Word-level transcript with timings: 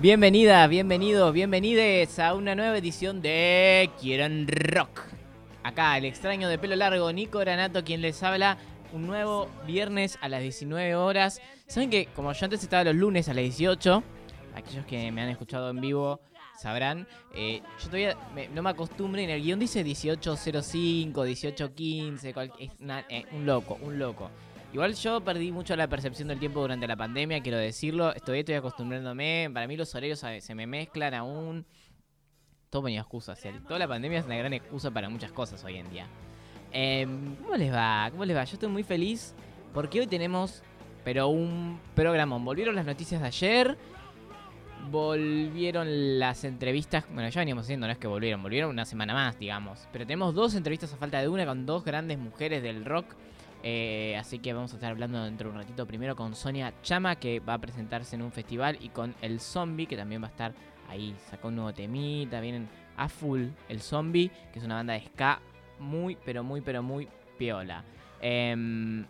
Bienvenida, 0.00 0.66
bienvenidos, 0.68 1.32
bienvenides 1.32 2.18
a 2.18 2.34
una 2.34 2.54
nueva 2.54 2.78
edición 2.78 3.20
de 3.20 3.90
Quieren 4.00 4.46
Rock. 4.46 5.00
Acá 5.64 5.96
el 5.98 6.04
extraño 6.04 6.48
de 6.48 6.58
pelo 6.58 6.76
largo 6.76 7.12
Nico 7.12 7.38
Granato 7.40 7.82
quien 7.84 8.00
les 8.00 8.22
habla 8.22 8.58
un 8.92 9.06
nuevo 9.06 9.48
viernes 9.66 10.16
a 10.20 10.28
las 10.28 10.42
19 10.42 10.94
horas. 10.94 11.40
Saben 11.66 11.90
que 11.90 12.06
como 12.14 12.32
yo 12.32 12.44
antes 12.44 12.62
estaba 12.62 12.84
los 12.84 12.94
lunes 12.94 13.28
a 13.28 13.34
las 13.34 13.42
18, 13.42 14.02
aquellos 14.54 14.86
que 14.86 15.10
me 15.10 15.22
han 15.22 15.28
escuchado 15.30 15.70
en 15.70 15.80
vivo 15.80 16.20
sabrán, 16.56 17.06
eh, 17.34 17.60
yo 17.78 17.84
todavía 17.86 18.16
me- 18.34 18.48
no 18.48 18.62
me 18.62 18.70
acostumbro, 18.70 19.20
en 19.20 19.30
el 19.30 19.42
guion 19.42 19.58
dice 19.58 19.82
18.05, 19.84 21.24
18.15, 21.24 22.32
cual- 22.32 22.52
es 22.58 22.70
una- 22.80 23.04
eh, 23.08 23.24
un 23.32 23.46
loco, 23.46 23.78
un 23.82 23.98
loco. 23.98 24.30
Igual 24.72 24.94
yo 24.94 25.20
perdí 25.22 25.50
mucho 25.50 25.74
la 25.76 25.88
percepción 25.88 26.28
del 26.28 26.38
tiempo 26.38 26.60
durante 26.60 26.86
la 26.86 26.96
pandemia, 26.96 27.40
quiero 27.40 27.56
decirlo. 27.58 28.12
Estoy, 28.14 28.40
estoy 28.40 28.56
acostumbrándome. 28.56 29.50
Para 29.52 29.66
mí 29.66 29.76
los 29.76 29.94
horarios 29.94 30.18
se 30.40 30.54
me 30.54 30.66
mezclan 30.66 31.14
aún. 31.14 31.64
Todo 32.68 32.82
ponía 32.82 33.00
excusas. 33.00 33.42
el- 33.46 33.62
Toda 33.64 33.78
la 33.78 33.88
pandemia 33.88 34.18
es 34.18 34.26
una 34.26 34.36
gran 34.36 34.52
excusa 34.52 34.90
para 34.90 35.08
muchas 35.08 35.32
cosas 35.32 35.64
hoy 35.64 35.76
en 35.76 35.88
día. 35.90 36.06
Em, 36.70 37.34
¿Cómo 37.36 37.56
les 37.56 37.72
va? 37.72 38.08
¿Cómo 38.10 38.26
les 38.26 38.36
va? 38.36 38.44
Yo 38.44 38.52
estoy 38.54 38.68
muy 38.68 38.82
feliz 38.82 39.34
porque 39.72 40.00
hoy 40.00 40.06
tenemos, 40.06 40.62
pero 41.02 41.28
un 41.28 41.80
programón. 41.94 42.44
Volvieron 42.44 42.74
las 42.76 42.84
noticias 42.84 43.22
de 43.22 43.26
ayer. 43.26 43.78
Volvieron 44.90 46.18
las 46.18 46.44
entrevistas. 46.44 47.04
Bueno, 47.12 47.28
ya 47.30 47.40
veníamos 47.40 47.64
haciendo, 47.64 47.86
no 47.86 47.92
es 47.92 47.98
que 47.98 48.06
volvieron, 48.06 48.42
volvieron 48.42 48.70
una 48.70 48.84
semana 48.84 49.14
más, 49.14 49.38
digamos. 49.38 49.88
Pero 49.92 50.06
tenemos 50.06 50.34
dos 50.34 50.54
entrevistas 50.54 50.92
a 50.92 50.96
falta 50.98 51.20
de 51.22 51.28
una 51.28 51.46
con 51.46 51.64
dos 51.64 51.84
grandes 51.84 52.18
mujeres 52.18 52.62
del 52.62 52.84
rock. 52.84 53.06
Eh, 53.70 54.16
así 54.16 54.38
que 54.38 54.54
vamos 54.54 54.72
a 54.72 54.76
estar 54.76 54.90
hablando 54.90 55.22
dentro 55.22 55.50
de 55.50 55.54
un 55.54 55.60
ratito 55.60 55.84
primero 55.84 56.16
con 56.16 56.34
Sonia 56.34 56.72
Chama, 56.82 57.16
que 57.16 57.38
va 57.40 57.52
a 57.52 57.58
presentarse 57.58 58.16
en 58.16 58.22
un 58.22 58.32
festival, 58.32 58.78
y 58.80 58.88
con 58.88 59.14
El 59.20 59.40
Zombie, 59.40 59.86
que 59.86 59.94
también 59.94 60.22
va 60.22 60.28
a 60.28 60.30
estar 60.30 60.54
ahí. 60.88 61.14
Sacó 61.28 61.48
un 61.48 61.56
nuevo 61.56 61.74
temita, 61.74 62.40
vienen 62.40 62.66
a 62.96 63.10
full 63.10 63.48
El 63.68 63.82
Zombie, 63.82 64.30
que 64.52 64.58
es 64.58 64.64
una 64.64 64.76
banda 64.76 64.94
de 64.94 65.00
ska 65.00 65.40
muy, 65.80 66.16
pero 66.24 66.42
muy, 66.42 66.62
pero 66.62 66.82
muy 66.82 67.08
piola. 67.36 67.84
Em, 68.22 69.04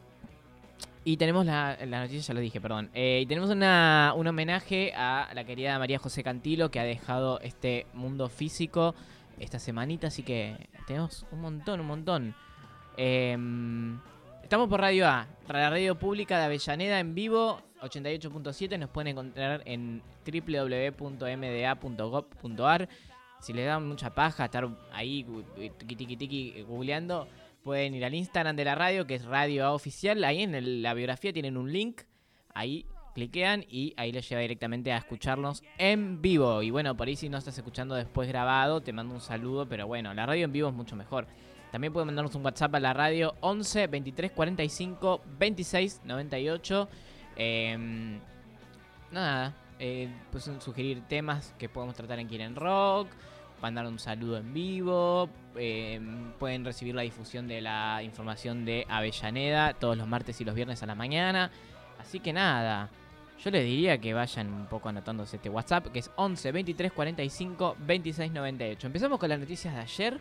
y 1.04 1.16
tenemos 1.16 1.46
la, 1.46 1.78
la 1.86 2.00
noticia, 2.00 2.20
ya 2.20 2.34
lo 2.34 2.40
dije, 2.40 2.60
perdón. 2.60 2.90
Eh, 2.94 3.20
y 3.22 3.26
tenemos 3.26 3.50
una, 3.50 4.12
un 4.16 4.26
homenaje 4.26 4.92
a 4.96 5.30
la 5.34 5.44
querida 5.44 5.78
María 5.78 6.00
José 6.00 6.24
Cantilo, 6.24 6.72
que 6.72 6.80
ha 6.80 6.84
dejado 6.84 7.38
este 7.42 7.86
mundo 7.94 8.28
físico 8.28 8.96
esta 9.38 9.60
semanita, 9.60 10.08
así 10.08 10.24
que 10.24 10.68
tenemos 10.88 11.26
un 11.30 11.42
montón, 11.42 11.78
un 11.78 11.86
montón. 11.86 12.34
Estamos 14.48 14.70
por 14.70 14.80
Radio 14.80 15.06
A, 15.06 15.28
la 15.46 15.68
radio 15.68 15.98
pública 15.98 16.38
de 16.38 16.46
Avellaneda 16.46 17.00
en 17.00 17.14
vivo, 17.14 17.60
88.7. 17.82 18.78
Nos 18.78 18.88
pueden 18.88 19.08
encontrar 19.08 19.60
en 19.66 20.02
www.mda.gov.ar. 20.24 21.28
Si 23.40 23.52
les 23.52 23.66
da 23.66 23.78
mucha 23.78 24.14
paja 24.14 24.46
estar 24.46 24.66
ahí 24.90 25.26
tiki 25.76 25.96
tiki 25.96 26.16
tiki 26.16 26.62
googleando, 26.62 27.28
pueden 27.62 27.94
ir 27.94 28.06
al 28.06 28.14
Instagram 28.14 28.56
de 28.56 28.64
la 28.64 28.74
radio, 28.74 29.06
que 29.06 29.16
es 29.16 29.26
Radio 29.26 29.66
A 29.66 29.74
Oficial. 29.74 30.24
Ahí 30.24 30.42
en 30.44 30.82
la 30.82 30.94
biografía 30.94 31.30
tienen 31.30 31.58
un 31.58 31.70
link. 31.70 32.00
Ahí 32.54 32.86
cliquean 33.14 33.66
y 33.68 33.92
ahí 33.98 34.12
les 34.12 34.26
lleva 34.30 34.40
directamente 34.40 34.92
a 34.92 34.96
escucharnos 34.96 35.62
en 35.76 36.22
vivo. 36.22 36.62
Y 36.62 36.70
bueno, 36.70 36.96
por 36.96 37.06
ahí 37.06 37.16
si 37.16 37.28
no 37.28 37.36
estás 37.36 37.58
escuchando 37.58 37.96
después 37.96 38.26
grabado, 38.26 38.80
te 38.80 38.94
mando 38.94 39.12
un 39.12 39.20
saludo, 39.20 39.68
pero 39.68 39.86
bueno, 39.86 40.14
la 40.14 40.24
radio 40.24 40.46
en 40.46 40.52
vivo 40.52 40.68
es 40.70 40.74
mucho 40.74 40.96
mejor. 40.96 41.26
También 41.70 41.92
pueden 41.92 42.06
mandarnos 42.06 42.34
un 42.34 42.44
WhatsApp 42.44 42.74
a 42.74 42.80
la 42.80 42.92
radio 42.92 43.34
11 43.40 43.86
23 43.86 44.32
45 44.32 45.22
26 45.38 46.02
98. 46.04 46.88
Em, 47.36 48.18
nada, 49.10 49.54
eh, 49.78 50.08
pues 50.32 50.50
sugerir 50.60 51.02
temas 51.08 51.54
que 51.58 51.68
podemos 51.68 51.94
tratar 51.94 52.18
en 52.18 52.28
Quieren 52.28 52.56
Rock, 52.56 53.08
mandar 53.60 53.86
un 53.86 53.98
saludo 53.98 54.38
en 54.38 54.52
vivo, 54.52 55.28
em, 55.56 56.32
pueden 56.38 56.64
recibir 56.64 56.94
la 56.94 57.02
difusión 57.02 57.46
de 57.48 57.60
la 57.60 58.02
información 58.02 58.64
de 58.64 58.86
Avellaneda 58.88 59.74
todos 59.74 59.96
los 59.96 60.08
martes 60.08 60.40
y 60.40 60.44
los 60.44 60.54
viernes 60.54 60.82
a 60.82 60.86
la 60.86 60.94
mañana. 60.94 61.50
Así 61.98 62.20
que 62.20 62.32
nada, 62.32 62.90
yo 63.42 63.50
les 63.50 63.64
diría 63.64 63.98
que 63.98 64.14
vayan 64.14 64.52
un 64.52 64.66
poco 64.66 64.88
anotándose 64.88 65.36
este 65.36 65.48
WhatsApp, 65.48 65.88
que 65.88 66.00
es 66.00 66.10
11 66.16 66.50
23 66.50 66.92
45 66.92 67.76
26 67.78 68.32
98. 68.32 68.86
Empezamos 68.86 69.18
con 69.18 69.28
las 69.28 69.38
noticias 69.38 69.74
de 69.74 69.80
ayer. 69.80 70.20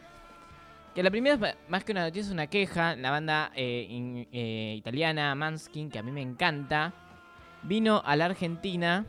Que 0.98 1.04
la 1.04 1.12
primera, 1.12 1.56
más 1.70 1.84
que 1.84 1.92
una 1.92 2.06
noticia, 2.06 2.26
es 2.26 2.32
una 2.32 2.48
queja. 2.48 2.96
La 2.96 3.12
banda 3.12 3.52
eh, 3.56 4.26
eh, 4.32 4.74
italiana 4.76 5.36
Manskin, 5.36 5.92
que 5.92 6.00
a 6.00 6.02
mí 6.02 6.12
me 6.12 6.24
encanta, 6.24 6.92
vino 7.62 8.02
a 8.04 8.16
la 8.16 8.26
Argentina. 8.26 9.06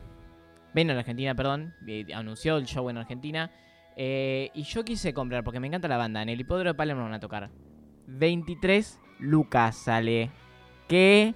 Vino 0.75 0.91
a 0.91 0.93
la 0.93 0.99
Argentina, 0.99 1.33
perdón. 1.33 1.73
eh, 1.87 2.05
anunció 2.13 2.57
el 2.57 2.67
show 2.67 2.87
en 2.91 2.99
Argentina. 2.99 3.49
y 3.97 4.61
yo 4.61 4.85
quise 4.85 5.15
comprar, 5.15 5.43
porque 5.43 5.59
me 5.59 5.65
encanta 5.65 5.87
la 5.87 5.97
banda. 5.97 6.21
En 6.21 6.29
el 6.29 6.39
hipódromo 6.39 6.73
de 6.73 6.75
Palermo 6.75 7.01
van 7.05 7.15
a 7.15 7.19
tocar. 7.19 7.49
23 8.05 8.99
lucas 9.17 9.75
sale. 9.75 10.29
¿Qué? 10.87 11.33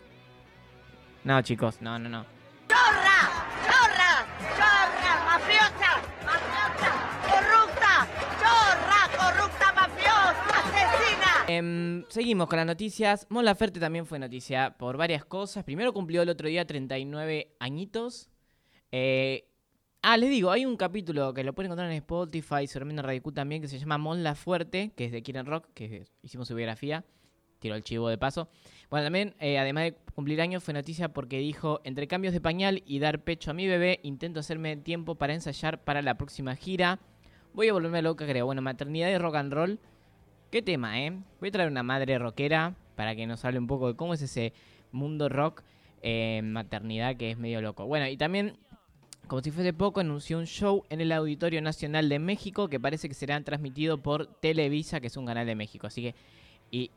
No, 1.24 1.42
chicos, 1.42 1.82
no, 1.82 1.98
no, 1.98 2.10
no. 2.10 2.33
Em, 11.58 12.04
seguimos 12.10 12.48
con 12.48 12.58
las 12.58 12.66
noticias. 12.66 13.28
Mon 13.30 13.46
Laferte 13.46 13.80
también 13.80 14.08
fue 14.08 14.18
noticia 14.18 14.76
por 14.76 14.98
varias 14.98 15.24
cosas. 15.24 15.64
Primero 15.64 15.94
cumplió 15.94 16.24
el 16.24 16.30
otro 16.30 16.48
día 16.48 16.66
39 16.66 17.56
añitos. 17.60 18.32
Eh, 18.92 19.48
ah, 20.02 20.18
les 20.18 20.32
digo, 20.32 20.50
hay 20.50 20.66
un 20.66 20.78
capítulo 20.78 21.32
que 21.34 21.44
lo 21.44 21.54
pueden 21.54 21.68
encontrar 21.68 21.92
en 21.92 21.98
Spotify, 21.98 22.66
seguramente 22.66 23.02
en 23.02 23.06
Radio 23.06 23.22
también, 23.34 23.62
que 23.62 23.68
se 23.68 23.78
llama 23.78 24.00
Mon 24.00 24.24
Laferte, 24.24 24.94
que 24.96 25.06
es 25.06 25.12
de 25.12 25.22
Quieren 25.22 25.46
Rock, 25.46 25.68
que 25.76 26.06
hicimos 26.24 26.48
su 26.48 26.56
biografía. 26.56 27.06
Tiro 27.60 27.76
el 27.76 27.84
chivo 27.84 28.10
de 28.10 28.18
paso. 28.18 28.50
Bueno, 28.90 29.06
también, 29.06 29.36
eh, 29.40 29.60
además 29.60 29.84
de 29.84 29.96
cumplir 30.16 30.42
años, 30.42 30.64
fue 30.64 30.74
noticia 30.74 31.14
porque 31.14 31.38
dijo, 31.38 31.82
entre 31.84 32.08
cambios 32.08 32.34
de 32.34 32.42
pañal 32.42 32.82
y 32.88 32.98
dar 32.98 33.24
pecho 33.24 33.52
a 33.52 33.54
mi 33.54 33.68
bebé, 33.68 34.00
intento 34.02 34.40
hacerme 34.40 34.76
tiempo 34.78 35.16
para 35.16 35.36
ensayar 35.36 35.84
para 35.84 36.02
la 36.02 36.18
próxima 36.18 36.56
gira. 36.56 37.00
Voy 37.54 37.68
a 37.68 37.74
volverme 37.74 38.02
loca, 38.02 38.26
creo. 38.26 38.48
Bueno, 38.48 38.64
maternidad 38.64 39.12
y 39.12 39.18
rock 39.20 39.36
and 39.36 39.54
roll. 39.54 39.80
Qué 40.54 40.62
tema, 40.62 41.02
¿eh? 41.02 41.12
Voy 41.40 41.50
a 41.50 41.52
traer 41.52 41.68
una 41.68 41.82
madre 41.82 42.20
rockera 42.20 42.76
para 42.96 43.16
que 43.16 43.26
nos 43.26 43.44
hable 43.44 43.58
un 43.58 43.66
poco 43.66 43.88
de 43.88 43.96
cómo 43.96 44.14
es 44.14 44.22
ese 44.22 44.54
mundo 44.92 45.28
rock 45.28 45.64
eh, 46.04 46.42
maternidad 46.44 47.18
que 47.18 47.32
es 47.32 47.40
medio 47.40 47.60
loco. 47.60 47.88
Bueno, 47.88 48.08
y 48.08 48.18
también, 48.18 48.60
como 49.26 49.42
si 49.42 49.50
fuese 49.50 49.74
poco, 49.74 50.02
anunció 50.02 50.38
un 50.38 50.46
show 50.46 50.84
en 50.92 51.02
el 51.02 51.12
Auditorio 51.12 51.60
Nacional 51.60 52.08
de 52.08 52.20
México 52.20 52.70
que 52.70 52.80
parece 52.80 53.08
que 53.08 53.16
será 53.16 53.44
transmitido 53.44 54.04
por 54.04 54.28
Televisa, 54.28 55.02
que 55.02 55.08
es 55.08 55.18
un 55.18 55.26
canal 55.26 55.48
de 55.48 55.56
México. 55.56 55.88
Así 55.88 56.04
que, 56.04 56.16
y 56.70 56.92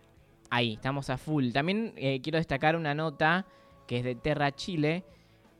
ahí, 0.51 0.75
estamos 0.75 1.09
a 1.09 1.17
full. 1.17 1.53
También 1.53 1.95
eh, 1.97 2.21
quiero 2.21 2.37
destacar 2.37 2.77
una 2.77 2.95
nota 2.95 3.47
que 3.87 4.01
es 4.01 4.05
de 4.05 4.17
Terra 4.17 4.55
Chile. 4.55 5.03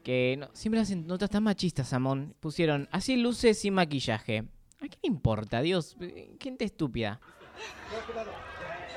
Que 0.03 0.47
siempre 0.53 0.83
hacen 0.83 1.07
notas 1.07 1.31
tan 1.31 1.45
machistas, 1.45 1.89
Samón. 1.89 2.35
Pusieron, 2.41 2.91
así 2.93 3.17
luce 3.17 3.55
sin 3.55 3.73
maquillaje. 3.73 4.45
¿A 4.81 4.89
qué 4.89 4.99
le 5.03 5.09
importa, 5.09 5.63
Dios? 5.63 5.97
Eh, 5.99 6.37
Gente 6.39 6.67
estúpida. 6.67 7.21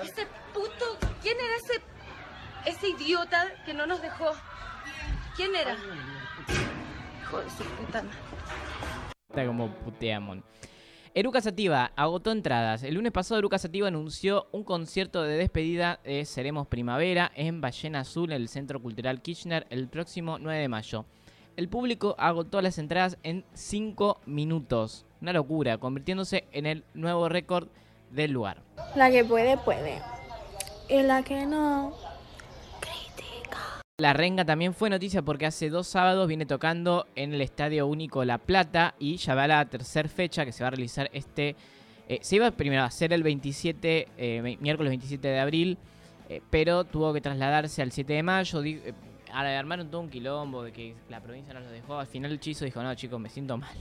Ese 0.04 0.28
puto. 0.54 1.08
¿Quién 1.22 1.38
era 1.40 1.56
ese. 1.56 1.82
ese 2.66 2.90
idiota 2.90 3.48
que 3.66 3.74
no 3.74 3.86
nos 3.86 4.02
dejó? 4.02 4.32
¿Quién 5.36 5.56
era? 5.56 5.78
Hijo 7.22 7.40
de 7.42 7.50
su 7.50 7.64
puta. 7.64 8.04
Está 9.30 9.46
como 9.46 9.70
puteamon. 9.70 10.44
Eruca 11.16 11.42
Sativa 11.42 11.92
agotó 11.96 12.32
entradas. 12.32 12.84
El 12.84 12.96
lunes 12.96 13.12
pasado 13.12 13.40
Eruca 13.40 13.58
Sativa 13.58 13.88
anunció 13.88 14.48
un 14.52 14.64
concierto 14.64 15.24
de 15.24 15.38
despedida 15.38 16.00
de 16.04 16.24
Seremos 16.24 16.68
Primavera 16.68 17.32
en 17.36 17.62
Ballena 17.62 18.02
Azul, 18.02 18.32
en 18.32 18.42
el 18.42 18.48
Centro 18.48 18.80
Cultural 18.82 19.22
Kirchner, 19.22 19.66
el 19.70 19.88
próximo 19.88 20.38
9 20.40 20.60
de 20.62 20.68
mayo. 20.68 21.06
El 21.58 21.68
público 21.68 22.16
agotó 22.20 22.62
las 22.62 22.78
entradas 22.78 23.18
en 23.24 23.44
5 23.54 24.22
minutos. 24.28 25.06
Una 25.20 25.34
locura, 25.34 25.78
convirtiéndose 25.78 26.48
en 26.52 26.66
el 26.66 26.86
nuevo 26.94 27.28
récord 27.28 27.68
del 28.12 28.32
lugar. 28.32 28.62
La 28.96 29.10
que 29.12 29.24
puede, 29.26 29.58
puede. 29.58 30.02
Y 30.90 31.02
la 31.04 31.24
que 31.24 31.46
no. 31.46 31.94
La 33.98 34.14
Renga 34.14 34.46
también 34.46 34.74
fue 34.74 34.90
noticia 34.90 35.22
porque 35.22 35.46
hace 35.46 35.70
dos 35.70 35.86
sábados 35.88 36.28
viene 36.28 36.46
tocando 36.46 37.06
en 37.16 37.34
el 37.34 37.42
Estadio 37.42 37.86
Único 37.86 38.24
La 38.24 38.38
Plata 38.38 38.96
y 38.98 39.18
ya 39.18 39.36
va 39.36 39.46
la 39.46 39.66
tercera 39.66 40.08
fecha 40.08 40.46
que 40.46 40.54
se 40.54 40.64
va 40.64 40.68
a 40.68 40.72
realizar 40.72 41.10
este 41.14 41.56
Eh, 42.12 42.18
se 42.24 42.38
iba 42.38 42.50
primero 42.50 42.82
a 42.82 42.86
hacer 42.86 43.14
el 43.14 43.22
27, 43.22 44.08
eh, 44.18 44.42
mi- 44.42 44.58
miércoles 44.58 44.90
27 44.90 45.28
de 45.28 45.40
abril, 45.40 45.78
eh, 46.28 46.42
pero 46.50 46.84
tuvo 46.84 47.14
que 47.14 47.22
trasladarse 47.22 47.84
al 47.84 47.92
7 47.92 48.14
de 48.14 48.24
mayo. 48.24 48.62
di- 48.62 48.82
armaron 49.32 49.92
todo 49.92 50.02
un 50.02 50.10
quilombo 50.10 50.64
de 50.64 50.72
que 50.72 50.96
la 51.08 51.22
provincia 51.22 51.54
no 51.54 51.60
lo 51.60 51.70
dejó. 51.70 52.00
Al 52.00 52.08
final 52.08 52.32
el 52.32 52.40
Chizo 52.40 52.66
dijo, 52.66 52.82
no 52.82 52.96
chicos, 52.96 53.20
me 53.20 53.30
siento 53.30 53.58
mal. 53.58 53.76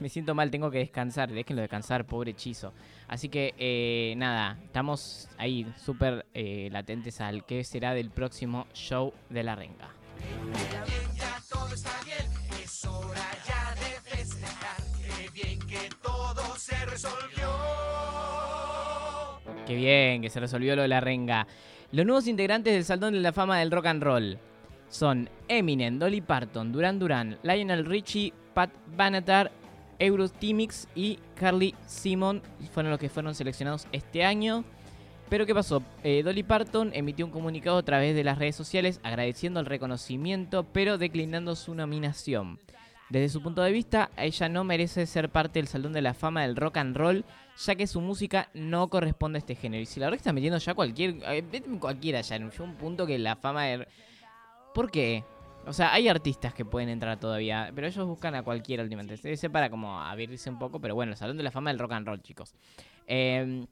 Me 0.00 0.08
siento 0.08 0.34
mal, 0.34 0.50
tengo 0.50 0.70
que 0.70 0.78
descansar. 0.78 1.30
Déjenlo 1.30 1.62
descansar, 1.62 2.06
pobre 2.06 2.34
Chizo. 2.34 2.72
Así 3.08 3.28
que 3.28 3.54
eh, 3.58 4.14
nada, 4.16 4.58
estamos 4.64 5.28
ahí 5.38 5.66
súper 5.76 6.26
eh, 6.34 6.68
latentes 6.70 7.20
al 7.20 7.44
que 7.44 7.64
será 7.64 7.94
del 7.94 8.10
próximo 8.10 8.66
show 8.74 9.12
de 9.28 9.42
la 9.42 9.56
renga. 9.56 9.90
Qué 19.66 19.74
bien, 19.76 20.22
que 20.22 20.30
se 20.30 20.40
resolvió 20.40 20.76
lo 20.76 20.82
de 20.82 20.88
la 20.88 21.00
renga. 21.00 21.46
Los 21.92 22.06
nuevos 22.06 22.26
integrantes 22.26 22.72
del 22.72 22.84
Salón 22.84 23.14
de 23.14 23.20
la 23.20 23.32
Fama 23.32 23.58
del 23.58 23.70
Rock 23.70 23.86
and 23.86 24.02
Roll 24.02 24.38
son 24.88 25.28
Eminem, 25.48 25.98
Dolly 25.98 26.20
Parton, 26.20 26.72
Duran 26.72 26.98
Duran, 26.98 27.38
Lionel 27.42 27.84
Richie, 27.84 28.32
Pat 28.54 28.70
Benatar, 28.96 29.50
Eurythmics 29.98 30.88
y 30.94 31.18
Carly 31.34 31.74
Simon 31.86 32.42
fueron 32.72 32.90
los 32.90 33.00
que 33.00 33.08
fueron 33.08 33.34
seleccionados 33.34 33.86
este 33.92 34.24
año. 34.24 34.64
Pero 35.28 35.44
¿qué 35.44 35.54
pasó? 35.54 35.82
Eh, 36.04 36.22
Dolly 36.22 36.42
Parton 36.42 36.90
emitió 36.94 37.26
un 37.26 37.32
comunicado 37.32 37.78
a 37.78 37.82
través 37.82 38.14
de 38.14 38.24
las 38.24 38.38
redes 38.38 38.56
sociales 38.56 38.98
agradeciendo 39.02 39.60
el 39.60 39.66
reconocimiento, 39.66 40.64
pero 40.64 40.96
declinando 40.96 41.54
su 41.54 41.74
nominación. 41.74 42.58
Desde 43.10 43.30
su 43.30 43.42
punto 43.42 43.62
de 43.62 43.72
vista, 43.72 44.10
ella 44.16 44.48
no 44.48 44.64
merece 44.64 45.06
ser 45.06 45.30
parte 45.30 45.58
del 45.58 45.66
Salón 45.66 45.92
de 45.92 46.02
la 46.02 46.14
Fama 46.14 46.42
del 46.42 46.56
Rock 46.56 46.76
and 46.76 46.96
Roll, 46.96 47.24
ya 47.56 47.74
que 47.74 47.86
su 47.86 48.00
música 48.00 48.50
no 48.52 48.88
corresponde 48.88 49.38
a 49.38 49.40
este 49.40 49.54
género. 49.54 49.82
Y 49.82 49.86
si 49.86 49.98
la 49.98 50.06
verdad 50.06 50.18
está 50.18 50.32
metiendo 50.32 50.58
ya 50.58 50.74
cualquier, 50.74 51.16
eh, 51.26 51.62
cualquiera 51.80 52.20
ya, 52.20 52.36
llegó 52.36 52.64
un 52.64 52.74
punto 52.74 53.06
que 53.06 53.18
la 53.18 53.36
fama 53.36 53.64
de... 53.64 53.88
¿Por 54.74 54.90
qué? 54.90 55.24
O 55.66 55.72
sea, 55.72 55.92
hay 55.92 56.08
artistas 56.08 56.54
que 56.54 56.64
pueden 56.64 56.88
entrar 56.88 57.18
todavía, 57.20 57.70
pero 57.74 57.86
ellos 57.86 58.06
buscan 58.06 58.34
a 58.34 58.42
cualquiera 58.42 58.82
últimamente. 58.82 59.16
Se 59.18 59.28
dice 59.28 59.50
para 59.50 59.68
como 59.68 60.00
abrirse 60.00 60.48
un 60.48 60.58
poco, 60.58 60.80
pero 60.80 60.94
bueno, 60.94 61.12
el 61.12 61.18
Salón 61.18 61.36
de 61.36 61.42
la 61.42 61.50
Fama 61.50 61.70
del 61.70 61.78
Rock 61.78 61.92
and 61.92 62.06
Roll, 62.06 62.22
chicos. 62.22 62.54
Eh, 63.06 63.66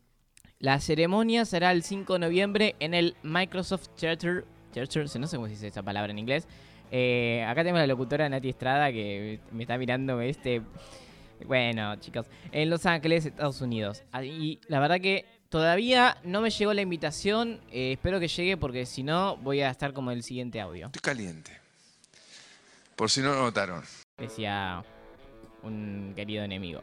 la 0.59 0.79
ceremonia 0.81 1.45
será 1.45 1.73
el 1.73 1.83
5 1.83 2.15
de 2.15 2.19
noviembre 2.19 2.77
en 2.81 2.93
el 2.95 3.17
Microsoft 3.23 3.89
Theater. 3.97 4.45
Theater, 4.73 5.05
no 5.19 5.27
sé 5.27 5.37
cómo 5.37 5.47
se 5.47 5.53
dice 5.55 5.69
esa 5.69 5.83
palabra 5.83 6.13
en 6.13 6.19
inglés. 6.19 6.47
Eh, 6.91 7.45
acá 7.49 7.65
tengo 7.65 7.77
a 7.79 7.81
la 7.81 7.87
locutora 7.87 8.29
Nati 8.29 8.51
Estrada 8.51 8.93
que 8.93 9.41
me 9.53 9.63
está 9.65 9.79
mirando 9.79 10.21
este... 10.21 10.63
Bueno, 11.47 11.97
chicos, 11.97 12.27
en 12.53 12.71
Los 12.71 12.87
Ángeles, 12.87 13.27
Estados 13.27 13.61
Unidos. 13.61 14.03
Ah, 14.13 14.25
Y 14.25 14.59
la 14.69 14.81
verdad 14.81 15.01
que 15.01 15.27
todavía 15.51 16.17
no 16.25 16.41
me 16.41 16.49
llegó 16.51 16.73
la 16.73 16.81
invitación. 16.81 17.61
eh, 17.71 17.93
espero 17.93 18.19
que 18.21 18.29
llegue 18.29 18.57
porque 18.57 18.87
si 18.87 19.03
no 19.03 19.37
voy 19.37 19.61
a 19.61 19.71
estar 19.71 19.93
como 19.93 20.11
el 20.11 20.23
siguiente 20.23 20.61
audio. 20.61 20.87
Estoy 20.87 21.03
caliente. 21.03 21.53
Por 22.97 23.11
si 23.11 23.21
no 23.21 23.35
lo 23.35 23.43
notaron. 23.43 23.83
Decía 24.17 24.83
un 25.63 26.15
querido 26.17 26.43
enemigo. 26.43 26.81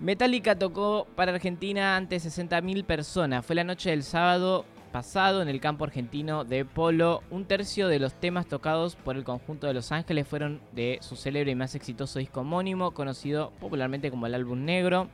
Metallica 0.00 0.58
tocó 0.58 1.06
para 1.14 1.32
Argentina 1.32 1.96
ante 1.96 2.16
60.000 2.16 2.84
personas. 2.84 3.44
Fue 3.44 3.54
la 3.54 3.64
noche 3.64 3.90
del 3.90 4.02
sábado 4.02 4.64
pasado 4.90 5.42
en 5.42 5.48
el 5.48 5.60
campo 5.60 5.84
argentino 5.84 6.44
de 6.44 6.64
Polo. 6.64 7.22
Un 7.30 7.44
tercio 7.44 7.88
de 7.88 7.98
los 7.98 8.14
temas 8.14 8.46
tocados 8.46 8.96
por 8.96 9.16
el 9.16 9.24
conjunto 9.24 9.66
de 9.66 9.74
Los 9.74 9.92
Ángeles 9.92 10.26
fueron 10.26 10.62
de 10.72 10.98
su 11.02 11.16
célebre 11.16 11.52
y 11.52 11.54
más 11.54 11.74
exitoso 11.74 12.18
disco 12.18 12.40
homónimo, 12.40 12.92
conocido 12.92 13.50
popularmente 13.60 14.10
como 14.10 14.26
el 14.26 14.34
álbum 14.34 14.64
negro. 14.64 15.10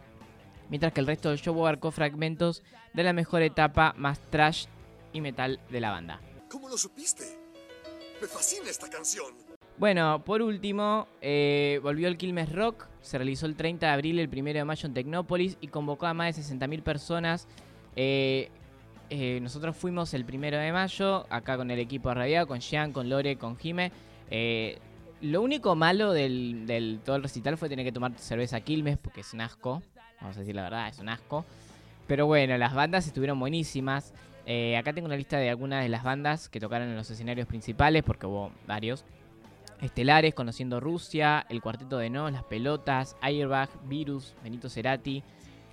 Mientras 0.71 0.93
que 0.93 1.01
el 1.01 1.09
resto 1.09 1.31
del 1.31 1.41
show 1.41 1.59
abarcó 1.59 1.91
fragmentos 1.91 2.63
de 2.95 3.03
la 3.03 3.13
mejor 3.13 3.43
etapa 3.43 3.95
más 3.97 4.21
trash 4.31 4.67
y 5.13 5.21
metal 5.21 5.61
de 5.71 5.81
la 5.81 5.91
banda. 5.91 6.21
¿Cómo 6.49 6.69
lo 6.69 6.79
supiste? 6.79 7.25
Me 8.21 8.29
fascina 8.29 8.71
esta 8.71 8.89
canción. 8.89 9.35
Bueno, 9.79 10.23
por 10.25 10.41
último, 10.41 11.07
eh, 11.21 11.81
volvió 11.83 12.09
el 12.09 12.17
Quilmes 12.17 12.51
Rock. 12.51 12.87
Se 13.03 13.19
realizó 13.19 13.45
el 13.45 13.57
30 13.57 13.87
de 13.87 13.93
abril 13.93 14.19
el 14.19 14.29
1 14.29 14.55
de 14.55 14.65
mayo 14.65 14.87
en 14.87 14.95
Tecnópolis 14.95 15.59
y 15.61 15.69
convocó 15.69 16.07
a 16.07 16.15
más 16.15 16.35
de 16.35 16.43
60.000 16.43 16.83
personas. 16.83 17.47
Eh, 17.95 18.49
eh, 19.11 19.39
nosotros 19.43 19.77
fuimos 19.77 20.15
el 20.15 20.25
1 20.25 20.57
de 20.57 20.73
mayo, 20.73 21.27
acá 21.29 21.59
con 21.59 21.71
el 21.71 21.79
equipo 21.79 22.13
Radio, 22.15 22.47
con 22.47 22.61
Jean, 22.61 22.93
con 22.93 23.11
Lore, 23.11 23.37
con 23.37 23.59
Jime. 23.59 23.93
Lo 25.21 25.43
único 25.43 25.75
malo 25.75 26.13
del, 26.13 27.01
todo 27.05 27.17
el 27.17 27.23
recital 27.23 27.59
fue 27.59 27.69
tener 27.69 27.85
que 27.85 27.93
tomar 27.93 28.13
cerveza 28.17 28.61
Quilmes, 28.61 28.97
porque 28.97 29.21
es 29.21 29.35
un 29.35 29.43
asco. 29.43 29.83
Vamos 30.23 30.39
a 30.39 30.41
decir 30.41 30.55
la 30.55 30.63
verdad, 30.63 30.89
es 30.89 30.99
un 31.01 31.11
asco. 31.11 31.45
Pero 32.07 32.27
bueno, 32.27 32.57
las 32.57 32.75
bandas 32.75 33.07
estuvieron 33.07 33.39
buenísimas. 33.39 34.15
Acá 34.79 34.95
tengo 34.95 35.05
una 35.05 35.17
lista 35.17 35.37
de 35.37 35.51
algunas 35.51 35.83
de 35.83 35.91
las 35.91 36.03
bandas 36.03 36.49
que 36.49 36.61
tocaron 36.61 36.89
en 36.89 36.97
los 36.97 37.11
escenarios 37.11 37.47
principales, 37.47 38.03
porque 38.03 38.27
hubo 38.27 38.53
varios. 38.67 39.05
Estelares, 39.81 40.35
Conociendo 40.35 40.81
Rusia, 40.81 41.47
El 41.49 41.61
Cuarteto 41.61 41.99
de 41.99 42.11
No, 42.11 42.31
Las 42.31 42.45
Pelotas, 42.45 43.17
Airbag, 43.21 43.69
Virus, 43.89 44.35
Benito 44.43 44.69
Cerati, 44.69 45.23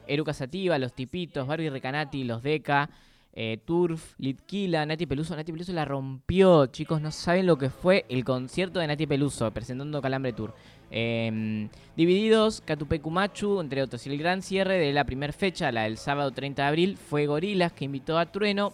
Eruca 0.08 0.34
Sativa, 0.34 0.78
Los 0.78 0.94
Tipitos, 0.94 1.48
Barbie 1.48 1.70
Recanati, 1.70 2.24
Los 2.24 2.44
Deca, 2.44 2.90
eh, 3.36 3.58
Turf, 3.66 4.14
Litquila, 4.20 4.86
Nati 4.86 5.06
Peluso. 5.06 5.36
Nati 5.36 5.52
Peluso 5.52 5.74
la 5.74 5.86
rompió, 5.86 6.68
chicos, 6.68 7.02
no 7.02 7.12
saben 7.12 7.48
lo 7.48 7.58
que 7.58 7.70
fue 7.70 8.06
el 8.10 8.24
concierto 8.24 8.80
de 8.80 8.88
Nati 8.88 9.08
Peluso 9.08 9.50
presentando 9.52 10.02
Calambre 10.02 10.34
Tour. 10.34 10.54
Eh, 10.92 11.68
divididos, 11.98 12.62
Catupecu 12.62 13.10
Machu, 13.10 13.60
entre 13.60 13.82
otros. 13.82 14.06
Y 14.06 14.12
el 14.12 14.20
gran 14.20 14.44
cierre 14.44 14.78
de 14.78 14.94
la 14.94 15.06
primera 15.06 15.34
fecha, 15.34 15.72
la 15.72 15.84
del 15.84 15.98
sábado 15.98 16.30
30 16.30 16.62
de 16.62 16.68
abril, 16.68 16.98
fue 16.98 17.26
Gorilas, 17.26 17.74
que 17.74 17.86
invitó 17.86 18.20
a 18.20 18.28
Trueno 18.28 18.74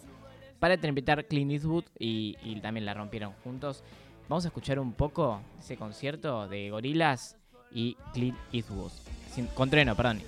para 0.60 0.74
interpretar 0.74 1.26
Clint 1.26 1.52
Eastwood 1.52 1.86
y 1.98 2.36
también 2.60 2.86
la 2.86 2.94
rompieron 2.94 3.32
juntos. 3.44 3.84
Vamos 4.30 4.46
a 4.46 4.50
escuchar 4.50 4.80
un 4.80 4.94
poco 4.94 5.42
ese 5.60 5.76
concierto 5.76 6.48
de 6.48 6.70
Gorilas 6.70 7.36
y 7.72 7.98
Clint 8.14 8.38
Eastwood. 8.54 8.92
Sin- 9.34 9.48
Con 9.48 9.70
Trueno, 9.70 9.96
perdón. 9.96 10.22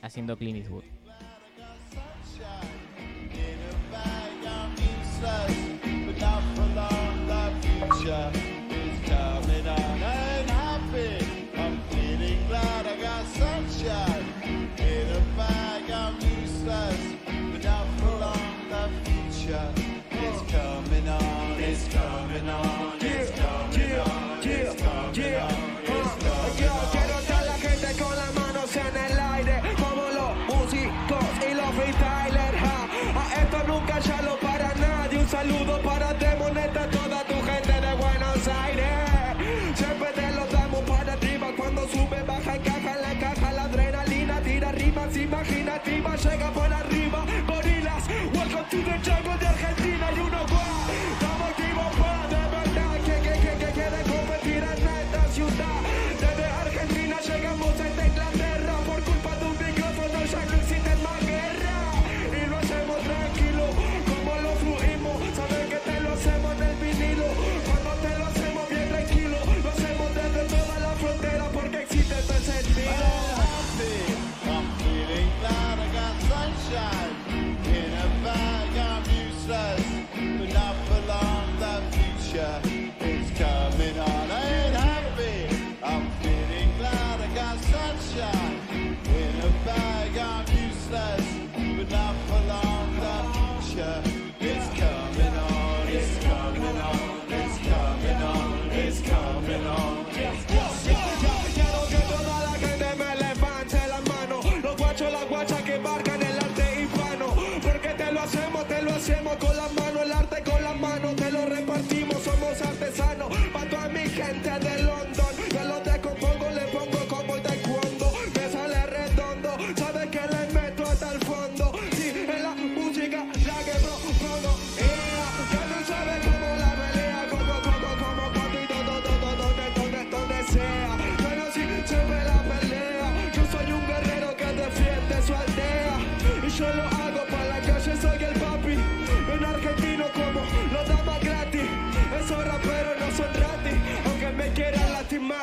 Haciendo 0.00 0.36
Clint 0.36 0.58
Eastwood. 0.58 0.84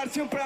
Estar 0.06 0.10
siempre 0.10 0.40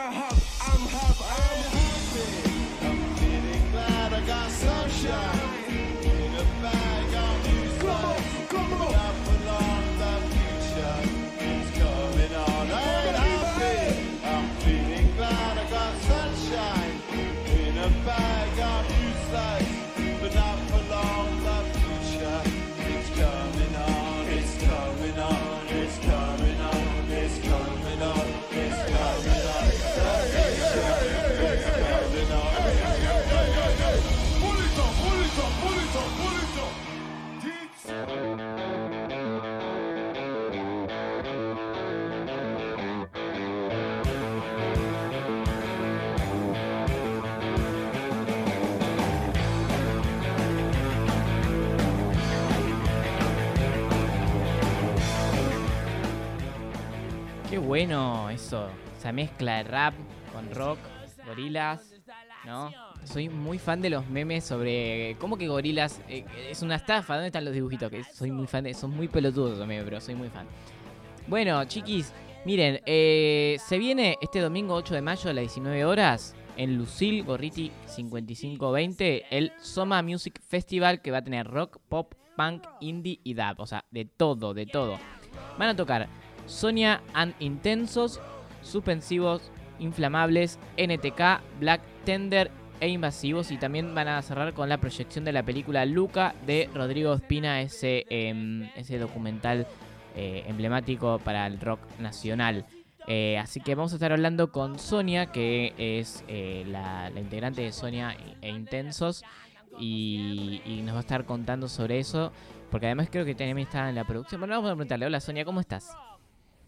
bueno 57.79 58.29
eso. 58.29 58.67
Esa 58.97 59.13
mezcla 59.13 59.57
de 59.57 59.63
rap 59.63 59.93
con 60.33 60.53
rock, 60.53 60.79
gorilas, 61.25 61.95
¿no? 62.45 62.71
Soy 63.05 63.29
muy 63.29 63.57
fan 63.57 63.81
de 63.81 63.89
los 63.89 64.05
memes 64.09 64.43
sobre 64.43 65.15
cómo 65.17 65.37
que 65.37 65.47
gorilas 65.47 66.01
eh, 66.09 66.25
es 66.49 66.61
una 66.61 66.75
estafa. 66.75 67.13
¿Dónde 67.13 67.27
están 67.27 67.45
los 67.45 67.53
dibujitos? 67.53 67.89
Que 67.89 68.03
soy 68.03 68.31
muy 68.31 68.47
fan 68.47 68.65
de. 68.65 68.73
Son 68.73 68.91
muy 68.91 69.07
pelotudos 69.07 69.57
también, 69.57 69.85
pero 69.85 70.01
soy 70.01 70.15
muy 70.15 70.27
fan. 70.27 70.45
Bueno, 71.27 71.63
chiquis, 71.63 72.11
miren, 72.43 72.81
eh, 72.85 73.55
se 73.65 73.77
viene 73.77 74.17
este 74.19 74.41
domingo 74.41 74.73
8 74.73 74.95
de 74.95 75.01
mayo 75.01 75.29
a 75.29 75.33
las 75.33 75.43
19 75.43 75.85
horas 75.85 76.35
en 76.57 76.77
Lucil 76.77 77.23
Gorriti 77.23 77.71
5520 77.85 79.25
el 79.29 79.53
Soma 79.61 80.03
Music 80.03 80.41
Festival 80.45 81.01
que 81.01 81.11
va 81.11 81.19
a 81.19 81.23
tener 81.23 81.47
rock, 81.47 81.77
pop, 81.87 82.13
punk, 82.35 82.65
indie 82.81 83.21
y 83.23 83.35
dub. 83.35 83.55
O 83.59 83.65
sea, 83.65 83.85
de 83.89 84.03
todo, 84.03 84.53
de 84.53 84.65
todo. 84.65 84.99
Van 85.57 85.69
a 85.69 85.75
tocar 85.77 86.09
Sonia 86.49 87.01
and 87.13 87.33
Intensos, 87.39 88.19
Suspensivos, 88.61 89.51
Inflamables, 89.79 90.59
NTK, 90.77 91.41
Black 91.59 91.81
Tender 92.03 92.51
e 92.81 92.89
Invasivos. 92.89 93.51
Y 93.51 93.57
también 93.57 93.93
van 93.95 94.07
a 94.07 94.21
cerrar 94.21 94.53
con 94.53 94.67
la 94.67 94.79
proyección 94.79 95.23
de 95.23 95.31
la 95.31 95.43
película 95.43 95.85
Luca 95.85 96.35
de 96.45 96.69
Rodrigo 96.73 97.13
Espina, 97.13 97.61
ese, 97.61 98.05
em, 98.09 98.69
ese 98.75 98.97
documental 98.97 99.67
eh, 100.15 100.43
emblemático 100.47 101.19
para 101.19 101.47
el 101.47 101.59
rock 101.59 101.79
nacional. 101.99 102.65
Eh, 103.07 103.37
así 103.37 103.61
que 103.61 103.75
vamos 103.75 103.93
a 103.93 103.95
estar 103.95 104.11
hablando 104.11 104.51
con 104.51 104.77
Sonia, 104.77 105.27
que 105.27 105.73
es 105.77 106.23
eh, 106.27 106.65
la, 106.67 107.11
integrante 107.15 107.61
de 107.61 107.71
Sonia 107.71 108.17
e 108.41 108.49
Intensos. 108.49 109.23
Y, 109.79 110.61
y 110.65 110.81
nos 110.81 110.95
va 110.95 110.97
a 110.97 111.01
estar 111.01 111.25
contando 111.25 111.69
sobre 111.69 111.99
eso. 111.99 112.31
Porque 112.71 112.87
además 112.87 113.07
creo 113.11 113.23
que 113.23 113.35
también 113.35 113.59
está 113.59 113.87
en 113.89 113.95
la 113.95 114.03
producción. 114.03 114.41
Bueno, 114.41 114.55
vamos 114.55 114.71
a 114.71 114.73
preguntarle. 114.73 115.05
Hola 115.05 115.19
Sonia, 115.19 115.45
¿cómo 115.45 115.59
estás? 115.59 115.95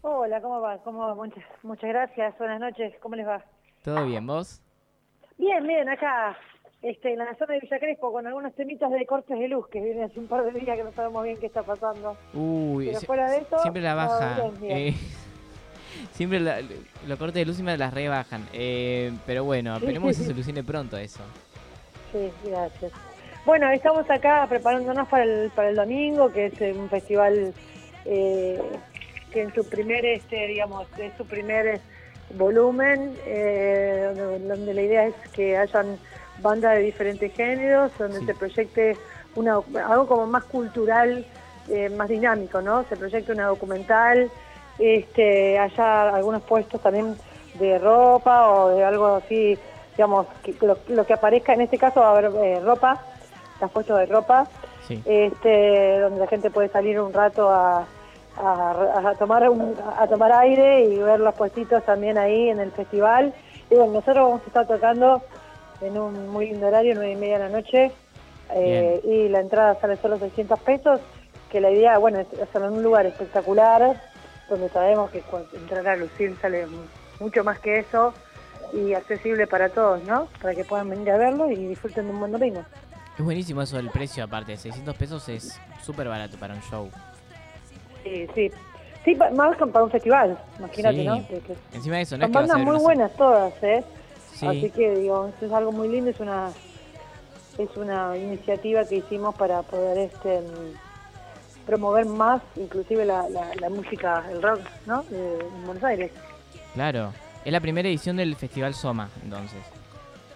Hola, 0.02 0.40
¿cómo 0.40 0.60
va? 0.60 0.78
¿Cómo 0.78 0.98
va? 1.06 1.14
Muchas, 1.14 1.44
muchas 1.62 1.88
gracias, 1.88 2.36
buenas 2.38 2.60
noches, 2.60 2.92
¿cómo 3.00 3.14
les 3.16 3.26
va? 3.26 3.44
¿Todo 3.84 4.04
bien, 4.06 4.26
vos? 4.26 4.60
Bien, 5.38 5.64
bien, 5.66 5.88
acá 5.88 6.36
este, 6.82 7.12
en 7.12 7.18
la 7.20 7.34
zona 7.36 7.54
de 7.54 7.60
Villa 7.60 7.78
Crespo 7.78 8.12
con 8.12 8.26
algunos 8.26 8.54
temitas 8.54 8.90
de 8.90 9.06
cortes 9.06 9.38
de 9.38 9.48
luz 9.48 9.68
que 9.68 9.80
vienen 9.80 10.04
hace 10.04 10.18
un 10.18 10.26
par 10.26 10.44
de 10.44 10.58
días 10.58 10.76
que 10.76 10.84
no 10.84 10.92
sabemos 10.92 11.22
bien 11.24 11.36
qué 11.38 11.46
está 11.46 11.62
pasando. 11.62 12.16
Uy, 12.34 12.86
Pero 12.86 13.00
fuera 13.02 13.30
de 13.30 13.38
eso, 13.38 13.58
siempre 13.60 13.82
la 13.82 13.94
baja. 13.94 14.34
bien, 14.42 14.60
bien. 14.60 14.78
eh, 14.78 14.94
siempre 16.12 16.40
la- 16.40 16.60
los 17.06 17.18
cortes 17.18 17.34
de 17.34 17.44
luz 17.46 17.54
siempre 17.56 17.76
las 17.78 17.94
rebajan. 17.94 18.44
Eh, 18.52 19.12
pero 19.24 19.44
bueno, 19.44 19.76
esperemos 19.76 20.08
que 20.10 20.14
se 20.14 20.24
solucione 20.30 20.64
pronto 20.64 20.96
eso. 20.96 21.22
Sí, 22.10 22.30
gracias. 22.44 22.92
Bueno, 23.46 23.70
estamos 23.70 24.08
acá 24.10 24.46
preparándonos 24.48 25.08
para 25.08 25.24
el, 25.24 25.50
para 25.54 25.68
el 25.70 25.76
domingo, 25.76 26.30
que 26.32 26.46
es 26.46 26.60
eh, 26.60 26.72
un 26.72 26.88
festival 26.88 27.54
eh, 28.04 28.60
que 29.32 29.42
en 29.42 29.54
su 29.54 29.68
primer, 29.68 30.04
este, 30.04 30.46
digamos, 30.46 30.86
es 30.98 31.12
su 31.16 31.26
primer 31.26 31.66
eh, 31.66 31.80
volumen, 32.34 33.14
eh, 33.26 34.38
donde, 34.46 34.74
la 34.74 34.82
idea 34.82 35.06
es 35.06 35.14
que 35.32 35.56
hayan 35.56 35.98
bandas 36.40 36.74
de 36.76 36.80
diferentes 36.80 37.32
géneros, 37.32 37.90
donde 37.98 38.20
Sí. 38.20 38.26
se 38.26 38.34
proyecte 38.34 38.96
una, 39.34 39.54
algo 39.88 40.06
como 40.06 40.26
más 40.26 40.44
cultural, 40.44 41.24
eh, 41.68 41.88
más 41.90 42.08
dinámico, 42.08 42.60
¿no? 42.60 42.84
Se 42.84 42.96
proyecte 42.96 43.32
una 43.32 43.46
documental, 43.46 44.30
este, 44.78 45.58
haya 45.58 46.14
algunos 46.14 46.42
puestos 46.42 46.80
también 46.80 47.16
de 47.54 47.78
ropa 47.78 48.48
o 48.48 48.70
de 48.70 48.84
algo 48.84 49.06
así, 49.16 49.58
digamos, 49.96 50.26
que 50.42 50.54
lo, 50.66 50.78
lo 50.88 51.04
que 51.06 51.12
aparezca, 51.12 51.52
en 51.54 51.60
este 51.62 51.78
caso 51.78 52.00
va 52.00 52.08
a 52.08 52.18
haber 52.18 52.30
eh, 52.44 52.60
ropa, 52.60 53.00
las 53.60 53.70
puestos 53.70 53.98
de 53.98 54.06
ropa, 54.06 54.46
Sí. 54.88 55.00
este, 55.04 56.00
donde 56.00 56.18
la 56.18 56.26
gente 56.26 56.50
puede 56.50 56.68
salir 56.68 56.98
un 57.00 57.12
rato 57.12 57.48
a, 57.50 57.86
a- 58.38 59.10
a 59.10 59.14
tomar 59.16 59.48
un- 59.48 59.76
a 59.98 60.06
tomar 60.06 60.32
aire 60.32 60.84
y 60.84 60.98
ver 60.98 61.20
los 61.20 61.34
puestitos 61.34 61.84
también 61.84 62.18
ahí 62.18 62.48
en 62.48 62.60
el 62.60 62.70
festival. 62.72 63.34
Y 63.70 63.74
bueno, 63.74 63.92
nosotros 63.92 64.16
vamos 64.16 64.42
a 64.42 64.46
estar 64.46 64.66
tocando 64.66 65.22
en 65.80 65.98
un 65.98 66.28
muy 66.28 66.46
lindo 66.50 66.66
horario, 66.66 66.94
nueve 66.94 67.12
y 67.12 67.16
media 67.16 67.38
de 67.38 67.48
la 67.48 67.56
noche, 67.60 67.92
eh, 68.54 69.00
y 69.04 69.28
la 69.28 69.40
entrada 69.40 69.74
sale 69.80 69.96
solo 69.96 70.18
600 70.18 70.58
pesos, 70.60 71.00
que 71.50 71.60
la 71.60 71.70
idea, 71.70 71.98
bueno, 71.98 72.18
es 72.20 72.26
hacerlo 72.40 72.68
en 72.68 72.74
un 72.74 72.82
lugar 72.82 73.06
espectacular, 73.06 74.00
donde 74.48 74.68
sabemos 74.68 75.10
que 75.10 75.20
cuando 75.20 75.48
entrar 75.56 75.86
a 75.88 75.96
Lucil 75.96 76.36
sale 76.40 76.66
mu- 76.66 76.82
mucho 77.20 77.44
más 77.44 77.58
que 77.60 77.78
eso, 77.80 78.12
y 78.72 78.94
accesible 78.94 79.46
para 79.46 79.68
todos, 79.68 80.02
¿no? 80.04 80.28
Para 80.40 80.54
que 80.54 80.64
puedan 80.64 80.88
venir 80.88 81.10
a 81.10 81.16
verlo 81.18 81.50
y 81.50 81.56
disfruten 81.66 82.06
de 82.06 82.12
un 82.12 82.20
buen 82.20 82.32
domingo. 82.32 82.62
Es 83.18 83.22
buenísimo 83.24 83.60
eso 83.60 83.76
del 83.76 83.90
precio, 83.90 84.24
aparte. 84.24 84.56
600 84.56 84.94
pesos 84.96 85.28
es 85.28 85.60
súper 85.82 86.08
barato 86.08 86.38
para 86.38 86.54
un 86.54 86.60
show. 86.62 86.88
Sí, 88.02 88.26
sí. 88.34 88.50
Sí, 89.04 89.16
más 89.34 89.56
que 89.56 89.66
para 89.66 89.84
un 89.84 89.90
festival, 89.90 90.38
imagínate, 90.58 90.96
Sí. 90.98 91.04
¿no? 91.04 91.26
Que- 91.26 91.40
que- 91.40 91.56
Encima 91.72 91.96
de 91.96 92.02
eso, 92.02 92.16
no 92.16 92.24
es 92.24 92.26
son 92.26 92.32
que 92.32 92.38
vas 92.38 92.50
a 92.50 92.52
bandas 92.54 92.58
muy 92.66 92.74
una- 92.76 92.82
buenas 92.82 93.12
todas, 93.16 93.52
¿eh? 93.62 93.84
Sí. 94.34 94.46
Así 94.46 94.70
que, 94.70 94.94
digo, 94.96 95.26
esto 95.28 95.46
es 95.46 95.52
algo 95.52 95.72
muy 95.72 95.88
lindo, 95.88 96.10
es 96.10 96.20
una 96.20 96.50
es 97.58 97.76
una 97.76 98.16
iniciativa 98.16 98.82
que 98.86 98.96
hicimos 98.96 99.34
para 99.34 99.60
poder 99.62 99.98
este 99.98 100.40
mm, 100.40 101.66
promover 101.66 102.06
más, 102.06 102.40
inclusive 102.56 103.04
la, 103.04 103.28
la, 103.28 103.54
la 103.60 103.68
música, 103.68 104.24
el 104.30 104.40
rock, 104.42 104.60
¿no? 104.86 105.02
De- 105.04 105.38
en 105.40 105.64
Buenos 105.66 105.84
Aires. 105.84 106.10
Claro. 106.74 107.12
Es 107.44 107.52
la 107.52 107.60
primera 107.60 107.88
edición 107.88 108.16
del 108.16 108.36
Festival 108.36 108.72
Soma, 108.72 109.08
entonces. 109.22 109.60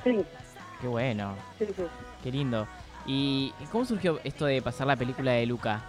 Sí, 0.04 0.24
Qué 0.80 0.88
bueno. 0.88 1.34
sí, 1.58 1.64
sí. 1.74 1.82
Qué 2.22 2.30
lindo. 2.32 2.66
¿Y 3.06 3.54
y 3.60 3.64
cómo 3.66 3.84
surgió 3.84 4.18
esto 4.24 4.44
de 4.44 4.60
pasar 4.60 4.86
la 4.88 4.96
película 4.96 5.32
de 5.32 5.46
Luca? 5.46 5.80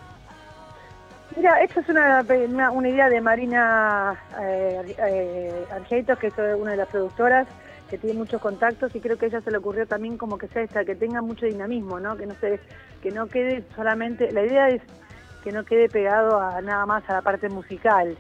Mira, 1.36 1.62
esto 1.62 1.82
es 1.82 1.90
una, 1.90 2.26
una, 2.72 2.90
idea 2.90 3.10
de 3.10 3.22
Marina 3.22 4.16
eh, 4.42 4.96
eh, 4.98 5.66
que 5.90 6.28
es 6.28 6.34
una 6.58 6.72
de 6.72 6.78
las 6.78 6.88
productoras, 6.88 7.48
que 7.90 7.98
tiene 7.98 8.18
muchos 8.18 8.42
contactos 8.42 8.96
y 8.96 9.00
creo 9.00 9.18
que 9.18 9.26
a 9.26 9.28
ella 9.30 9.42
se 9.42 9.52
le 9.52 9.58
ocurrió 9.58 9.86
también 9.86 10.18
como 10.18 10.38
que 10.38 10.48
sea 10.48 10.64
esta, 10.64 10.86
que 10.86 10.96
tenga 10.96 11.22
mucho 11.22 11.46
dinamismo, 11.46 12.00
¿no? 12.00 12.16
Que 12.18 12.26
no 12.26 12.34
se, 12.36 12.60
que 13.02 13.12
no 13.12 13.28
quede 13.28 13.64
solamente, 13.76 14.32
la 14.32 14.44
idea 14.44 14.70
es 14.70 14.82
que 15.44 15.52
no 15.52 15.64
quede 15.64 15.90
pegado 15.90 16.40
a 16.40 16.62
nada 16.62 16.86
más 16.86 17.08
a 17.10 17.14
la 17.14 17.22
parte 17.22 17.50
musical, 17.50 18.18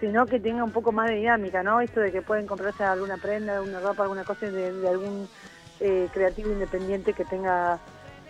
sino 0.00 0.26
que 0.26 0.38
tenga 0.38 0.64
un 0.64 0.70
poco 0.70 0.92
más 0.92 1.08
de 1.08 1.16
dinámica, 1.16 1.62
¿no? 1.62 1.80
Esto 1.80 2.00
de 2.00 2.12
que 2.12 2.22
pueden 2.22 2.46
comprarse 2.46 2.84
alguna 2.84 3.16
prenda, 3.16 3.56
alguna 3.56 3.80
ropa, 3.80 4.02
alguna 4.02 4.24
cosa 4.24 4.46
de, 4.46 4.88
algún 4.88 5.28
eh, 5.80 6.08
creativo 6.12 6.50
independiente 6.52 7.14
que 7.14 7.24
tenga, 7.24 7.78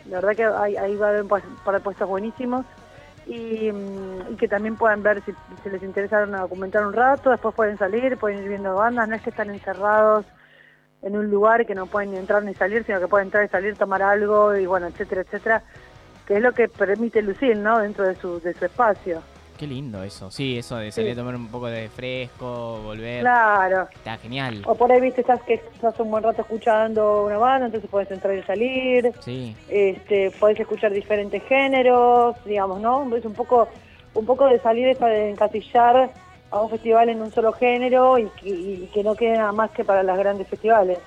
la 0.08 0.20
verdad 0.20 0.36
que 0.36 0.44
ahí, 0.78 0.96
va 0.96 1.06
a 1.06 1.10
haber 1.10 1.22
un 1.22 1.28
par 1.28 1.80
puestos 1.82 2.08
buenísimos 2.08 2.64
y, 3.26 3.70
mm, 3.72 4.32
y 4.32 4.36
que 4.36 4.48
también 4.48 4.76
puedan 4.76 5.02
ver 5.02 5.22
si, 5.24 5.32
si 5.62 5.70
les 5.70 5.82
interesa 5.82 6.24
una 6.24 6.40
documentar 6.40 6.86
un 6.86 6.92
rato, 6.92 7.30
después 7.30 7.54
pueden 7.54 7.78
salir, 7.78 8.16
pueden 8.16 8.42
ir 8.42 8.48
viendo 8.48 8.74
bandas, 8.74 9.08
no 9.08 9.14
es 9.14 9.22
que 9.22 9.30
están 9.30 9.50
encerrados 9.50 10.26
en 11.02 11.16
un 11.16 11.30
lugar 11.30 11.66
que 11.66 11.74
no 11.74 11.86
pueden 11.86 12.12
ni 12.12 12.16
entrar 12.16 12.42
ni 12.42 12.54
salir, 12.54 12.84
sino 12.84 12.98
que 12.98 13.08
pueden 13.08 13.26
entrar 13.28 13.44
y 13.44 13.48
salir, 13.48 13.76
tomar 13.76 14.02
algo 14.02 14.56
y 14.56 14.66
bueno, 14.66 14.86
etcétera, 14.86 15.20
etcétera, 15.20 15.62
que 16.26 16.36
es 16.36 16.42
lo 16.42 16.52
que 16.52 16.68
permite 16.68 17.20
Lucil, 17.20 17.62
¿no? 17.62 17.78
Dentro 17.78 18.06
de 18.06 18.14
su, 18.14 18.40
de 18.40 18.54
su 18.54 18.64
espacio. 18.64 19.22
Qué 19.58 19.66
lindo 19.68 20.02
eso. 20.02 20.30
Sí, 20.30 20.58
eso 20.58 20.76
de 20.76 20.90
salir 20.90 21.10
Sí. 21.10 21.12
a 21.12 21.22
tomar 21.22 21.36
un 21.36 21.48
poco 21.48 21.66
de 21.68 21.88
fresco, 21.88 22.80
volver. 22.82 23.20
Claro. 23.20 23.88
Está 23.94 24.16
genial. 24.18 24.62
O 24.66 24.74
por 24.74 24.90
ahí, 24.90 25.00
viste, 25.00 25.20
estás 25.20 25.40
que 25.42 25.54
estás 25.54 25.98
un 26.00 26.10
buen 26.10 26.24
rato 26.24 26.42
escuchando 26.42 27.24
una 27.26 27.38
banda, 27.38 27.66
entonces 27.66 27.88
puedes 27.90 28.10
entrar 28.10 28.34
y 28.36 28.42
salir. 28.42 29.12
Sí. 29.20 29.54
este, 29.68 30.32
podés 30.32 30.58
escuchar 30.58 30.92
diferentes 30.92 31.42
géneros, 31.44 32.36
digamos, 32.44 32.80
¿no? 32.80 33.14
Es 33.16 33.24
un 33.24 33.34
poco, 33.34 33.68
un 34.14 34.26
poco 34.26 34.46
de 34.46 34.58
salir 34.60 34.88
esa 34.88 35.06
de 35.06 35.30
encasillar 35.30 36.10
a 36.50 36.60
un 36.60 36.70
festival 36.70 37.08
en 37.08 37.20
un 37.22 37.30
solo 37.32 37.52
género 37.52 38.18
y 38.18 38.26
que, 38.40 38.48
y 38.48 38.90
que 38.92 39.02
no 39.04 39.14
quede 39.14 39.36
nada 39.36 39.52
más 39.52 39.70
que 39.70 39.84
para 39.84 40.02
los 40.02 40.16
grandes 40.18 40.48
festivales. 40.48 40.98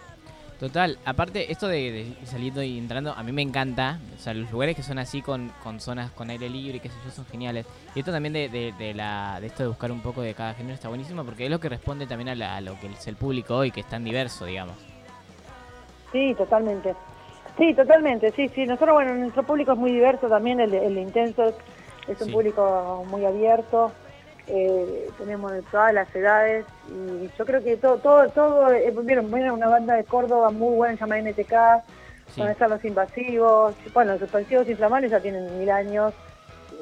Total, 0.60 0.98
aparte, 1.06 1.52
esto 1.52 1.68
de, 1.68 1.92
de 1.92 2.26
saliendo 2.26 2.64
y 2.64 2.80
entrando, 2.80 3.12
a 3.14 3.22
mí 3.22 3.32
me 3.32 3.44
encanta. 3.44 4.00
O 4.16 4.20
sea, 4.20 4.34
los 4.34 4.52
lugares 4.52 4.76
que 4.76 4.82
son 4.82 4.98
así 4.98 5.22
con, 5.22 5.52
con 5.64 5.80
zonas 5.80 6.10
con 6.12 6.32
aire 6.32 6.50
libre 6.50 6.78
y 6.78 6.80
qué 6.80 6.90
sé 6.90 6.96
yo, 7.06 7.12
son 7.12 7.28
geniales. 7.28 7.68
Y 7.94 8.00
esto 8.00 8.12
también 8.12 8.34
de, 8.34 8.50
de, 8.50 8.74
de 8.74 8.96
la, 8.96 9.38
de 9.40 9.48
esto 9.48 9.62
de 9.64 9.70
buscar 9.70 9.92
un 9.92 10.02
poco 10.02 10.22
de 10.22 10.34
cada 10.34 10.56
género 10.56 10.74
está 10.74 10.90
buenísimo 10.90 11.24
porque 11.24 11.46
es 11.46 11.52
lo 11.52 11.60
que 11.60 11.70
responde 11.70 12.08
también 12.08 12.30
a, 12.30 12.36
la- 12.36 12.56
a 12.58 12.62
lo 12.62 12.80
que 12.80 12.88
es 12.88 13.08
el 13.08 13.16
público 13.18 13.56
hoy, 13.56 13.70
que 13.70 13.82
es 13.82 13.86
tan 13.90 14.04
diverso, 14.04 14.46
digamos. 14.46 14.76
Sí, 16.12 16.34
totalmente. 16.36 16.96
Sí, 17.56 17.74
totalmente, 17.76 18.32
sí, 18.32 18.50
sí. 18.56 18.66
Nosotros, 18.66 18.96
bueno, 18.96 19.14
nuestro 19.14 19.44
público 19.44 19.74
es 19.74 19.78
muy 19.78 19.92
diverso 19.92 20.28
también, 20.28 20.60
el, 20.60 20.98
Intenso 20.98 21.50
es 22.08 22.20
un 22.22 22.28
Sí. 22.28 22.34
público 22.34 23.06
muy 23.10 23.26
abierto, 23.26 23.92
eh, 24.48 25.10
tenemos 25.18 25.52
de 25.52 25.62
todas 25.64 25.94
las 25.94 26.14
edades 26.16 26.66
y 26.90 27.30
yo 27.38 27.46
creo 27.46 27.64
que 27.64 27.78
todo, 27.78 27.98
todo, 27.98 28.28
todo, 28.30 28.72
eh, 28.72 28.94
vieron, 29.04 29.32
vieron 29.32 29.52
una 29.56 29.68
banda 29.68 29.96
de 29.96 30.04
Córdoba 30.06 30.52
muy 30.52 30.76
buena 30.76 30.96
llamada 30.96 31.22
NTK, 31.22 31.84
Sí. 32.28 32.42
donde 32.42 32.52
están 32.54 32.70
los 32.70 32.84
invasivos, 32.84 33.74
bueno, 33.94 34.12
los 34.12 34.20
suspensivos 34.20 34.68
inflamables 34.68 35.12
ya 35.12 35.22
tienen 35.22 35.58
mil 35.60 35.70
años, 35.70 36.14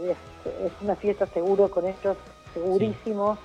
es, 0.03 0.17
es 0.65 0.71
una 0.81 0.95
fiesta 0.95 1.27
seguro 1.27 1.69
con 1.69 1.85
ellos, 1.85 2.17
segurísimo. 2.53 3.37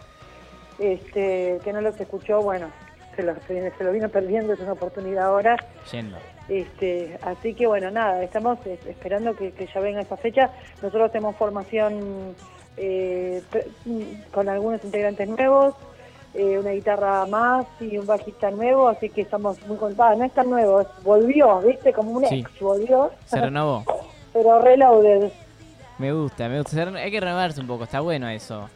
Este, 0.78 1.58
que 1.62 1.72
no 1.74 1.82
los 1.82 2.00
escuchó, 2.00 2.40
bueno, 2.40 2.68
se 3.14 3.22
lo, 3.22 3.34
se, 3.46 3.70
se 3.76 3.84
lo 3.84 3.92
vino 3.92 4.08
perdiendo, 4.08 4.54
es 4.54 4.60
una 4.60 4.72
oportunidad 4.72 5.26
ahora. 5.26 5.56
Yendo. 5.92 6.16
Este, 6.48 7.18
así 7.20 7.52
que 7.54 7.66
bueno, 7.66 7.90
nada, 7.90 8.22
estamos 8.22 8.58
esperando 8.66 9.36
que, 9.36 9.52
que 9.52 9.66
ya 9.66 9.80
venga 9.80 10.00
esa 10.00 10.16
fecha. 10.16 10.50
Nosotros 10.80 11.12
tenemos 11.12 11.36
formación 11.36 12.34
eh, 12.76 13.42
mm, 13.84 14.02
con 14.32 14.48
algunos 14.48 14.82
integrantes 14.84 15.28
nuevos, 15.28 15.74
eh, 16.34 16.58
una 16.58 16.70
guitarra 16.70 17.26
más 17.26 17.66
y 17.80 17.98
un 17.98 18.06
bajista 18.06 18.50
nuevo, 18.50 18.88
así 18.88 19.08
que 19.10 19.22
estamos 19.22 19.60
muy 19.66 19.76
contados. 19.76 20.18
No 20.18 20.24
es 20.24 20.32
tan 20.32 20.48
nuevo, 20.48 20.80
es- 20.80 20.88
volvió, 21.02 21.60
¿viste? 21.60 21.92
Como 21.92 22.12
un 22.12 22.24
Sí. 22.26 22.40
ex, 22.40 22.60
volvió, 22.60 23.10
Se 23.26 23.40
renovó. 23.40 23.84
pero 24.32 24.60
reloaded. 24.60 25.30
Me 25.98 26.12
gusta, 26.12 26.48
me 26.48 26.58
gusta. 26.62 26.82
Hay 26.96 27.10
que 27.10 27.20
renovarse 27.20 27.60
un 27.60 27.66
poco, 27.66 27.84
está 27.84 28.00
bueno 28.00 28.28
eso. 28.28 28.68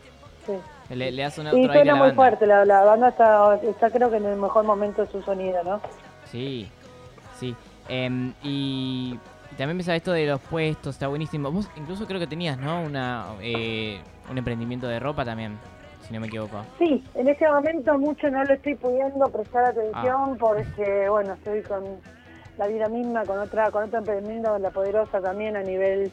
Sí. 0.46 0.52
Le, 0.94 1.10
le 1.10 1.22
das 1.22 1.38
un 1.38 1.46
Y 1.46 1.48
otro 1.48 1.58
aire 1.60 1.68
a 1.70 1.72
suena 1.72 1.84
la 1.84 1.94
muy 1.94 2.08
banda. 2.08 2.14
fuerte, 2.16 2.46
la, 2.46 2.64
la 2.66 2.84
banda 2.84 3.08
está, 3.08 3.54
está 3.62 3.90
creo 3.90 4.10
que 4.10 4.18
en 4.18 4.26
el 4.26 4.36
mejor 4.36 4.64
momento 4.64 5.02
de 5.04 5.10
su 5.10 5.22
sonido, 5.22 5.62
¿no? 5.64 5.80
Sí, 6.30 6.68
sí. 7.40 7.56
Em, 7.88 8.34
y, 8.42 9.18
y 9.18 9.20
también 9.56 9.78
pensaba 9.78 9.96
esto 9.96 10.12
de 10.12 10.26
los 10.26 10.40
puestos, 10.40 10.94
está 10.96 11.08
buenísimo. 11.08 11.50
Vos 11.50 11.68
incluso 11.76 12.06
creo 12.06 12.20
que 12.20 12.26
tenías, 12.26 12.58
¿no? 12.58 12.82
Una, 12.82 13.26
eh, 13.40 14.00
un 14.30 14.38
emprendimiento 14.38 14.86
de 14.86 14.98
ropa 15.00 15.24
también, 15.24 15.58
si 16.06 16.12
no 16.12 16.20
me 16.20 16.26
equivoco. 16.26 16.64
Sí, 16.78 17.02
en 17.14 17.28
este 17.28 17.48
momento 17.48 17.98
mucho 17.98 18.30
no 18.30 18.42
le 18.44 18.54
estoy 18.54 18.74
pudiendo 18.74 19.28
prestar 19.28 19.64
Ah. 19.64 19.68
atención 19.68 20.36
porque, 20.38 21.08
bueno, 21.08 21.34
estoy 21.34 21.62
con 21.62 21.84
la 22.58 22.66
vida 22.68 22.88
misma, 22.88 23.24
con 23.24 23.38
otra 23.38 23.70
con 23.70 23.84
otro 23.84 23.98
emprendimiento, 23.98 24.58
La 24.58 24.70
Poderosa 24.70 25.20
también 25.20 25.56
a 25.56 25.62
nivel 25.62 26.10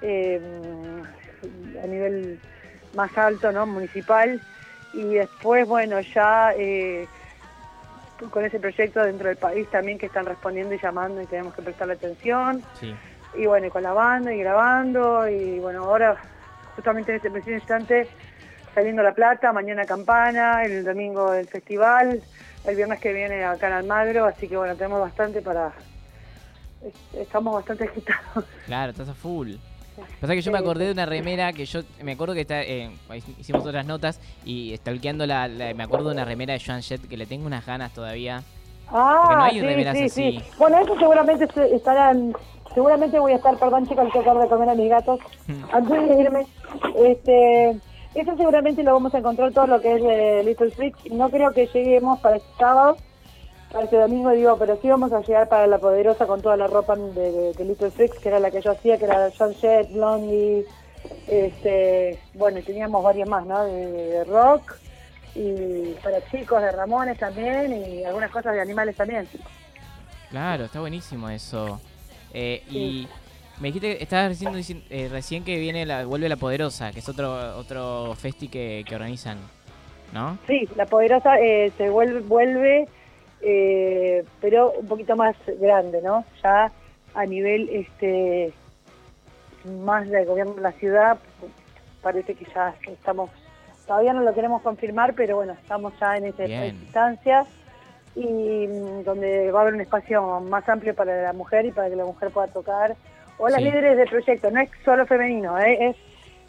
eh, 0.00 0.40
a 1.82 1.86
nivel 1.86 2.38
más 2.94 3.16
alto, 3.16 3.52
¿no? 3.52 3.66
Municipal. 3.66 4.40
Y 4.94 5.02
después, 5.04 5.66
bueno, 5.66 6.00
ya 6.00 6.52
eh, 6.56 7.06
con 8.30 8.44
ese 8.44 8.58
proyecto 8.60 9.02
dentro 9.02 9.28
del 9.28 9.36
país 9.36 9.68
también 9.70 9.98
que 9.98 10.06
están 10.06 10.26
respondiendo 10.26 10.74
y 10.74 10.78
llamando 10.78 11.20
y 11.22 11.26
tenemos 11.26 11.54
que 11.54 11.62
prestarle 11.62 11.94
atención 11.94 12.62
Sí. 12.74 12.94
y 13.34 13.46
bueno, 13.46 13.66
y 13.66 13.70
con 13.70 13.82
la 13.82 13.92
banda 13.92 14.32
y 14.32 14.38
grabando 14.38 15.28
y 15.28 15.58
bueno, 15.58 15.84
ahora 15.84 16.16
justamente 16.76 17.10
en 17.12 17.16
este 17.16 17.30
preciso 17.30 17.54
instante 17.54 18.08
saliendo 18.74 19.02
La 19.02 19.12
Plata, 19.14 19.52
mañana 19.52 19.84
Campana, 19.86 20.64
el 20.64 20.84
domingo 20.84 21.34
el 21.34 21.46
festival, 21.48 22.22
el 22.64 22.76
viernes 22.76 23.00
que 23.00 23.12
viene 23.12 23.44
acá 23.44 23.66
en 23.68 23.72
Almagro, 23.74 24.24
así 24.24 24.48
que 24.48 24.56
bueno, 24.56 24.74
tenemos 24.76 25.00
bastante 25.00 25.42
para... 25.42 25.72
es- 26.82 27.14
Estamos 27.20 27.52
bastante 27.54 27.84
agitados. 27.84 28.44
Claro, 28.66 28.90
estás 28.92 29.08
a 29.08 29.14
full. 29.14 29.52
Pasa 30.20 30.34
que 30.34 30.42
yo 30.42 30.52
me 30.52 30.58
acordé 30.58 30.86
de 30.86 30.92
una 30.92 31.06
remera 31.06 31.52
que 31.52 31.64
yo 31.66 31.80
me 32.02 32.12
acuerdo 32.12 32.34
que 32.34 32.42
está, 32.42 32.62
eh, 32.62 32.90
hicimos 33.38 33.64
otras 33.66 33.86
notas 33.86 34.20
y 34.44 34.76
stalkeando 34.76 35.26
la, 35.26 35.48
la- 35.48 35.74
me 35.74 35.82
acuerdo 35.82 36.08
de 36.08 36.14
una 36.14 36.24
remera 36.24 36.54
de 36.54 36.60
Joan 36.64 36.82
Jett 36.82 37.06
que 37.08 37.16
le 37.16 37.26
tengo 37.26 37.46
unas 37.46 37.64
ganas 37.66 37.92
todavía. 37.92 38.42
Porque 38.90 38.96
no 38.98 39.42
Ah, 39.42 39.46
hay 39.46 39.54
sí, 39.54 39.60
remeras 39.60 39.96
sí, 39.98 40.04
así. 40.04 40.38
sí. 40.38 40.44
Bueno, 40.58 40.78
eso 40.78 40.98
seguramente 40.98 41.46
se- 41.52 41.74
estarán... 41.74 42.34
Seguramente 42.74 43.18
voy 43.18 43.32
a 43.32 43.36
estar, 43.36 43.54
perdón 43.58 43.86
chicos, 43.86 44.10
que 44.12 44.22
dar 44.22 44.38
de 44.38 44.48
comer 44.48 44.70
a 44.70 44.74
mis 44.74 44.88
gatos 44.88 45.20
antes 45.72 46.08
de 46.08 46.20
irme. 46.22 46.46
Este, 47.04 47.70
eso 48.14 48.36
seguramente 48.36 48.82
lo 48.82 48.94
vamos 48.94 49.14
a 49.14 49.18
encontrar 49.18 49.52
todo 49.52 49.66
lo 49.66 49.80
que 49.80 49.94
es 49.96 50.02
de 50.02 50.42
Little 50.44 50.70
Freaks. 50.70 51.10
No 51.12 51.28
creo 51.30 51.52
que 51.52 51.66
lleguemos 51.66 52.18
para 52.20 52.36
este 52.36 52.48
sábado, 52.58 52.96
este 53.80 53.96
domingo 53.96 54.30
digo, 54.30 54.56
pero 54.58 54.78
sí 54.80 54.88
vamos 54.88 55.12
a 55.12 55.20
llegar 55.20 55.48
para 55.48 55.66
La 55.66 55.78
Poderosa 55.78 56.26
con 56.26 56.40
toda 56.42 56.56
la 56.56 56.66
ropa 56.66 56.94
de, 56.96 57.32
de- 57.32 57.52
de 57.54 57.64
Little 57.64 57.90
Freaks, 57.90 58.18
que 58.18 58.28
era 58.28 58.38
la 58.40 58.50
que 58.50 58.60
yo 58.60 58.72
hacía, 58.72 58.98
que 58.98 59.04
era 59.06 59.30
John 59.36 59.54
Jett, 59.54 59.90
Blondie, 59.92 60.64
este, 61.28 62.18
bueno, 62.34 62.58
y 62.58 62.62
teníamos 62.62 63.02
varias 63.02 63.28
más, 63.28 63.46
¿no? 63.46 63.64
De, 63.64 63.86
de 63.86 64.24
rock 64.24 64.74
y 65.34 65.94
para 66.02 66.24
chicos 66.30 66.60
de 66.60 66.70
Ramones 66.72 67.18
también 67.18 67.72
y 67.72 68.04
algunas 68.04 68.30
cosas 68.30 68.54
de 68.54 68.60
animales 68.60 68.96
también. 68.96 69.26
Claro, 70.30 70.64
está 70.64 70.80
buenísimo 70.80 71.28
eso. 71.30 71.80
Eh, 72.34 72.62
y 72.70 73.08
me 73.60 73.68
dijiste, 73.68 73.96
que 73.96 74.02
estabas 74.02 74.28
diciendo 74.30 74.58
dicien- 74.58 74.82
eh, 74.90 75.08
recién 75.10 75.44
que 75.44 75.58
viene 75.58 75.86
la, 75.86 76.04
vuelve 76.04 76.28
la 76.28 76.36
Poderosa, 76.36 76.92
que 76.92 76.98
es 77.00 77.08
otro 77.08 77.56
otro 77.58 78.14
festi 78.16 78.48
que, 78.48 78.84
que 78.86 78.94
organizan, 78.94 79.38
¿no? 80.12 80.38
Sí, 80.46 80.68
la 80.76 80.86
poderosa 80.86 81.38
eh, 81.40 81.72
se 81.78 81.88
vuelve, 81.90 82.20
vuelve 82.20 82.88
eh, 83.42 84.24
pero 84.40 84.72
un 84.72 84.86
poquito 84.86 85.16
más 85.16 85.36
grande, 85.60 86.00
¿no? 86.02 86.24
Ya 86.42 86.70
a 87.14 87.26
nivel 87.26 87.68
este 87.70 88.52
más 89.84 90.08
del 90.08 90.26
gobierno 90.26 90.54
de 90.54 90.60
la 90.62 90.72
ciudad, 90.72 91.18
parece 92.02 92.34
que 92.34 92.46
ya 92.54 92.74
estamos, 92.86 93.30
todavía 93.86 94.12
no 94.12 94.22
lo 94.22 94.34
queremos 94.34 94.62
confirmar, 94.62 95.14
pero 95.14 95.36
bueno, 95.36 95.52
estamos 95.52 95.92
ya 96.00 96.16
en 96.16 96.26
esa 96.26 96.44
instancia 96.66 97.44
y 98.16 98.24
mm, 98.66 99.04
donde 99.04 99.50
va 99.52 99.60
a 99.60 99.62
haber 99.62 99.74
un 99.74 99.80
espacio 99.82 100.40
más 100.40 100.68
amplio 100.68 100.94
para 100.94 101.22
la 101.22 101.32
mujer 101.32 101.64
y 101.66 101.70
para 101.72 101.88
que 101.88 101.96
la 101.96 102.04
mujer 102.04 102.30
pueda 102.30 102.48
tocar, 102.48 102.96
o 103.38 103.48
las 103.48 103.58
Sí. 103.58 103.64
líderes 103.64 103.96
del 103.96 104.08
proyecto, 104.08 104.50
no 104.50 104.60
es 104.60 104.70
solo 104.84 105.06
femenino, 105.06 105.58
¿eh? 105.58 105.90
es, 105.90 105.96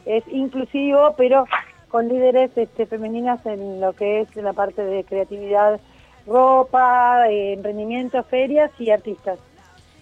es 0.05 0.27
inclusivo, 0.33 1.13
pero 1.15 1.45
con 1.89 2.07
líderes 2.09 2.49
este, 2.57 2.85
femeninas 2.87 3.45
en 3.45 3.79
lo 3.79 3.93
que 3.93 4.21
es 4.21 4.35
la 4.35 4.53
parte 4.53 4.83
de 4.83 5.03
creatividad, 5.03 5.79
ropa, 6.25 7.29
eh, 7.29 7.53
emprendimiento, 7.53 8.23
ferias 8.23 8.71
y 8.79 8.89
artistas. 8.91 9.39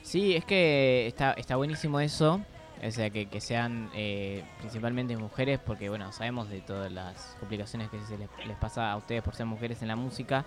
Sí, 0.01 0.35
es 0.35 0.45
que 0.45 1.07
está, 1.07 1.33
está 1.33 1.55
buenísimo 1.55 1.99
eso. 1.99 2.41
O 2.83 2.89
sea, 2.89 3.11
que, 3.11 3.27
que 3.27 3.39
sean 3.39 3.91
eh, 3.93 4.43
principalmente 4.57 5.15
mujeres, 5.15 5.59
porque 5.63 5.87
bueno, 5.89 6.11
sabemos 6.11 6.49
de 6.49 6.61
todas 6.61 6.91
las 6.91 7.35
complicaciones 7.39 7.89
que 7.89 7.99
se 7.99 8.17
les, 8.17 8.27
les 8.47 8.57
pasa 8.57 8.91
a 8.91 8.97
ustedes 8.97 9.21
por 9.21 9.35
ser 9.35 9.45
mujeres 9.45 9.83
en 9.83 9.87
la 9.87 9.95
música. 9.95 10.45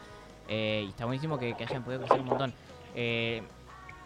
eh, 0.49 0.83
y 0.87 0.89
está 0.89 1.05
buenísimo 1.05 1.39
que, 1.39 1.55
que 1.55 1.65
hayan 1.65 1.83
podido 1.85 2.01
crecer 2.01 2.21
un 2.21 2.27
montón. 2.27 2.53
Eh, 2.95 3.43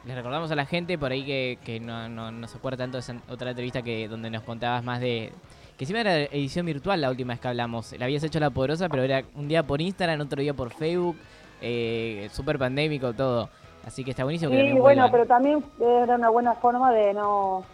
les 0.05 0.15
recordamos 0.15 0.51
a 0.51 0.55
la 0.55 0.67
gente 0.67 0.97
por 0.97 1.11
ahí 1.11 1.25
que, 1.25 1.59
que 1.65 1.81
no, 1.81 2.09
no, 2.09 2.31
no 2.31 2.49
se 2.49 2.59
acuerda 2.59 2.79
tanto 2.79 2.97
de 2.99 3.01
esa 3.01 3.17
otra 3.29 3.51
entrevista 3.51 3.83
que 3.83 4.09
donde 4.09 4.31
nos 4.31 4.43
contabas 4.43 4.85
más 4.85 5.01
de... 5.01 5.33
Que 5.77 5.85
encima 5.85 6.01
era 6.01 6.17
edición 6.25 6.67
virtual 6.67 7.01
la 7.01 7.11
última 7.11 7.33
vez 7.33 7.41
que 7.41 7.49
hablamos. 7.49 7.93
La 7.99 8.05
habías 8.07 8.23
hecho 8.25 8.41
la 8.41 8.51
poderosa, 8.51 8.89
pero 8.89 9.03
era 9.05 9.23
un 9.35 9.49
día 9.49 9.63
por 9.63 9.81
Instagram, 9.81 10.21
otro 10.21 10.43
día 10.43 10.55
por 10.55 10.73
Facebook. 10.73 11.17
Eh, 11.61 12.29
súper 12.31 12.59
pandémico 12.59 13.13
todo. 13.13 13.49
Así 13.87 14.05
que 14.05 14.11
está 14.11 14.25
buenísimo 14.25 14.51
que 14.51 14.57
Sí, 14.57 14.63
también 14.65 14.83
bueno, 14.83 15.03
vuelvan. 15.09 15.11
pero 15.13 15.27
también 15.27 15.65
era 16.05 16.15
una 16.17 16.29
buena 16.31 16.55
forma 16.55 16.93
de 16.93 17.15
no 17.15 17.65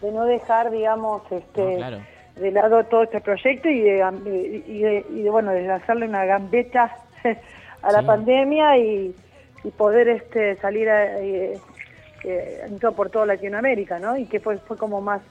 de 0.00 0.10
no 0.10 0.24
dejar, 0.24 0.70
digamos, 0.72 1.22
este 1.30 1.62
No, 1.62 1.76
claro. 1.76 1.98
de 2.34 2.50
lado 2.50 2.82
todo 2.84 3.04
este 3.04 3.20
proyecto 3.20 3.68
y 3.68 3.80
de, 3.82 4.62
y 4.66 4.80
de, 4.82 5.06
y 5.10 5.22
de, 5.22 5.30
bueno, 5.30 5.52
de 5.52 5.70
hacerle 5.70 6.06
una 6.08 6.24
gambeta 6.24 6.96
a 7.82 7.92
la 7.92 8.00
Sí. 8.00 8.06
pandemia 8.06 8.76
y, 8.78 9.14
y 9.62 9.70
poder 9.70 10.08
este 10.08 10.56
salir 10.56 10.88
a, 10.90 11.20
eh, 11.20 11.56
eh, 12.24 12.66
por 12.96 13.10
toda 13.10 13.26
Latinoamérica, 13.26 14.00
¿no? 14.00 14.16
Y 14.16 14.26
que 14.26 14.40
fue, 14.40 14.58
fue 14.58 14.76
como 14.76 15.00
más, 15.00 15.22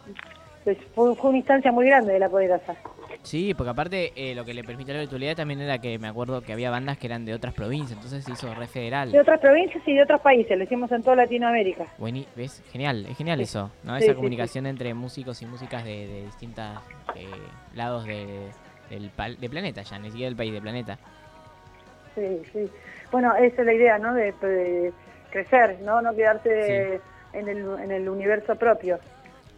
pues, 0.63 0.77
fue, 0.95 1.13
fue 1.15 1.29
una 1.31 1.39
instancia 1.39 1.71
muy 1.73 1.85
grande 1.87 2.13
de 2.13 2.19
la 2.19 2.29
poderosa. 2.29 2.75
Sí, 3.23 3.53
porque 3.53 3.69
aparte 3.69 4.12
eh, 4.15 4.34
lo 4.34 4.43
que 4.43 4.53
le 4.53 4.63
permitió 4.63 4.93
la 4.95 5.01
virtualidad 5.01 5.36
también 5.36 5.62
era 5.62 5.77
que 5.77 5.99
me 5.99 6.07
acuerdo 6.07 6.41
que 6.41 6.53
había 6.53 6.71
bandas 6.71 6.97
que 6.97 7.05
eran 7.05 7.23
de 7.23 7.34
otras 7.36 7.53
provincias, 7.53 7.91
entonces 7.91 8.25
se 8.25 8.31
hizo 8.31 8.53
re 8.55 8.67
federal. 8.67 9.12
De 9.12 9.19
otras 9.19 9.39
provincias 9.39 9.81
y 9.88 9.93
de 9.93 10.01
otros 10.03 10.21
países, 10.21 10.57
lo 10.57 10.63
hicimos 10.63 10.91
en 10.91 11.03
toda 11.03 11.17
Latinoamérica. 11.17 11.86
Buení- 11.99 12.25
¿Ves? 12.36 12.63
Genial, 12.71 13.05
es 13.07 13.15
genial 13.17 13.38
Sí. 13.38 13.43
eso, 13.43 13.71
¿no? 13.84 13.95
Sí, 13.97 14.03
Esa 14.05 14.13
sí, 14.13 14.15
comunicación 14.15 14.65
entre 14.65 14.93
músicos 14.95 15.39
y 15.41 15.45
músicas 15.45 15.84
de, 15.86 16.07
de 16.07 16.23
distintos 16.25 16.65
lados 17.75 18.05
de, 18.07 18.49
del 18.89 19.12
de 19.39 19.49
planeta 19.49 19.84
ya, 19.84 19.99
ni 19.99 20.10
siquiera 20.10 20.29
del 20.29 20.36
país, 20.36 20.51
de 20.53 20.62
planeta. 20.62 20.97
Sí, 22.15 22.41
sí. 22.51 22.69
Bueno, 23.12 23.36
esa 23.36 23.62
es 23.62 23.65
la 23.65 23.73
idea, 23.73 23.97
¿no? 23.99 24.13
De, 24.15 24.31
de 24.41 24.91
crecer, 25.29 25.77
¿no? 25.84 26.01
No 26.01 26.13
quedarse 26.15 26.99
en, 27.34 27.47
el, 27.47 27.60
en 27.84 27.91
el 27.91 28.10
universo 28.10 28.55
propio, 28.55 28.99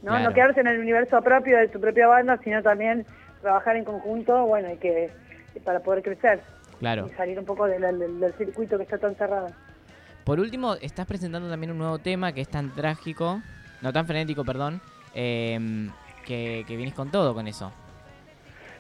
¿no? 0.02 0.12
Claro. 0.12 0.26
No 0.26 0.34
quedarse 0.34 0.60
en 0.60 0.68
el 0.68 0.80
universo 0.80 1.22
propio 1.22 1.58
de 1.58 1.70
tu 1.70 1.80
propia 1.80 2.08
banda, 2.08 2.38
sino 2.44 2.62
también 2.62 3.06
trabajar 3.44 3.76
en 3.76 3.84
conjunto, 3.86 4.46
bueno, 4.48 4.72
y 4.74 4.78
que, 4.78 5.12
para 5.64 5.80
poder 5.82 6.02
crecer 6.02 6.42
Claro. 6.80 7.08
y 7.08 7.16
salir 7.16 7.38
un 7.38 7.46
poco 7.46 7.68
del, 7.68 7.82
del 8.20 8.34
circuito 8.34 8.78
que 8.78 8.84
está 8.84 8.98
tan 8.98 9.14
cerrado. 9.16 9.48
Por 10.24 10.40
último, 10.40 10.74
estás 10.82 11.06
presentando 11.06 11.50
también 11.50 11.72
un 11.72 11.78
nuevo 11.78 12.00
tema 12.00 12.32
que 12.34 12.42
es 12.42 12.50
tan 12.50 12.74
trágico, 12.74 13.42
no 13.82 13.94
tan 13.94 14.08
frenético, 14.08 14.44
perdón, 14.44 14.82
em, 15.14 15.92
que, 16.26 16.64
que 16.68 16.76
vienes 16.78 16.96
con 16.96 17.12
todo 17.12 17.34
con 17.36 17.48
eso. 17.48 17.72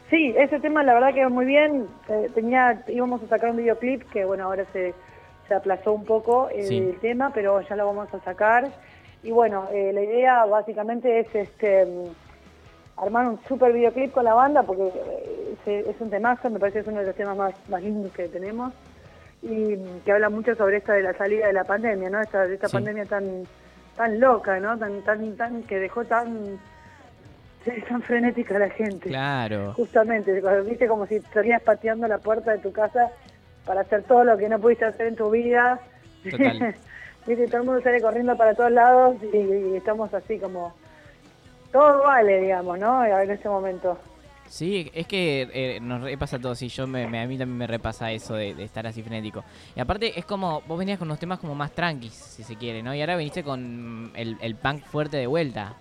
Sí, 0.09 0.33
ese 0.37 0.59
tema 0.59 0.83
la 0.83 0.93
verdad 0.93 1.13
que 1.13 1.27
muy 1.27 1.45
bien. 1.45 1.87
Eh, 2.09 2.29
tenía, 2.33 2.83
íbamos 2.87 3.21
a 3.23 3.27
sacar 3.27 3.49
un 3.51 3.57
videoclip 3.57 4.03
que 4.11 4.25
bueno, 4.25 4.45
ahora 4.45 4.63
se, 4.71 4.93
se 5.47 5.53
aplazó 5.53 5.91
un 5.93 6.05
poco 6.05 6.49
eh, 6.49 6.63
Sí. 6.63 6.77
el 6.77 6.99
tema, 6.99 7.31
pero 7.33 7.61
ya 7.61 7.75
lo 7.75 7.85
vamos 7.87 8.13
a 8.13 8.19
sacar. 8.21 8.69
Y 9.23 9.31
bueno, 9.31 9.67
eh, 9.71 9.91
la 9.93 10.01
idea 10.01 10.45
básicamente 10.45 11.19
es 11.19 11.33
este 11.33 11.87
armar 12.97 13.27
un 13.27 13.39
super 13.47 13.73
videoclip 13.73 14.11
con 14.11 14.23
la 14.25 14.33
banda 14.33 14.63
porque 14.63 14.91
eh, 15.65 15.85
es 15.87 15.99
un 15.99 16.09
temazo, 16.09 16.49
me 16.49 16.59
parece 16.59 16.75
que 16.75 16.81
es 16.81 16.87
uno 16.87 16.99
de 16.99 17.07
los 17.07 17.15
temas 17.15 17.35
más, 17.37 17.53
más 17.69 17.81
lindos 17.81 18.11
que 18.13 18.27
tenemos 18.27 18.73
y 19.41 19.75
mm, 19.75 20.01
que 20.05 20.11
habla 20.11 20.29
mucho 20.29 20.55
sobre 20.55 20.77
esta 20.77 20.93
de 20.93 21.01
la 21.03 21.13
salida 21.13 21.47
de 21.47 21.53
la 21.53 21.63
pandemia, 21.63 22.09
¿no? 22.09 22.21
Esta, 22.21 22.45
esta 22.45 22.67
Sí. 22.67 22.73
pandemia 22.77 23.05
tan 23.05 23.43
tan 23.97 24.19
loca, 24.19 24.59
¿no? 24.59 24.77
Tan 24.77 25.01
tan 25.01 25.35
tan 25.35 25.63
que 25.63 25.79
dejó 25.79 26.03
tan 26.05 26.59
tan 27.87 28.01
frenética 28.01 28.55
a 28.57 28.59
la 28.59 28.69
gente. 28.69 29.09
Claro. 29.09 29.73
Justamente, 29.73 30.41
viste 30.65 30.87
como 30.87 31.05
si 31.07 31.15
estarías 31.15 31.61
pateando 31.61 32.07
la 32.07 32.17
puerta 32.17 32.51
de 32.51 32.57
tu 32.59 32.71
casa 32.71 33.09
para 33.65 33.81
hacer 33.81 34.03
todo 34.03 34.23
lo 34.25 34.37
que 34.37 34.49
no 34.49 34.59
pudiste 34.59 34.85
hacer 34.85 35.07
en 35.07 35.15
tu 35.15 35.29
vida. 35.29 35.79
Total. 36.29 36.75
viste, 37.27 37.47
todo 37.47 37.61
el 37.61 37.63
mundo 37.67 37.81
sale 37.81 38.01
corriendo 38.01 38.35
para 38.35 38.53
todos 38.53 38.71
lados 38.71 39.15
y, 39.33 39.37
y 39.37 39.75
estamos 39.77 40.13
así 40.13 40.37
como... 40.39 40.73
Todo 41.73 42.03
vale, 42.03 42.39
digamos, 42.39 42.79
¿no? 42.79 43.03
En 43.03 43.29
ese 43.31 43.49
momento. 43.49 43.97
Sí, 44.47 44.91
es 44.93 45.07
que 45.07 45.49
eh, 45.51 45.79
nos 45.81 46.01
repasa 46.03 46.37
todo, 46.37 46.53
sí, 46.53 46.67
yo 46.69 46.85
me, 46.85 47.07
me- 47.07 47.19
a 47.21 47.25
mí 47.27 47.37
también 47.37 47.57
me 47.57 47.65
repasa 47.67 48.11
eso 48.11 48.35
de, 48.35 48.53
de 48.53 48.63
estar 48.63 48.85
así 48.85 49.01
frenético. 49.01 49.43
Y 49.75 49.79
aparte 49.79 50.17
es 50.19 50.25
como, 50.25 50.61
vos 50.67 50.77
venías 50.77 50.99
con 50.99 51.07
unos 51.07 51.17
temas 51.19 51.39
como 51.39 51.55
más 51.55 51.71
tranquis, 51.71 52.13
si 52.13 52.43
se 52.43 52.55
quiere, 52.55 52.83
¿no? 52.83 52.93
Y 52.93 53.01
ahora 53.01 53.15
viniste 53.17 53.43
con 53.43 54.11
el, 54.15 54.37
el 54.41 54.55
punk 54.55 54.83
fuerte 54.83 55.17
de 55.17 55.25
vuelta. 55.27 55.73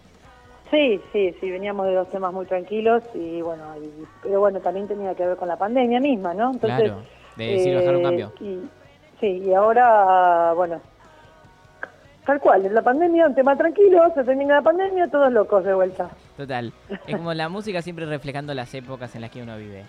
Sí, 0.71 0.99
sí, 1.13 1.35
sí, 1.39 1.51
veníamos 1.51 1.87
de 1.87 1.93
dos 1.93 2.09
temas 2.11 2.33
muy 2.33 2.47
tranquilos 2.47 3.03
y 3.15 3.43
bueno, 3.43 3.65
y- 3.77 4.07
pero 4.23 4.41
bueno, 4.41 4.61
también 4.61 4.89
tenía 4.89 5.15
que 5.15 5.27
ver 5.27 5.37
con 5.37 5.49
la 5.49 5.59
pandemia 5.59 6.01
misma, 6.01 6.33
¿no? 6.33 6.53
Entonces, 6.53 6.85
Claro, 6.85 7.03
de 7.37 7.45
decir 7.51 7.75
bajar 7.75 7.95
un 7.95 8.01
eh, 8.01 8.05
cambio. 8.05 8.33
Y, 8.41 8.61
sí, 9.21 9.43
y 9.47 9.53
ahora, 9.53 10.55
bueno, 10.55 10.81
tal 12.27 12.41
cual, 12.41 12.67
en 12.67 12.75
la 12.75 12.83
pandemia, 12.83 13.27
un 13.27 13.35
tema 13.35 13.57
tranquilo, 13.57 14.03
se 14.15 14.25
termina 14.25 14.57
la 14.57 14.63
pandemia, 14.63 15.09
todos 15.09 15.33
locos 15.33 15.65
de 15.65 15.75
vuelta. 15.75 16.11
Total. 16.37 16.73
Es 17.07 17.17
como 17.17 17.35
la 17.35 17.49
música 17.49 17.83
siempre 17.83 18.07
reflejando 18.07 18.55
las 18.55 18.73
épocas 18.75 19.15
en 19.15 19.21
las 19.23 19.31
que 19.31 19.43
uno 19.43 19.57
vive. 19.57 19.83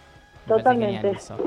Me 0.45 0.55
Totalmente. 0.57 1.09
eso. 1.11 1.37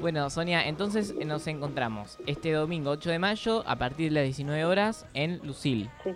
Bueno, 0.00 0.28
Sonia, 0.30 0.66
entonces 0.66 1.14
eh, 1.18 1.24
nos 1.24 1.46
encontramos 1.46 2.18
este 2.26 2.52
domingo 2.52 2.90
8 2.90 3.10
de 3.10 3.18
mayo 3.18 3.62
a 3.66 3.76
partir 3.76 4.10
de 4.10 4.16
las 4.16 4.24
19 4.24 4.64
horas 4.64 5.06
en 5.14 5.38
Lucil, 5.46 5.88
Sí, 6.02 6.10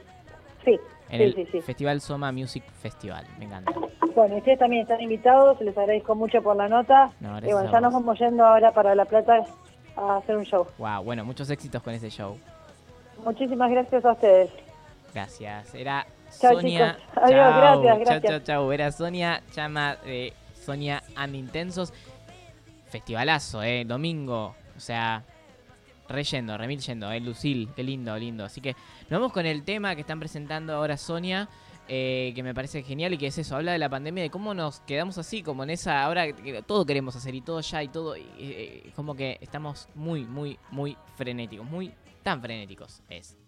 sí, 0.65 0.81
en 1.11 1.19
sí, 1.19 1.23
el 1.23 1.35
sí, 1.35 1.47
sí. 1.53 1.61
Festival 1.61 2.01
Soma 2.01 2.33
Music 2.33 2.65
Festival. 2.83 3.25
Me 3.39 3.45
encanta. 3.45 3.73
Bueno, 4.15 4.37
ustedes 4.37 4.59
también 4.59 4.83
están 4.83 5.01
invitados, 5.01 5.61
les 5.61 5.77
agradezco 5.77 6.15
mucho 6.15 6.43
por 6.43 6.57
la 6.57 6.69
nota. 6.69 7.11
No, 7.21 7.39
y 7.39 7.53
bueno, 7.53 7.69
a 7.69 7.73
ya 7.73 7.81
nos 7.81 7.93
vamos 7.93 8.19
yendo 8.19 8.45
ahora 8.45 8.73
para 8.73 8.95
La 8.95 9.05
Plata 9.05 9.45
a 9.97 10.17
hacer 10.17 10.37
un 10.37 10.45
show. 10.45 10.67
Wow, 10.79 11.05
bueno, 11.05 11.25
muchos 11.25 11.49
éxitos 11.51 11.83
con 11.83 11.95
ese 11.95 12.11
show. 12.11 12.39
Muchísimas 13.27 13.71
gracias 13.71 14.05
a 14.05 14.13
ustedes. 14.13 14.51
Gracias. 15.13 15.75
Era 15.75 16.07
Sonia. 16.31 16.97
chicos. 16.97 17.23
Adiós, 17.25 17.55
Chau. 17.55 17.81
gracias, 17.83 18.09
Chau, 18.09 18.21
chau, 18.31 18.41
chau. 18.41 18.73
Era 18.73 18.93
Sonia 18.93 19.43
Chama 19.53 19.97
de 19.97 20.33
Sonia 20.55 21.03
and 21.17 21.35
Intensos. 21.35 21.93
Festivalazo, 22.89 23.63
eh. 23.65 23.85
Domingo. 23.85 24.55
O 24.77 24.81
sea, 24.81 25.25
reyendo, 26.09 26.57
remil 26.57 26.79
yendo, 26.81 27.11
eh. 27.11 27.19
Lucil. 27.21 27.69
Qué 27.75 27.83
lindo, 27.83 28.17
lindo. 28.17 28.45
Así 28.45 28.61
que 28.61 28.75
nos 29.11 29.19
vamos 29.21 29.33
con 29.33 29.45
el 29.45 29.65
tema 29.65 29.95
que 29.97 30.03
están 30.03 30.21
presentando 30.21 30.75
ahora 30.75 30.97
Sonia. 30.97 31.49
eh, 31.89 32.33
que 32.35 32.43
me 32.43 32.53
parece 32.53 32.83
genial 32.83 33.13
y 33.15 33.19
que 33.19 33.29
es 33.29 33.39
eso, 33.39 33.55
habla 33.55 33.71
de 33.71 33.79
la 33.79 33.89
pandemia, 33.89 34.25
de 34.25 34.29
cómo 34.31 34.55
nos 34.55 34.81
quedamos 34.81 35.19
así, 35.19 35.45
como 35.45 35.63
en 35.63 35.71
esa, 35.71 36.03
ahora 36.03 36.33
que 36.33 36.61
todo 36.63 36.85
queremos 36.85 37.15
hacer 37.15 37.33
y 37.37 37.41
todo 37.43 37.61
ya 37.61 37.81
y 37.81 37.87
todo, 37.87 38.17
y, 38.17 38.27
eh, 38.41 38.91
como 38.97 39.15
que 39.15 39.39
estamos 39.41 39.89
muy, 39.95 40.25
muy, 40.25 40.59
muy 40.73 40.97
frenéticos, 41.15 41.65
muy 41.65 41.93
tan 42.27 42.43
frenéticos 42.43 43.05
es. 43.09 43.46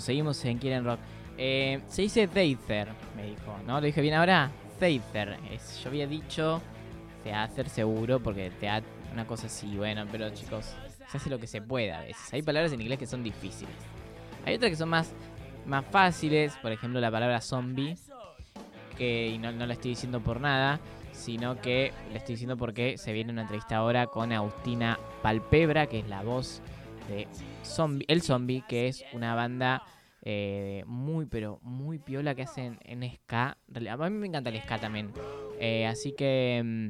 Seguimos, 0.00 0.44
en 0.44 0.58
Quieren 0.58 0.84
Rock. 0.84 0.98
Eh, 1.38 1.80
se 1.88 2.02
dice 2.02 2.26
Deither, 2.26 2.88
me 3.16 3.24
dijo, 3.24 3.56
¿no? 3.66 3.80
¿Lo 3.80 3.86
dije 3.86 4.00
bien 4.00 4.14
ahora? 4.14 4.50
Es, 4.80 5.78
yo 5.82 5.90
había 5.90 6.06
dicho 6.06 6.62
Theater 7.22 7.68
seguro 7.68 8.18
porque 8.18 8.50
teatro, 8.50 8.88
una 9.12 9.26
cosa 9.26 9.46
así, 9.46 9.76
bueno, 9.76 10.06
pero 10.10 10.30
chicos, 10.30 10.74
se 11.10 11.18
hace 11.18 11.28
lo 11.28 11.38
que 11.38 11.46
se 11.46 11.60
pueda 11.60 11.98
a 11.98 12.02
veces. 12.02 12.32
Hay 12.32 12.40
palabras 12.40 12.72
en 12.72 12.80
inglés 12.80 12.98
que 12.98 13.06
son 13.06 13.22
difíciles. 13.22 13.74
Hay 14.46 14.54
otras 14.54 14.70
que 14.70 14.76
son 14.76 14.88
más, 14.88 15.12
más 15.66 15.84
fáciles, 15.84 16.54
por 16.62 16.72
ejemplo 16.72 16.98
la 16.98 17.10
palabra 17.10 17.42
zombie, 17.42 17.94
que 18.96 19.36
no, 19.38 19.52
no 19.52 19.66
la 19.66 19.74
estoy 19.74 19.90
diciendo 19.90 20.20
por 20.20 20.40
nada, 20.40 20.80
sino 21.12 21.60
que 21.60 21.92
la 22.10 22.16
estoy 22.16 22.36
diciendo 22.36 22.56
porque 22.56 22.96
se 22.96 23.12
viene 23.12 23.32
una 23.32 23.42
entrevista 23.42 23.76
ahora 23.76 24.06
con 24.06 24.32
Agustina 24.32 24.98
Palpebra, 25.22 25.88
que 25.88 25.98
es 25.98 26.08
la 26.08 26.22
voz 26.22 26.62
de 27.10 27.28
zombie, 27.70 28.04
El 28.08 28.22
Zombie, 28.22 28.62
que 28.68 28.88
es 28.88 29.04
una 29.12 29.34
banda 29.34 29.82
eh, 30.22 30.84
muy, 30.86 31.26
pero 31.26 31.58
muy 31.62 31.98
piola 31.98 32.34
que 32.34 32.42
hacen 32.42 32.78
en 32.84 33.02
ska. 33.14 33.56
A 33.88 33.96
mí 33.96 34.16
me 34.16 34.26
encanta 34.26 34.50
el 34.50 34.60
ska 34.60 34.78
también. 34.78 35.12
Eh, 35.58 35.86
así 35.86 36.12
que 36.12 36.62
mm, 36.64 36.88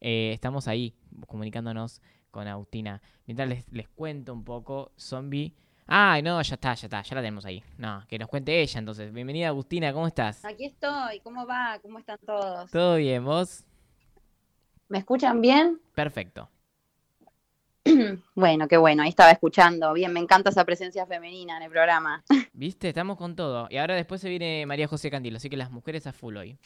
eh, 0.00 0.32
estamos 0.32 0.66
ahí 0.68 0.94
comunicándonos 1.26 2.02
con 2.30 2.48
Agustina. 2.48 3.00
Mientras 3.26 3.48
les, 3.48 3.72
les 3.72 3.88
cuento 3.88 4.32
un 4.32 4.44
poco, 4.44 4.92
Zombie. 4.98 5.54
Ay, 5.86 6.20
no, 6.22 6.40
ya 6.42 6.54
está, 6.54 6.74
ya 6.74 6.86
está, 6.86 7.02
ya 7.02 7.14
la 7.14 7.22
tenemos 7.22 7.46
ahí. 7.46 7.62
No, 7.78 8.04
que 8.06 8.18
nos 8.18 8.28
cuente 8.28 8.60
ella 8.60 8.78
entonces. 8.78 9.12
Bienvenida 9.12 9.48
Agustina, 9.48 9.92
¿cómo 9.92 10.06
estás? 10.06 10.44
Aquí 10.44 10.66
estoy, 10.66 11.20
¿cómo 11.20 11.46
va? 11.46 11.78
¿Cómo 11.80 11.98
están 11.98 12.18
todos? 12.26 12.70
¿Todo 12.70 12.96
bien, 12.96 13.24
vos? 13.24 13.64
¿Me 14.88 14.98
escuchan 14.98 15.40
bien? 15.40 15.80
Perfecto. 15.94 16.50
Bueno, 18.34 18.68
qué 18.68 18.76
bueno, 18.76 19.02
ahí 19.02 19.08
estaba 19.08 19.30
escuchando. 19.30 19.92
Bien, 19.92 20.12
me 20.12 20.20
encanta 20.20 20.50
esa 20.50 20.64
presencia 20.64 21.06
femenina 21.06 21.56
en 21.56 21.62
el 21.64 21.70
programa. 21.70 22.22
¿Viste? 22.52 22.88
Estamos 22.88 23.16
con 23.16 23.34
todo. 23.36 23.66
Y 23.70 23.76
ahora 23.78 23.94
después 23.94 24.20
se 24.20 24.28
viene 24.28 24.64
María 24.66 24.86
José 24.88 25.10
Candilo, 25.10 25.36
así 25.38 25.48
que 25.50 25.56
las 25.56 25.70
mujeres 25.70 26.06
a 26.06 26.12
full 26.12 26.36
hoy. 26.36 26.58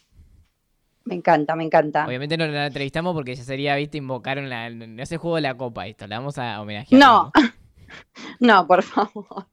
Me 1.05 1.15
encanta, 1.17 1.57
me 1.57 1.65
encanta. 1.65 2.07
Obviamente 2.07 2.37
no 2.37 2.47
la 2.47 2.67
entrevistamos 2.67 3.13
porque 3.15 3.35
ya 3.35 3.43
sería, 3.43 3.75
viste, 3.77 3.99
invocar 3.99 4.39
en 4.39 4.49
la, 4.49 4.71
no 4.71 5.05
se 5.05 5.17
juego 5.17 5.37
de 5.37 5.43
la 5.43 5.57
copa 5.57 5.87
esto, 5.89 6.07
la 6.07 6.19
vamos 6.19 6.39
a 6.39 6.61
homenajear. 6.61 7.01
No, 7.01 7.33
no, 8.41 8.67
por 8.67 8.83
favor. 8.83 9.47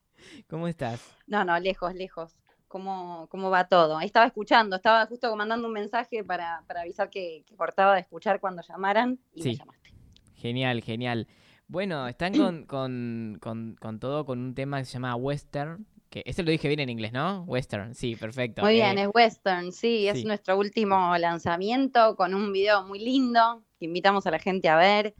¿Cómo 0.48 0.68
estás? 0.68 1.16
No, 1.28 1.44
no, 1.44 1.60
lejos, 1.60 1.96
lejos. 1.96 2.36
¿Cómo, 2.68 3.28
cómo 3.32 3.50
va 3.50 3.68
todo? 3.68 3.98
Ahí 3.98 4.06
estaba 4.06 4.28
escuchando, 4.28 4.76
estaba 4.76 5.08
justo 5.08 5.36
mandando 5.36 5.68
un 5.68 5.74
mensaje 5.74 6.24
para, 6.24 6.64
para 6.68 6.82
avisar 6.82 7.10
que, 7.10 7.44
que 7.48 7.56
cortaba 7.56 7.96
de 7.96 8.02
escuchar 8.02 8.40
cuando 8.40 8.62
llamaran 8.62 9.18
y 9.34 9.40
me 9.42 9.44
Sí. 9.52 9.58
llamaste. 9.58 9.90
Genial, 10.36 10.84
genial. 10.84 11.28
Bueno, 11.70 12.08
están 12.08 12.36
con, 12.36 12.66
con, 12.66 13.38
con, 13.40 13.76
con 13.80 14.00
todo, 14.00 14.26
con 14.26 14.40
un 14.40 14.56
tema 14.56 14.80
que 14.80 14.86
se 14.86 14.94
llama 14.94 15.16
Western, 15.16 15.86
que 16.10 16.24
ese 16.26 16.42
lo 16.42 16.50
dije 16.50 16.68
bien 16.68 16.80
en 16.80 16.90
inglés, 16.90 17.14
¿no? 17.14 17.44
Western, 17.44 17.94
sí, 17.94 18.16
perfecto. 18.16 18.64
Muy 18.64 18.74
bien, 18.74 18.98
Eh, 18.98 19.04
es 19.04 19.10
western, 19.14 19.72
sí, 19.72 20.08
es 20.08 20.18
sí. 20.18 20.26
nuestro 20.26 20.58
último 20.58 21.16
lanzamiento 21.20 22.16
con 22.16 22.34
un 22.34 22.52
video 22.52 22.84
muy 22.88 22.98
lindo 22.98 23.64
que 23.80 23.86
invitamos 23.86 24.26
a 24.26 24.32
la 24.32 24.40
gente 24.40 24.68
a 24.68 24.78
ver. 24.78 25.14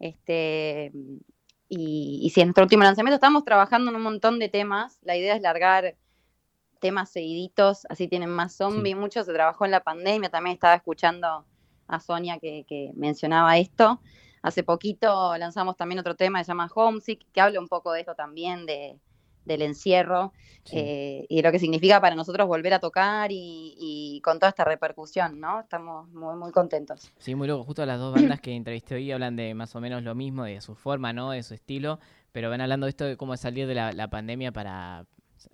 Este, 0.00 0.90
y, 1.68 2.18
y 2.24 2.30
sí, 2.30 2.40
es 2.40 2.46
nuestro 2.46 2.64
último 2.64 2.82
lanzamiento. 2.82 3.14
Estamos 3.14 3.44
trabajando 3.44 3.92
en 3.92 3.96
un 3.96 4.02
montón 4.02 4.40
de 4.40 4.48
temas. 4.48 4.98
La 5.02 5.16
idea 5.16 5.36
es 5.36 5.42
largar 5.42 5.96
temas 6.80 7.10
seguiditos, 7.12 7.86
así 7.88 8.08
tienen 8.08 8.30
más 8.30 8.56
zombie. 8.56 8.96
Mucho 8.96 9.22
se 9.22 9.32
trabajó 9.32 9.64
en 9.66 9.70
la 9.70 9.84
pandemia. 9.84 10.30
También 10.30 10.54
estaba 10.54 10.74
escuchando 10.74 11.46
a 11.86 12.00
Sonia 12.00 12.40
que, 12.40 12.64
que 12.66 12.90
mencionaba 12.96 13.56
esto. 13.58 14.00
Hace 14.42 14.62
poquito 14.64 15.36
lanzamos 15.38 15.76
también 15.76 16.00
otro 16.00 16.14
tema 16.16 16.38
que 16.40 16.44
se 16.44 16.48
llama 16.50 16.68
Homesick, 16.74 17.24
que 17.32 17.40
habla 17.40 17.60
un 17.60 17.68
poco 17.68 17.92
de 17.92 18.00
esto 18.00 18.14
también, 18.14 18.66
de, 18.66 18.98
del 19.44 19.62
encierro 19.62 20.32
Sí. 20.64 20.78
eh, 20.78 21.26
y 21.28 21.36
de 21.36 21.42
lo 21.42 21.50
que 21.50 21.58
significa 21.58 22.00
para 22.00 22.14
nosotros 22.14 22.46
volver 22.46 22.72
a 22.74 22.78
tocar 22.78 23.32
y, 23.32 23.74
y 23.78 24.20
con 24.22 24.38
toda 24.38 24.50
esta 24.50 24.64
repercusión, 24.64 25.40
¿no? 25.40 25.60
Estamos 25.60 26.08
muy, 26.10 26.36
muy 26.36 26.52
contentos. 26.52 27.10
Sí, 27.18 27.34
muy 27.34 27.48
loco. 27.48 27.64
Justo 27.64 27.84
las 27.84 27.98
dos 27.98 28.14
bandas 28.14 28.40
que 28.40 28.54
entrevisté 28.54 28.94
hoy 28.94 29.10
hablan 29.10 29.34
de 29.34 29.54
más 29.54 29.74
o 29.74 29.80
menos 29.80 30.04
lo 30.04 30.14
mismo, 30.14 30.44
de 30.44 30.60
su 30.60 30.76
forma, 30.76 31.12
¿no? 31.12 31.32
De 31.32 31.42
su 31.42 31.54
estilo, 31.54 31.98
pero 32.30 32.48
van 32.48 32.60
hablando 32.60 32.86
de 32.86 32.90
esto 32.90 33.04
de 33.04 33.16
cómo 33.16 33.36
salir 33.36 33.66
de 33.66 33.74
la, 33.74 33.92
la 33.92 34.08
pandemia 34.08 34.52
para, 34.52 35.04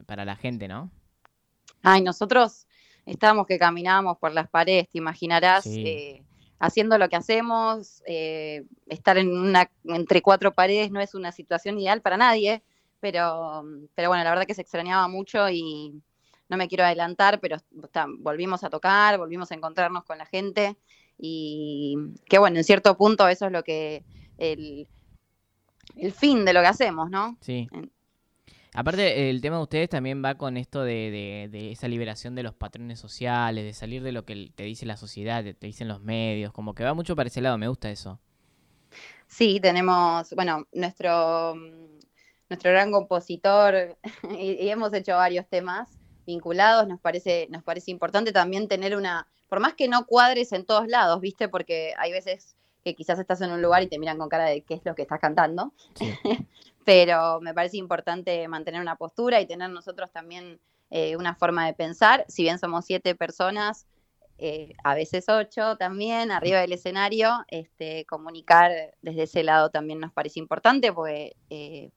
para 0.07 0.25
la 0.27 0.37
gente, 0.37 0.69
¿no? 0.69 0.91
Ay, 1.83 2.03
nosotros 2.03 2.67
estábamos 3.07 3.47
que 3.47 3.59
caminábamos 3.59 4.19
por 4.19 4.33
las 4.35 4.49
paredes, 4.49 4.89
te 4.91 4.99
imaginarás, 4.99 5.65
Sí. 5.65 5.85
eh, 5.87 6.23
haciendo 6.59 6.99
lo 6.99 7.09
que 7.09 7.17
hacemos, 7.17 8.03
eh, 8.07 8.65
estar 8.87 9.17
en 9.19 9.37
una, 9.37 9.71
entre 9.85 10.23
cuatro 10.23 10.55
paredes 10.55 10.91
no 10.91 11.01
es 11.01 11.15
una 11.15 11.33
situación 11.33 11.79
ideal 11.79 12.01
para 12.03 12.17
nadie, 12.17 12.63
pero, 13.01 13.65
pero 13.95 14.09
bueno, 14.09 14.25
la 14.25 14.31
verdad 14.31 14.47
que 14.47 14.55
se 14.55 14.63
extrañaba 14.63 15.07
mucho 15.09 15.49
y 15.51 15.95
no 16.49 16.57
me 16.57 16.67
quiero 16.69 16.85
adelantar, 16.85 17.39
pero 17.41 17.57
está- 17.85 18.07
volvimos 18.19 18.65
a 18.65 18.71
tocar, 18.71 19.19
volvimos 19.19 19.53
a 19.53 19.55
encontrarnos 19.55 20.05
con 20.05 20.19
la 20.19 20.27
gente 20.27 20.77
y 21.19 21.97
que 22.29 22.39
bueno, 22.39 22.57
en 22.59 22.65
cierto 22.65 22.97
punto 22.97 23.29
eso 23.29 23.47
es 23.47 23.53
lo 23.53 23.63
que 23.63 24.05
el, 24.39 24.89
el 25.97 26.13
fin 26.13 26.45
de 26.45 26.53
lo 26.53 26.61
que 26.61 26.67
hacemos, 26.69 27.11
¿no? 27.11 27.37
Sí. 27.41 27.69
En- 27.73 27.91
Aparte, 28.79 29.29
el 29.31 29.41
tema 29.41 29.57
de 29.57 29.63
ustedes 29.65 29.89
también 29.91 30.25
va 30.25 30.37
con 30.37 30.57
esto 30.57 30.83
de, 30.83 31.11
de- 31.11 31.49
de 31.51 31.73
esa 31.73 31.89
liberación 31.89 32.35
de 32.35 32.43
los 32.45 32.55
patrones 32.55 32.99
sociales, 33.01 33.65
de 33.65 33.73
salir 33.75 34.03
de 34.03 34.13
lo 34.13 34.25
que 34.25 34.53
te 34.55 34.63
dice 34.65 34.87
la 34.87 34.97
sociedad, 34.97 35.43
te 35.45 35.67
dicen 35.67 35.89
los 35.89 36.01
medios, 36.03 36.53
como 36.53 36.75
que 36.75 36.85
va 36.85 36.95
mucho 36.95 37.17
para 37.17 37.29
ese 37.29 37.41
lado, 37.41 37.59
me 37.59 37.69
gusta 37.69 37.91
eso. 37.91 38.21
Sí, 39.27 39.61
tenemos, 39.61 40.31
bueno, 40.35 40.67
nuestro, 40.73 41.55
nuestro 42.49 42.71
gran 42.71 42.91
compositor 42.93 43.97
y, 44.31 44.53
y 44.65 44.69
hemos 44.71 44.93
hecho 44.95 45.17
varios 45.17 45.47
temas 45.49 45.89
vinculados, 46.27 46.87
nos 46.89 47.01
parece, 47.01 47.47
nos 47.51 47.63
parece 47.63 47.91
importante 47.91 48.33
también 48.33 48.69
tener 48.69 48.97
una, 48.97 49.27
por 49.49 49.61
más 49.61 49.75
que 49.75 49.89
no 49.89 50.07
cuadres 50.07 50.53
en 50.53 50.65
todos 50.67 50.89
lados, 50.89 51.21
¿viste? 51.21 51.49
Porque 51.49 51.95
hay 51.99 52.13
veces 52.13 52.57
que 52.85 52.95
quizás 52.95 53.19
estás 53.19 53.41
en 53.41 53.51
un 53.51 53.63
lugar 53.63 53.83
y 53.83 53.89
te 53.89 53.99
miran 53.99 54.19
con 54.19 54.29
cara 54.29 54.45
de 54.45 54.63
qué 54.63 54.75
es 54.75 54.83
lo 54.85 54.95
que 54.95 55.03
estás 55.03 55.21
cantando, 55.21 55.73
pero 56.89 57.39
me 57.43 57.53
parece 57.53 57.77
importante 57.77 58.49
mantener 58.49 58.81
una 58.81 58.97
postura 58.97 59.43
y 59.43 59.47
tener 59.47 59.69
nosotros 59.69 60.11
también 60.11 60.59
eh, 60.89 61.17
una 61.17 61.35
forma 61.35 61.67
de 61.67 61.75
pensar, 61.75 62.25
si 62.29 62.45
bien 62.45 62.59
somos 62.59 62.87
siete 62.87 63.15
personas, 63.15 63.87
eh, 64.39 64.73
a 64.85 64.95
veces 64.95 65.27
ocho 65.29 65.77
también, 65.77 66.31
arriba 66.31 66.61
del 66.61 66.73
escenario, 66.73 67.45
este, 67.49 68.07
comunicar 68.07 68.73
desde 69.03 69.25
ese 69.25 69.43
lado 69.43 69.69
también 69.69 70.01
nos 70.01 70.15
parece 70.15 70.39
importante 70.39 70.91
porque 70.91 71.37
eh, 71.51 71.91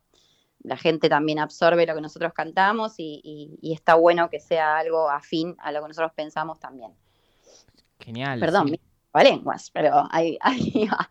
la 0.61 0.75
gente 0.75 1.07
también 1.07 1.39
absorbe 1.39 1.85
lo 1.85 1.95
que 1.95 2.01
nosotros 2.01 2.33
cantamos 2.33 2.95
y, 2.97 3.21
y- 3.23 3.57
y 3.61 3.71
está 3.73 3.95
bueno 3.95 4.29
que 4.29 4.41
sea 4.41 4.77
algo 4.77 5.09
afín 5.09 5.55
a 5.59 5.71
lo 5.71 5.81
que 5.83 5.87
nosotros 5.87 6.11
pensamos 6.13 6.59
también. 6.59 6.91
Genial. 8.01 8.41
Perdón, 8.41 8.67
sí. 8.67 8.79
lenguas, 9.23 9.71
pero 9.71 10.05
ahí, 10.11 10.37
ahí 10.41 10.85
va. 10.91 11.09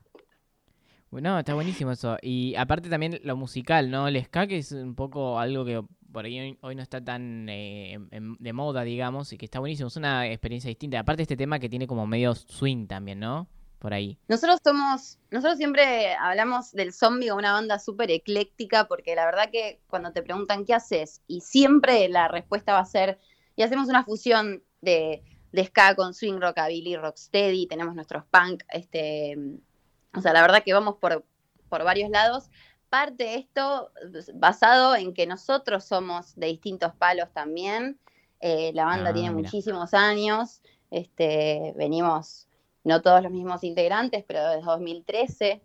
Bueno, 1.10 1.38
está 1.38 1.54
buenísimo 1.54 1.90
eso. 1.90 2.16
Y 2.22 2.54
aparte 2.54 2.88
también 2.88 3.20
lo 3.24 3.36
musical, 3.36 3.90
¿no? 3.90 4.06
El 4.06 4.22
ska 4.24 4.46
que 4.46 4.58
es 4.58 4.70
un 4.70 4.94
poco 4.94 5.40
algo 5.40 5.64
que 5.64 5.82
por 6.12 6.24
ahí 6.24 6.58
hoy, 6.60 6.74
no 6.74 6.82
está 6.82 7.02
tan 7.02 7.48
eh, 7.48 7.98
de 8.10 8.52
moda, 8.52 8.82
digamos, 8.82 9.32
y 9.32 9.38
que 9.38 9.44
está 9.44 9.58
buenísimo. 9.58 9.88
Es 9.88 9.96
una 9.96 10.26
experiencia 10.26 10.68
distinta. 10.68 11.00
Aparte 11.00 11.22
este 11.22 11.36
tema 11.36 11.58
que 11.58 11.68
tiene 11.68 11.86
como 11.86 12.06
medio 12.06 12.34
swing 12.34 12.86
también, 12.86 13.20
¿no? 13.20 13.48
Por 13.78 13.94
ahí. 13.94 14.18
Nosotros 14.28 14.60
somos, 14.62 15.18
nosotros 15.30 15.56
siempre 15.56 16.14
hablamos 16.14 16.72
del 16.72 16.92
zombie 16.92 17.28
como 17.28 17.38
una 17.38 17.52
banda 17.52 17.78
súper 17.78 18.10
ecléctica, 18.10 18.86
porque 18.86 19.14
la 19.14 19.24
verdad 19.24 19.50
que 19.50 19.80
cuando 19.88 20.12
te 20.12 20.22
preguntan 20.22 20.64
qué 20.64 20.74
haces, 20.74 21.22
y 21.26 21.40
siempre 21.40 22.08
la 22.08 22.28
respuesta 22.28 22.74
va 22.74 22.80
a 22.80 22.84
ser, 22.84 23.18
y 23.56 23.62
hacemos 23.62 23.88
una 23.88 24.04
fusión 24.04 24.62
de, 24.82 25.22
de 25.52 25.64
ska 25.64 25.94
con 25.94 26.12
swing 26.12 26.40
rockabilly, 26.40 26.96
rocksteady, 26.96 27.66
tenemos 27.66 27.94
nuestros 27.94 28.24
punk, 28.26 28.64
este, 28.68 29.36
o 30.16 30.20
sea, 30.20 30.32
la 30.32 30.42
verdad 30.42 30.62
que 30.64 30.72
vamos 30.72 30.96
por, 30.96 31.24
por 31.68 31.84
varios 31.84 32.10
lados. 32.10 32.50
Parte 32.88 33.24
de 33.24 33.34
esto 33.36 33.92
pues, 34.10 34.30
basado 34.34 34.96
en 34.96 35.14
que 35.14 35.26
nosotros 35.26 35.84
somos 35.84 36.34
de 36.36 36.48
distintos 36.48 36.94
palos 36.96 37.28
también. 37.32 37.98
Eh, 38.40 38.72
la 38.74 38.84
banda 38.86 39.10
Ah, 39.10 39.12
tiene 39.12 39.30
mira. 39.30 39.46
muchísimos 39.48 39.94
años. 39.94 40.60
Este, 40.90 41.72
venimos, 41.76 42.48
no 42.82 43.00
todos 43.00 43.22
los 43.22 43.30
mismos 43.30 43.62
integrantes, 43.62 44.24
pero 44.26 44.44
desde 44.48 44.64
2013. 44.64 45.62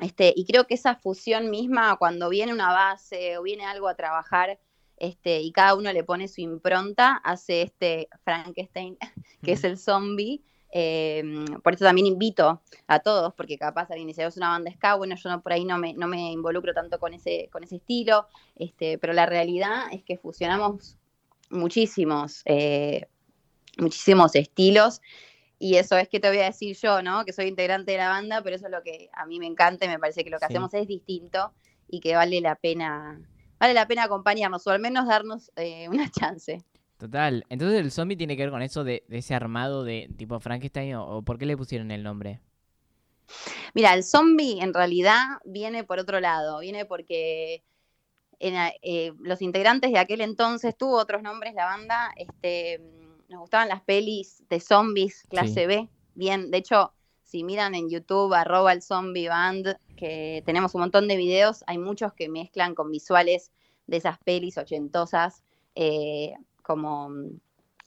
Este, 0.00 0.32
y 0.36 0.44
creo 0.44 0.66
que 0.66 0.74
esa 0.74 0.96
fusión 0.96 1.50
misma, 1.50 1.96
cuando 1.96 2.28
viene 2.28 2.52
una 2.52 2.72
base 2.72 3.38
o 3.38 3.42
viene 3.42 3.64
algo 3.64 3.88
a 3.88 3.94
trabajar, 3.94 4.58
este, 4.96 5.40
y 5.40 5.52
cada 5.52 5.74
uno 5.76 5.92
le 5.92 6.04
pone 6.04 6.28
su 6.28 6.40
impronta, 6.40 7.16
hace 7.24 7.62
este 7.62 8.08
Frankenstein, 8.24 8.98
que 9.42 9.52
es 9.52 9.64
el 9.64 9.78
zombie. 9.78 10.42
Eh, 10.76 11.22
por 11.62 11.72
eso 11.72 11.84
también 11.84 12.08
invito 12.08 12.60
a 12.88 12.98
todos, 12.98 13.32
porque 13.34 13.56
capaz 13.56 13.88
alguien 13.92 14.08
dice, 14.08 14.24
es 14.24 14.36
una 14.36 14.48
banda 14.48 14.72
ska, 14.72 14.96
bueno, 14.96 15.14
yo 15.14 15.30
no, 15.30 15.40
por 15.40 15.52
ahí 15.52 15.64
no 15.64 15.78
me, 15.78 15.94
no 15.94 16.08
me 16.08 16.32
involucro 16.32 16.74
tanto 16.74 16.98
con 16.98 17.14
ese, 17.14 17.48
con 17.52 17.62
ese 17.62 17.76
estilo, 17.76 18.26
este, 18.56 18.98
pero 18.98 19.12
la 19.12 19.24
realidad 19.24 19.84
es 19.92 20.02
que 20.02 20.18
fusionamos 20.18 20.98
muchísimos, 21.48 22.42
eh, 22.46 23.06
muchísimos 23.78 24.34
estilos, 24.34 25.00
y 25.60 25.76
eso 25.76 25.96
es 25.96 26.08
que 26.08 26.18
te 26.18 26.28
voy 26.28 26.38
a 26.40 26.46
decir 26.46 26.76
yo, 26.76 27.02
¿no? 27.02 27.24
Que 27.24 27.32
soy 27.32 27.46
integrante 27.46 27.92
de 27.92 27.98
la 27.98 28.08
banda, 28.08 28.42
pero 28.42 28.56
eso 28.56 28.66
es 28.66 28.72
lo 28.72 28.82
que 28.82 29.08
a 29.12 29.26
mí 29.26 29.38
me 29.38 29.46
encanta 29.46 29.84
y 29.84 29.88
me 29.88 30.00
parece 30.00 30.24
que 30.24 30.30
lo 30.30 30.38
que 30.38 30.46
Sí. 30.46 30.52
hacemos 30.54 30.74
es 30.74 30.88
distinto 30.88 31.52
y 31.88 32.00
que 32.00 32.16
vale 32.16 32.40
la 32.40 32.56
pena, 32.56 33.20
vale 33.60 33.74
la 33.74 33.86
pena 33.86 34.02
acompañarnos, 34.02 34.66
o 34.66 34.70
al 34.70 34.80
menos 34.80 35.06
darnos 35.06 35.52
eh, 35.54 35.88
una 35.88 36.10
chance. 36.34 36.64
Total. 37.04 37.44
Entonces 37.50 37.80
el 37.80 37.90
zombie 37.90 38.16
tiene 38.16 38.34
que 38.34 38.44
ver 38.44 38.50
con 38.50 38.62
eso 38.62 38.82
de, 38.82 39.04
de 39.08 39.18
ese 39.18 39.34
armado 39.34 39.84
de 39.84 40.08
tipo 40.16 40.40
Frankenstein 40.40 40.94
o, 40.94 41.18
o 41.18 41.22
por 41.22 41.36
qué 41.36 41.44
le 41.44 41.54
pusieron 41.54 41.90
el 41.90 42.02
nombre. 42.02 42.40
Mira, 43.74 43.92
el 43.92 44.02
zombie 44.02 44.62
en 44.62 44.72
realidad 44.72 45.22
viene 45.44 45.84
por 45.84 45.98
otro 45.98 46.18
lado, 46.18 46.60
viene 46.60 46.86
porque 46.86 47.62
en 48.38 48.54
eh, 48.80 49.12
los 49.20 49.42
integrantes 49.42 49.92
de 49.92 49.98
aquel 49.98 50.22
entonces 50.22 50.74
tuvo 50.78 50.96
otros 50.96 51.22
nombres 51.22 51.52
la 51.52 51.66
banda, 51.66 52.10
este, 52.16 52.80
nos 53.28 53.40
gustaban 53.40 53.68
las 53.68 53.82
pelis 53.82 54.42
de 54.48 54.60
zombies 54.60 55.24
clase 55.28 55.60
Sí. 55.60 55.66
B, 55.66 55.88
bien, 56.14 56.50
de 56.50 56.56
hecho, 56.56 56.94
si 57.22 57.44
miran 57.44 57.74
en 57.74 57.90
YouTube 57.90 58.32
arroba 58.32 58.72
el 58.72 58.80
zombie 58.80 59.28
band, 59.28 59.76
que 59.94 60.42
tenemos 60.46 60.74
un 60.74 60.80
montón 60.80 61.06
de 61.06 61.16
videos, 61.16 61.64
hay 61.66 61.76
muchos 61.76 62.14
que 62.14 62.30
mezclan 62.30 62.74
con 62.74 62.90
visuales 62.90 63.52
de 63.86 63.98
esas 63.98 64.16
pelis 64.20 64.56
ochentosas, 64.56 65.42
eh, 65.74 66.32
como 66.64 67.10
mm, 67.10 67.40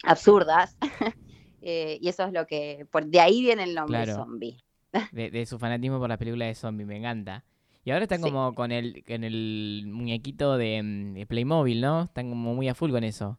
absurdas, 0.04 0.78
eh, 1.62 1.98
y 2.02 2.08
eso 2.08 2.24
es 2.24 2.32
lo 2.32 2.48
que, 2.48 2.88
por, 2.92 3.06
de 3.08 3.20
ahí 3.20 3.42
viene 3.42 3.64
el 3.64 3.76
nombre 3.76 4.04
Claro. 4.04 4.16
zombie. 4.24 4.58
De, 5.12 5.30
de 5.30 5.46
su 5.46 5.60
fanatismo 5.60 6.00
por 6.00 6.08
la 6.10 6.18
película 6.18 6.46
de 6.46 6.56
zombie, 6.56 6.86
me 6.86 6.96
encanta. 6.96 7.44
Y 7.84 7.92
ahora 7.92 8.04
están 8.04 8.20
Sí. 8.20 8.24
como 8.24 8.54
con 8.56 8.72
el, 8.72 9.04
con 9.06 9.24
el 9.24 9.84
muñequito 9.88 10.58
de, 10.58 10.82
mm, 10.84 11.14
de 11.14 11.26
Playmobil, 11.26 11.82
¿no? 11.82 12.04
Están 12.04 12.30
como 12.30 12.54
muy 12.56 12.70
a 12.70 12.76
full 12.76 12.92
con 12.92 13.04
eso. 13.04 13.38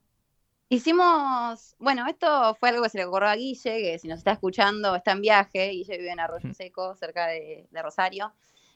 Hicimos, 0.71 1.75
bueno, 1.79 2.07
esto 2.07 2.55
fue 2.61 2.69
algo 2.69 2.83
que 2.83 2.91
se 2.91 2.99
le 2.99 3.07
ocurrió 3.07 3.29
a 3.29 3.37
Guille, 3.37 3.81
que 3.81 3.99
si 3.99 4.07
nos 4.07 4.19
está 4.19 4.33
escuchando 4.33 4.95
está 4.95 5.13
en 5.13 5.23
viaje, 5.23 5.71
Guille 5.71 5.97
vive 5.97 6.11
en 6.13 6.21
Arroyo 6.21 6.53
Seco, 6.53 6.95
cerca 6.95 7.27
de, 7.29 7.67
de 7.71 7.83
Rosario, 7.83 8.33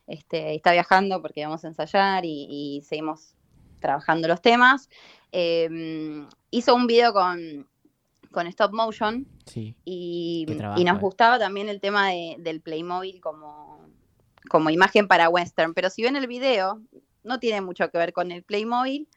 este, 0.07 0.55
y 0.55 0.57
está 0.57 0.73
viajando 0.73 1.21
porque 1.21 1.45
vamos 1.45 1.63
a 1.65 1.69
ensayar 1.69 2.25
y, 2.25 2.47
y 2.49 2.81
seguimos 2.83 3.35
trabajando 3.79 4.27
los 4.27 4.41
temas. 4.41 4.89
Eh, 5.33 6.27
hizo 6.51 6.75
un 6.75 6.87
video 6.87 7.13
con, 7.13 7.67
con 8.31 8.47
stop 8.49 8.73
motion 8.73 9.27
Sí. 9.47 9.75
y, 9.85 10.47
y 10.77 10.85
nos 10.85 10.97
eh. 10.97 11.01
gustaba 11.01 11.39
también 11.39 11.69
el 11.69 11.81
tema 11.81 12.09
de- 12.11 12.37
del 12.39 12.61
Playmobil 12.61 13.21
como, 13.21 13.81
como 14.49 14.71
imagen 14.71 15.09
para 15.09 15.29
western, 15.29 15.75
pero 15.75 15.91
si 15.91 16.03
ven 16.03 16.17
el 16.17 16.27
video, 16.27 16.81
no 17.25 17.39
tiene 17.39 17.61
mucho 17.61 17.91
que 17.91 17.99
ver 17.99 18.13
con 18.13 18.31
el 18.31 18.43
Playmobil, 18.43 19.09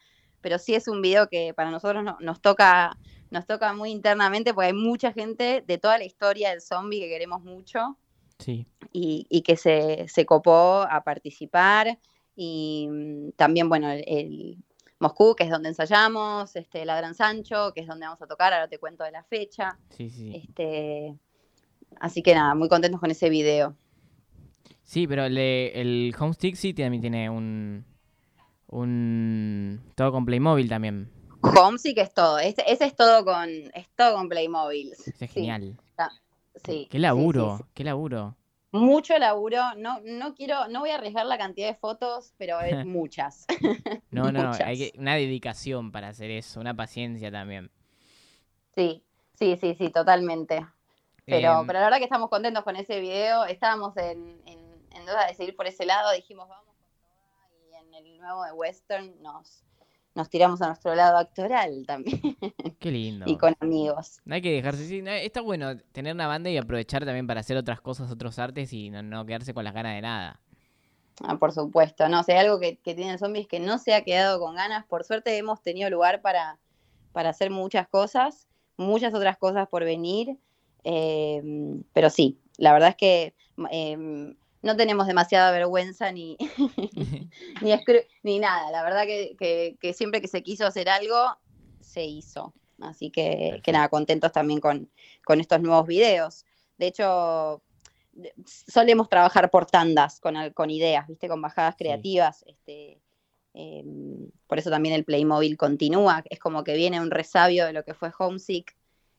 pero 0.41 0.58
sí 0.58 0.73
es 0.75 0.88
un 0.88 1.01
video 1.01 1.28
que 1.28 1.54
para 1.54 1.69
nosotros 1.71 2.04
no- 2.04 2.17
nos 2.21 2.41
toca 2.41 2.97
nos 3.32 3.45
toca 3.47 3.73
muy 3.73 3.89
internamente 3.89 4.54
porque 4.54 4.67
hay 4.67 4.73
mucha 4.73 5.12
gente 5.12 5.63
de 5.67 5.78
toda 5.78 5.97
la 5.97 6.06
historia 6.06 6.51
del 6.51 6.62
zombie 6.62 7.01
que 7.01 7.10
queremos 7.10 7.43
mucho 7.43 7.97
Sí. 8.39 8.67
y, 8.93 9.25
y 9.30 9.41
que 9.41 9.58
se, 9.58 10.08
se 10.08 10.25
copó 10.25 10.86
a 10.89 11.04
participar. 11.04 11.99
Y 12.36 12.88
mm, 12.89 13.30
también, 13.36 13.67
bueno, 13.67 13.89
el 13.91 14.58
Moscú, 15.05 15.35
que 15.35 15.43
es 15.43 15.49
donde 15.51 15.69
ensayamos, 15.69 16.55
este, 16.55 16.83
Ladran 16.83 17.13
Sancho, 17.13 17.71
que 17.73 17.81
es 17.81 17.87
donde 17.87 18.05
vamos 18.07 18.21
a 18.21 18.27
tocar, 18.27 18.51
ahora 18.53 18.67
te 18.67 18.79
cuento 18.79 19.03
de 19.03 19.11
la 19.11 19.23
fecha. 19.23 19.77
Sí, 19.91 20.09
sí. 20.09 20.31
Este, 20.35 21.15
así 21.99 22.23
que 22.23 22.33
nada, 22.33 22.55
muy 22.55 22.67
contentos 22.69 22.99
con 22.99 23.11
ese 23.11 23.29
video. 23.29 23.75
Sí, 24.83 25.05
pero 25.07 25.25
el, 25.25 25.35
de- 25.35 25.71
el 25.75 26.15
Homestick 26.19 26.55
sí 26.55 26.73
también 26.73 27.01
tiene 27.01 27.29
un. 27.29 27.85
Un. 28.67 29.81
Todo 29.95 30.11
con 30.11 30.25
Playmobil 30.25 30.67
también. 30.69 31.11
Home 31.41 31.77
sí 31.77 31.93
que 31.93 32.01
es 32.01 32.13
todo. 32.13 32.39
Ese, 32.39 32.63
ese 32.67 32.85
es 32.85 32.95
todo 32.95 33.23
con, 33.23 33.47
es 33.49 33.87
todo 33.95 34.15
con 34.15 34.27
Playmobil. 34.27 34.91
Ese 34.93 35.11
es 35.11 35.17
Sí, 35.17 35.27
genial. 35.27 35.77
está- 35.91 36.11
sí, 36.65 36.87
Qué 36.89 36.97
laburo, 36.99 37.57
sí. 37.59 37.63
qué 37.75 37.83
laburo. 37.83 38.35
Mucho 38.75 39.17
laburo. 39.17 39.75
No, 39.77 39.99
no 40.03 40.35
quiero, 40.35 40.67
no 40.67 40.81
voy 40.81 40.89
a 40.89 40.95
arriesgar 40.95 41.25
la 41.25 41.38
cantidad 41.38 41.67
de 41.67 41.75
fotos, 41.75 42.33
pero 42.38 42.59
es 42.61 42.85
muchas. 42.85 43.45
No, 44.11 44.31
no, 44.31 44.47
Muchas. 44.47 44.61
hay 44.61 44.77
que, 44.77 44.99
una 44.99 45.15
dedicación 45.15 45.91
para 45.91 46.07
hacer 46.07 46.31
eso, 46.31 46.61
una 46.61 46.73
paciencia 46.73 47.29
también. 47.31 47.69
Sí, 48.73 49.03
sí, 49.38 49.57
sí, 49.57 49.75
sí, 49.75 49.89
totalmente. 49.89 50.65
Pero, 51.25 51.59
Em, 51.59 51.67
pero 51.67 51.79
la 51.79 51.85
verdad 51.85 51.97
que 51.97 52.05
estamos 52.05 52.29
contentos 52.29 52.63
con 52.63 52.75
ese 52.77 53.01
video. 53.01 53.43
Estábamos 53.45 53.97
en, 53.97 54.41
en, 54.45 54.59
en 54.91 55.05
duda 55.05 55.27
de 55.27 55.33
seguir 55.33 55.55
por 55.55 55.67
ese 55.67 55.85
lado. 55.85 56.13
Dijimos, 56.13 56.47
vamos 56.47 56.75
con 56.77 56.88
toda. 57.01 57.49
Y 57.69 57.75
en 57.75 57.93
el 57.93 58.17
nuevo 58.19 58.43
de 58.45 58.53
Western 58.53 59.21
nos, 59.21 59.65
nos 60.15 60.30
tiramos 60.30 60.62
a 60.62 60.67
nuestro 60.67 60.95
lado 60.95 61.17
actoral 61.17 61.84
también. 61.86 62.21
Qué 62.80 62.91
lindo. 62.91 63.25
y 63.28 63.38
con 63.38 63.54
amigos. 63.60 64.19
No 64.25 64.36
hay 64.36 64.41
que 64.41 64.51
dejarse, 64.51 64.88
sí, 64.88 65.04
está 65.06 65.41
bueno 65.41 65.78
tener 65.91 66.13
una 66.15 66.28
banda 66.28 66.49
y 66.49 66.58
aprovechar 66.58 67.06
también 67.06 67.28
para 67.28 67.41
hacer 67.41 67.58
otras 67.58 67.82
cosas, 67.82 68.10
otros 68.10 68.39
artes 68.39 68.71
y 68.73 68.89
no, 68.89 69.04
no 69.04 69.25
quedarse 69.25 69.54
con 69.54 69.63
las 69.65 69.73
ganas 69.73 69.93
de 69.95 70.01
nada. 70.01 70.39
Ah, 71.21 71.38
por 71.38 71.51
supuesto, 71.51 72.10
no, 72.10 72.21
o 72.21 72.23
sea, 72.23 72.39
algo 72.41 72.60
que, 72.60 72.78
que 72.78 72.93
tiene 72.95 73.17
zombies 73.17 73.47
que 73.47 73.60
no 73.60 73.78
se 73.78 73.93
ha 73.93 74.04
quedado 74.04 74.39
con 74.39 74.56
ganas. 74.56 74.86
Por 74.86 75.04
suerte 75.04 75.38
hemos 75.38 75.62
tenido 75.62 75.89
lugar 75.89 76.21
para, 76.21 76.58
para 77.12 77.30
hacer 77.30 77.51
muchas 77.51 77.88
cosas, 77.88 78.47
muchas 78.78 79.13
otras 79.13 79.38
cosas 79.38 79.67
por 79.69 79.84
venir. 79.84 80.38
eh, 80.84 81.41
pero 81.93 82.10
sí, 82.10 82.39
la 82.58 82.73
verdad 82.73 82.89
es 82.89 82.95
que 82.95 83.34
eh, 83.71 84.36
no 84.65 84.75
tenemos 84.75 85.08
demasiada 85.08 85.51
vergüenza 85.51 86.12
ni, 86.12 86.36
ni, 87.62 87.71
ni 88.23 88.39
nada. 88.39 88.71
La 88.71 88.84
verdad 88.84 89.06
que, 89.06 89.36
que- 89.38 89.78
que 89.80 89.93
siempre 89.93 90.19
que 90.21 90.28
se 90.28 90.43
quiso 90.43 90.65
hacer 90.65 90.89
algo, 90.89 91.15
se 91.80 92.04
hizo. 92.04 92.54
Así 92.82 93.10
que, 93.10 93.62
que 93.63 93.71
nada, 93.71 93.88
contentos 93.88 94.32
también 94.34 94.60
con, 94.60 94.89
con 95.23 95.39
estos 95.39 95.62
nuevos 95.62 95.88
videos. 95.88 96.45
De 96.78 96.88
hecho, 96.88 97.62
solemos 98.45 99.08
trabajar 99.08 99.49
por 99.49 99.65
tandas 99.65 100.19
con, 100.19 100.36
con 100.54 100.69
ideas, 100.69 101.08
¿viste? 101.08 101.28
Con 101.30 101.41
bajadas 101.41 101.75
creativas. 101.78 102.43
Este, 102.47 102.99
em, 103.54 104.30
por 104.47 104.58
eso 104.60 104.69
también 104.69 104.95
el 104.95 105.06
Playmobil 105.06 105.56
continúa. 105.58 106.23
Es 106.30 106.39
como 106.39 106.63
que 106.63 106.75
viene 106.75 106.99
un 106.99 107.12
resabio 107.12 107.65
de 107.65 107.73
lo 107.73 107.84
que 107.84 107.93
fue 107.93 108.12
Homesick 108.17 108.75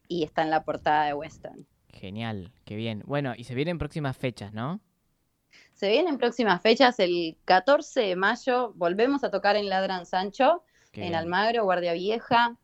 y 0.09 0.25
está 0.25 0.43
en 0.43 0.51
la 0.51 0.65
portada 0.65 1.07
de 1.07 1.15
Western. 1.15 1.67
Genial, 1.93 2.53
qué 2.67 2.77
bien. 2.77 3.03
Bueno, 3.07 3.33
y 3.37 3.45
se 3.45 3.55
vienen 3.55 3.79
próximas 3.79 4.17
fechas, 4.19 4.53
¿no? 4.53 4.81
Se 5.77 5.91
vienen 5.91 6.17
próximas 6.17 6.63
fechas, 6.63 6.99
el 7.01 7.37
14 7.45 8.01
de 8.01 8.17
mayo 8.17 8.73
volvemos 8.77 9.25
a 9.25 9.31
tocar 9.31 9.57
en 9.57 9.69
Ladran 9.69 10.07
Sancho, 10.07 10.63
Qué 10.91 11.07
en. 11.07 11.15
Almagro, 11.15 11.65
Guardia 11.65 11.93
Vieja, 11.93 12.57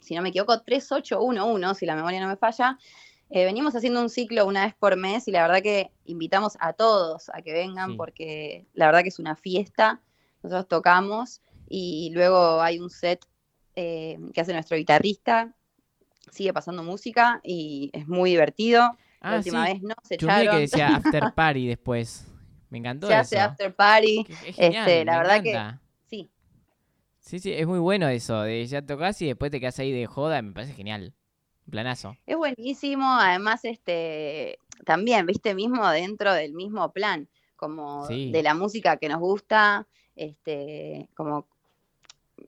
si 0.00 0.16
no 0.16 0.22
me 0.22 0.30
equivoco, 0.30 0.60
3811, 0.60 1.78
si 1.78 1.86
la 1.86 1.94
memoria 1.94 2.20
no 2.20 2.26
me 2.26 2.36
falla. 2.36 2.78
Eh, 3.30 3.44
venimos 3.44 3.76
haciendo 3.76 4.00
un 4.02 4.10
ciclo 4.10 4.44
una 4.44 4.64
vez 4.66 4.74
por 4.74 4.96
mes 4.96 5.28
y 5.28 5.30
la 5.30 5.42
verdad 5.42 5.62
que 5.62 5.92
invitamos 6.04 6.56
a 6.58 6.72
todos 6.72 7.30
a 7.32 7.40
que 7.42 7.52
vengan 7.52 7.90
Sí. 7.92 7.96
porque 7.96 8.66
la 8.74 8.86
verdad 8.86 9.02
que 9.02 9.08
es 9.10 9.20
una 9.20 9.36
fiesta. 9.36 10.00
Nosotros 10.42 10.66
tocamos 10.66 11.40
y 11.68 12.10
luego 12.12 12.60
hay 12.60 12.80
un 12.80 12.90
set 12.90 13.24
eh, 13.76 14.18
que 14.34 14.40
hace 14.40 14.52
nuestro 14.52 14.76
guitarrista, 14.76 15.54
sigue 16.32 16.52
pasando 16.52 16.82
música 16.82 17.40
y 17.44 17.88
es 17.92 18.08
muy 18.08 18.30
divertido. 18.30 18.82
Ah, 19.20 19.30
la 19.30 19.36
última 19.38 19.64
sí. 19.66 19.72
vez 19.74 19.82
no 19.82 19.94
se 20.02 20.14
echaron. 20.16 20.54
que 20.56 20.60
decía 20.62 20.88
after 20.96 21.32
party 21.32 21.68
después. 21.68 22.26
Me 22.72 22.78
encantó 22.78 23.06
se 23.06 23.14
hace 23.14 23.36
eso. 23.36 23.44
after 23.44 23.74
party. 23.74 24.26
Es 24.46 24.56
genial, 24.56 24.88
este, 24.88 25.04
la 25.04 25.12
me 25.12 25.18
verdad 25.18 25.36
encanta. 25.46 25.80
que 26.08 26.08
sí, 26.08 26.30
Sí, 27.20 27.38
sí, 27.38 27.52
es 27.52 27.66
muy 27.66 27.78
bueno 27.78 28.08
eso, 28.08 28.40
de 28.42 28.66
ya 28.66 28.80
tocas 28.80 29.20
y 29.22 29.26
después 29.26 29.50
te 29.50 29.60
quedas 29.60 29.78
ahí 29.78 29.92
de 29.92 30.06
joda, 30.06 30.40
me 30.40 30.52
parece 30.52 30.72
genial. 30.72 31.14
Un 31.66 31.70
planazo. 31.70 32.16
Es 32.26 32.36
buenísimo, 32.36 33.04
además, 33.06 33.64
este, 33.66 34.58
también, 34.86 35.26
viste, 35.26 35.54
mismo 35.54 35.86
dentro 35.90 36.32
del 36.32 36.54
mismo 36.54 36.90
plan, 36.92 37.28
como 37.56 38.06
Sí. 38.06 38.32
de 38.32 38.42
la 38.42 38.54
música 38.54 38.96
que 38.96 39.08
nos 39.10 39.20
gusta, 39.20 39.86
este, 40.16 41.08
como 41.14 41.46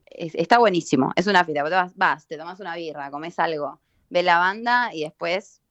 es- 0.07 0.35
está 0.35 0.57
buenísimo, 0.57 1.11
es 1.15 1.27
una 1.27 1.45
fiesta, 1.45 1.63
vas, 1.63 1.95
vas, 1.95 2.27
te 2.27 2.35
tomas 2.37 2.59
una 2.59 2.75
birra, 2.75 3.11
comes 3.11 3.37
algo, 3.39 3.79
ves 4.09 4.25
la 4.25 4.39
banda 4.39 4.89
y 4.93 5.03
después 5.03 5.61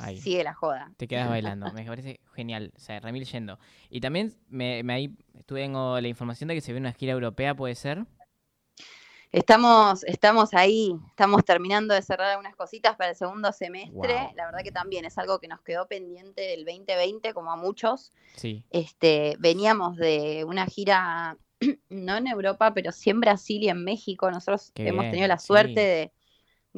Ahí. 0.00 0.20
sigue 0.20 0.44
la 0.44 0.54
joda. 0.54 0.92
Te 0.96 1.08
quedas 1.08 1.28
bailando, 1.30 1.72
me 1.72 1.84
parece 1.84 2.20
genial, 2.34 2.72
o 2.76 2.80
sea, 2.80 3.00
remil 3.00 3.24
yendo. 3.24 3.58
Y 3.90 4.00
también 4.00 4.34
me, 4.48 4.82
me 4.82 4.92
ahí 4.92 5.16
tengo 5.46 6.00
la 6.00 6.08
información 6.08 6.48
de 6.48 6.54
que 6.54 6.60
se 6.60 6.72
viene 6.72 6.88
una 6.88 6.94
gira 6.94 7.12
europea, 7.12 7.54
¿puede 7.54 7.74
ser? 7.74 8.06
Estamos, 9.30 10.04
estamos 10.04 10.54
ahí, 10.54 10.96
estamos 11.08 11.44
terminando 11.44 11.92
de 11.92 12.00
cerrar 12.00 12.30
algunas 12.30 12.56
cositas 12.56 12.96
para 12.96 13.10
el 13.10 13.16
segundo 13.16 13.52
semestre. 13.52 14.32
La 14.34 14.46
verdad 14.46 14.60
que 14.64 14.72
también 14.72 15.04
es 15.04 15.18
algo 15.18 15.38
que 15.38 15.48
nos 15.48 15.60
quedó 15.60 15.86
pendiente 15.86 16.40
del 16.40 16.64
2020, 16.64 17.34
como 17.34 17.52
a 17.52 17.56
muchos. 17.56 18.10
Sí. 18.36 18.64
Este, 18.70 19.36
veníamos 19.38 19.96
de 19.96 20.44
una 20.44 20.64
gira, 20.64 21.36
no 21.90 22.16
en 22.16 22.26
Europa, 22.26 22.72
pero 22.72 22.90
sí 22.90 23.10
en 23.10 23.20
Brasil 23.20 23.62
y 23.62 23.68
en 23.68 23.84
México. 23.84 24.30
Nosotros 24.30 24.72
Qué 24.72 24.88
hemos 24.88 25.02
bien, 25.02 25.10
tenido 25.12 25.28
la 25.28 25.38
sí. 25.38 25.46
suerte 25.46 25.80
de, 25.80 26.12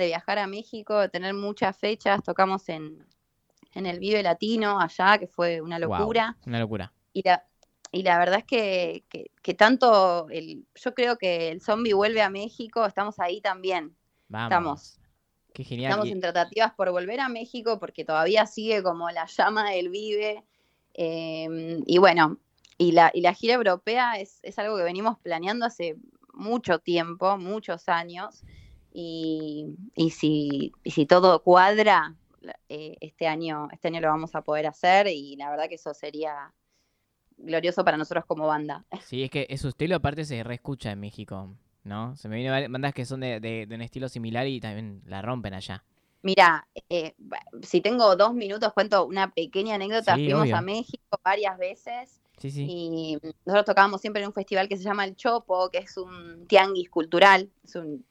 de 0.00 0.06
viajar 0.06 0.38
a 0.38 0.46
México, 0.46 0.98
de 0.98 1.08
tener 1.08 1.34
muchas 1.34 1.76
fechas. 1.76 2.22
Tocamos 2.22 2.68
en, 2.68 3.06
en 3.74 3.86
el 3.86 4.00
Vive 4.00 4.22
Latino 4.22 4.80
allá, 4.80 5.18
que 5.18 5.26
fue 5.28 5.60
una 5.60 5.78
locura. 5.78 6.36
una 6.46 6.58
locura. 6.58 6.92
Y 7.12 7.22
la, 7.22 7.44
y 7.92 8.02
la 8.02 8.18
verdad 8.18 8.38
es 8.38 8.44
que, 8.44 9.04
que- 9.08 9.30
que 9.42 9.54
tanto, 9.54 10.28
el, 10.30 10.64
yo 10.74 10.94
creo 10.94 11.16
que 11.18 11.50
el 11.50 11.60
zombie 11.60 11.92
vuelve 11.94 12.22
a 12.22 12.30
México, 12.30 12.84
estamos 12.86 13.18
ahí 13.20 13.40
también. 13.40 13.94
Vamos. 14.28 14.46
Estamos, 14.46 15.00
Qué 15.52 15.64
genial. 15.64 15.90
estamos 15.92 16.08
en 16.10 16.20
tratativas 16.20 16.72
por 16.74 16.90
volver 16.92 17.18
a 17.20 17.28
México 17.28 17.78
porque 17.80 18.04
todavía 18.04 18.46
sigue 18.46 18.82
como 18.82 19.10
la 19.10 19.26
llama 19.26 19.70
del 19.70 19.88
Vive. 19.90 20.44
eh, 20.94 21.80
y 21.86 21.98
bueno, 21.98 22.38
y 22.78 22.92
la, 22.92 23.10
y 23.12 23.20
la 23.20 23.34
gira 23.34 23.54
europea 23.54 24.14
es, 24.20 24.38
es 24.42 24.58
algo 24.58 24.76
que 24.76 24.82
venimos 24.84 25.18
planeando 25.18 25.66
hace 25.66 25.96
mucho 26.32 26.78
tiempo, 26.78 27.36
muchos 27.36 27.88
años. 27.88 28.42
Y, 28.92 29.66
y 29.94 30.10
si, 30.10 30.72
y 30.84 30.90
si 30.90 31.06
todo 31.06 31.42
cuadra, 31.42 32.14
eh, 32.68 32.96
este 33.00 33.26
año, 33.26 33.68
este 33.72 33.88
año 33.88 34.00
lo 34.00 34.08
vamos 34.08 34.34
a 34.34 34.42
poder 34.42 34.66
hacer 34.66 35.06
y 35.08 35.36
la 35.36 35.50
verdad 35.50 35.68
que 35.68 35.74
eso 35.76 35.94
sería 35.94 36.52
glorioso 37.36 37.84
para 37.84 37.96
nosotros 37.96 38.24
como 38.26 38.46
banda. 38.46 38.84
Sí, 39.06 39.22
es 39.22 39.30
que 39.30 39.46
su 39.58 39.68
estilo 39.68 39.96
aparte 39.96 40.24
se 40.24 40.42
reescucha 40.42 40.90
en 40.92 41.00
México, 41.00 41.54
¿no? 41.84 42.16
Se 42.16 42.28
me 42.28 42.36
vienen 42.36 42.70
bandas 42.72 42.94
que 42.94 43.04
son 43.04 43.20
de, 43.20 43.40
de- 43.40 43.66
de 43.66 43.74
un 43.74 43.82
estilo 43.82 44.08
similar 44.08 44.46
y 44.46 44.60
también 44.60 45.02
la 45.06 45.22
rompen 45.22 45.54
allá. 45.54 45.84
Mira, 46.22 46.68
eh, 46.90 47.14
si 47.62 47.80
tengo 47.80 48.14
dos 48.14 48.34
minutos, 48.34 48.74
cuento 48.74 49.06
una 49.06 49.32
pequeña 49.32 49.76
anécdota. 49.76 50.16
Sí, 50.16 50.24
Fuimos 50.26 50.42
obvio. 50.42 50.56
a 50.56 50.60
México 50.60 51.18
varias 51.24 51.56
veces 51.56 52.20
Sí, 52.36 52.50
sí. 52.50 52.66
y 52.68 53.18
nosotros 53.46 53.64
tocábamos 53.64 54.00
siempre 54.02 54.20
en 54.22 54.28
un 54.28 54.34
festival 54.34 54.68
que 54.68 54.76
se 54.76 54.82
llama 54.82 55.04
El 55.06 55.16
Chopo, 55.16 55.70
que 55.70 55.78
es 55.78 55.96
un 55.96 56.46
tianguis 56.46 56.90
cultural, 56.90 57.50
es 57.64 57.74
un 57.74 58.04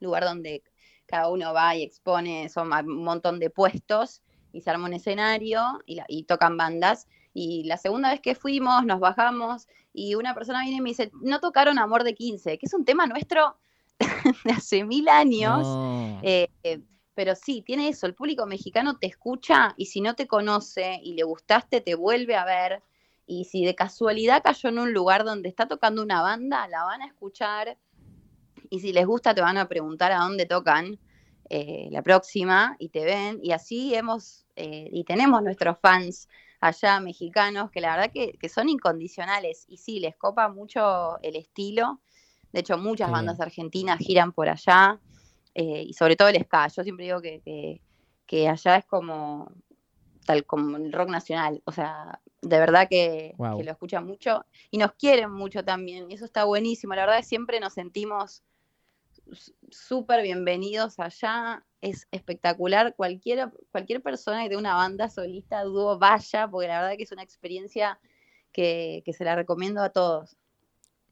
lugar 0.00 0.24
donde 0.24 0.62
cada 1.06 1.28
uno 1.28 1.52
va 1.52 1.76
y 1.76 1.82
expone, 1.82 2.48
son 2.48 2.72
un 2.72 3.04
montón 3.04 3.38
de 3.38 3.50
puestos 3.50 4.22
y 4.52 4.60
se 4.62 4.70
arma 4.70 4.86
un 4.86 4.94
escenario 4.94 5.82
y, 5.86 5.96
la- 5.96 6.06
y 6.08 6.24
tocan 6.24 6.56
bandas. 6.56 7.06
Y 7.32 7.64
la 7.64 7.76
segunda 7.76 8.10
vez 8.10 8.20
que 8.20 8.34
fuimos, 8.34 8.84
nos 8.84 9.00
bajamos 9.00 9.66
y 9.92 10.14
una 10.14 10.34
persona 10.34 10.62
viene 10.62 10.78
y 10.78 10.80
me 10.80 10.90
dice, 10.90 11.10
no 11.22 11.40
tocaron 11.40 11.78
Amor 11.78 12.04
de 12.04 12.14
15, 12.14 12.58
que 12.58 12.66
es 12.66 12.74
un 12.74 12.84
tema 12.84 13.06
nuestro 13.06 13.56
de 14.44 14.52
hace 14.52 14.84
mil 14.84 15.08
años. 15.08 15.66
No. 15.66 16.20
Eh, 16.22 16.48
eh, 16.62 16.80
pero 17.14 17.34
sí, 17.36 17.62
tiene 17.62 17.88
eso, 17.88 18.06
el 18.06 18.14
público 18.14 18.44
mexicano 18.46 18.96
te 18.98 19.06
escucha 19.06 19.74
y 19.76 19.86
si 19.86 20.00
no 20.00 20.14
te 20.14 20.26
conoce 20.26 20.98
y 21.02 21.14
le 21.14 21.22
gustaste, 21.22 21.80
te 21.80 21.94
vuelve 21.94 22.34
a 22.34 22.44
ver. 22.44 22.82
Y 23.26 23.44
si 23.44 23.64
de 23.64 23.74
casualidad 23.74 24.42
cayó 24.42 24.68
en 24.68 24.78
un 24.78 24.92
lugar 24.92 25.24
donde 25.24 25.48
está 25.48 25.66
tocando 25.66 26.02
una 26.02 26.22
banda, 26.22 26.66
la 26.68 26.84
van 26.84 27.02
a 27.02 27.06
escuchar. 27.06 27.78
Y 28.74 28.80
si 28.80 28.92
les 28.92 29.06
gusta, 29.06 29.34
te 29.34 29.40
van 29.40 29.56
a 29.56 29.68
preguntar 29.68 30.10
a 30.12 30.18
dónde 30.18 30.46
tocan 30.46 30.98
eh, 31.48 31.88
la 31.92 32.02
próxima 32.02 32.74
y 32.80 32.88
te 32.88 33.04
ven. 33.04 33.38
Y 33.42 33.52
así 33.52 33.94
hemos, 33.94 34.46
eh, 34.56 34.88
y 34.92 35.04
tenemos 35.04 35.42
nuestros 35.42 35.78
fans 35.80 36.28
allá 36.60 36.98
mexicanos 36.98 37.70
que 37.70 37.80
la 37.80 37.94
verdad 37.96 38.10
que, 38.12 38.32
que 38.38 38.48
son 38.48 38.68
incondicionales. 38.68 39.64
Y 39.68 39.76
sí, 39.76 40.00
les 40.00 40.16
copa 40.16 40.48
mucho 40.48 41.20
el 41.22 41.36
estilo. 41.36 42.00
De 42.52 42.60
hecho, 42.60 42.76
muchas 42.78 43.08
Qué 43.08 43.12
bandas 43.12 43.40
argentinas 43.40 43.98
giran 43.98 44.32
por 44.32 44.48
allá 44.48 45.00
eh, 45.54 45.84
y 45.86 45.92
sobre 45.92 46.16
todo 46.16 46.28
el 46.28 46.42
ska. 46.42 46.66
Yo 46.68 46.82
siempre 46.82 47.04
digo 47.06 47.20
que, 47.22 47.40
que- 47.42 47.80
que 48.26 48.48
allá 48.48 48.76
es 48.76 48.86
como 48.86 49.52
tal 50.26 50.44
como 50.46 50.76
el 50.78 50.92
rock 50.92 51.10
nacional. 51.10 51.62
O 51.66 51.72
sea, 51.72 52.20
de 52.42 52.58
verdad 52.58 52.88
que, 52.88 53.34
lo 53.38 53.70
escuchan 53.70 54.06
mucho 54.06 54.44
y 54.70 54.78
nos 54.78 54.92
quieren 54.92 55.30
mucho 55.30 55.64
también. 55.64 56.10
Y 56.10 56.14
eso 56.14 56.24
está 56.24 56.44
buenísimo. 56.44 56.94
La 56.94 57.02
verdad 57.02 57.18
es 57.18 57.26
que 57.26 57.28
siempre 57.30 57.60
nos 57.60 57.74
sentimos 57.74 58.42
súper 59.70 60.22
bienvenidos 60.22 60.98
allá. 60.98 61.64
Es 61.80 62.08
espectacular. 62.10 62.94
Cualquier, 62.96 63.50
cualquier 63.70 64.02
persona 64.02 64.42
que 64.42 64.48
tenga 64.48 64.60
una 64.60 64.74
banda 64.74 65.08
solista, 65.08 65.62
dúo, 65.64 65.98
vaya, 65.98 66.48
porque 66.48 66.68
la 66.68 66.80
verdad 66.80 66.96
que 66.96 67.04
es 67.04 67.12
una 67.12 67.22
experiencia 67.22 67.98
que, 68.52 69.02
que 69.04 69.12
se 69.12 69.24
la 69.24 69.36
recomiendo 69.36 69.82
a 69.82 69.90
todos. 69.90 70.36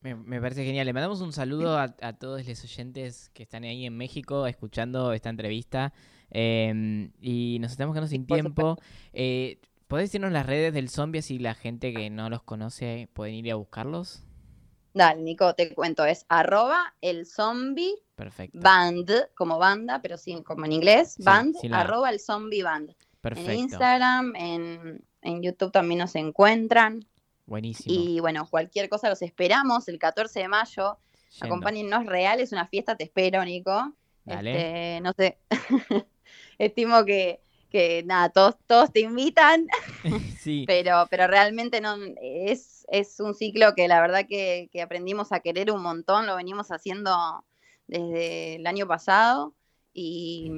Me, 0.01 0.15
me 0.15 0.41
parece 0.41 0.65
genial. 0.65 0.87
Le 0.87 0.93
mandamos 0.93 1.21
un 1.21 1.33
saludo 1.33 1.79
a, 1.79 1.95
a 2.01 2.13
todos 2.15 2.47
los 2.47 2.65
oyentes 2.65 3.31
que 3.31 3.43
están 3.43 3.65
ahí 3.65 3.87
en 3.87 3.97
México 3.97 4.47
escuchando 4.47 5.13
esta 5.13 5.31
entrevista. 5.31 5.93
Eh, 6.31 7.11
y 7.21 7.59
nos 7.61 7.73
estamos 7.73 7.95
quedando 7.95 8.09
sin 8.09 8.27
tiempo. 8.27 8.79
Eh, 9.13 9.61
¿Podés 9.87 10.09
decirnos 10.09 10.33
las 10.33 10.47
redes 10.47 10.73
del 10.73 10.89
zombie 10.89 11.21
si 11.21 11.39
la 11.39 11.55
gente 11.55 11.93
que 11.93 12.09
no 12.09 12.31
los 12.31 12.43
conoce 12.43 13.11
pueden 13.13 13.35
ir 13.35 13.53
a 13.53 13.57
buscarlos? 13.57 14.25
Dale, 14.95 15.23
Nico, 15.23 15.55
te 15.55 15.75
cuento. 15.75 16.05
Es 16.05 16.27
arroba 16.29 16.95
el 17.01 17.27
zombie 17.27 17.95
Perfecto. 18.15 18.59
band, 18.61 19.11
como 19.35 19.59
banda, 19.59 20.01
pero 20.03 20.19
sin, 20.19 20.43
como 20.43 20.67
en 20.67 20.73
inglés, 20.73 21.15
Sí, 21.15 21.23
band, 21.23 21.57
la 21.65 21.81
arroba 21.81 22.11
el 22.11 22.21
zombie 22.21 22.63
band. 22.63 22.91
En 22.91 22.97
Perfecto. 23.21 23.53
Instagram, 23.53 24.35
en, 24.37 25.05
en 25.23 25.43
YouTube 25.43 25.73
también 25.73 26.01
nos 26.01 26.15
encuentran. 26.15 27.07
Buenísimo. 27.47 27.95
Y 27.95 28.21
bueno, 28.21 28.47
cualquier 28.49 28.89
cosa 28.89 29.09
los 29.09 29.23
esperamos 29.23 29.89
el 29.89 29.99
14 29.99 30.41
de 30.41 30.49
mayo. 30.49 30.99
Yendo. 31.31 31.47
Acompáñennos 31.47 32.07
real, 32.07 32.41
es 32.41 32.53
una 32.53 32.67
fiesta, 32.67 32.97
te 32.97 33.05
espero, 33.05 33.45
Nico. 33.45 33.95
Dale. 34.25 34.51
Este, 34.53 35.01
no 35.01 35.13
sé, 35.17 35.39
estimo 36.59 37.05
que, 37.05 37.41
que 37.71 38.03
nada, 38.05 38.29
todos, 38.29 38.57
todos 38.67 38.93
te 38.93 39.01
invitan, 39.01 39.67
sí. 40.41 40.65
pero, 40.67 41.07
pero 41.11 41.27
realmente 41.27 41.81
no 41.81 41.97
es, 42.21 42.82
es 42.93 43.19
un 43.21 43.35
ciclo 43.35 43.75
que 43.75 43.89
la 43.89 44.01
verdad 44.01 44.27
que, 44.29 44.69
que 44.73 44.83
aprendimos 44.83 45.33
a 45.33 45.41
querer 45.41 45.71
un 45.73 45.83
montón, 45.83 46.27
lo 46.27 46.37
venimos 46.37 46.69
haciendo 46.71 47.45
desde 47.87 48.57
el 48.57 48.67
año 48.67 48.87
pasado 48.87 49.55
y, 49.95 50.51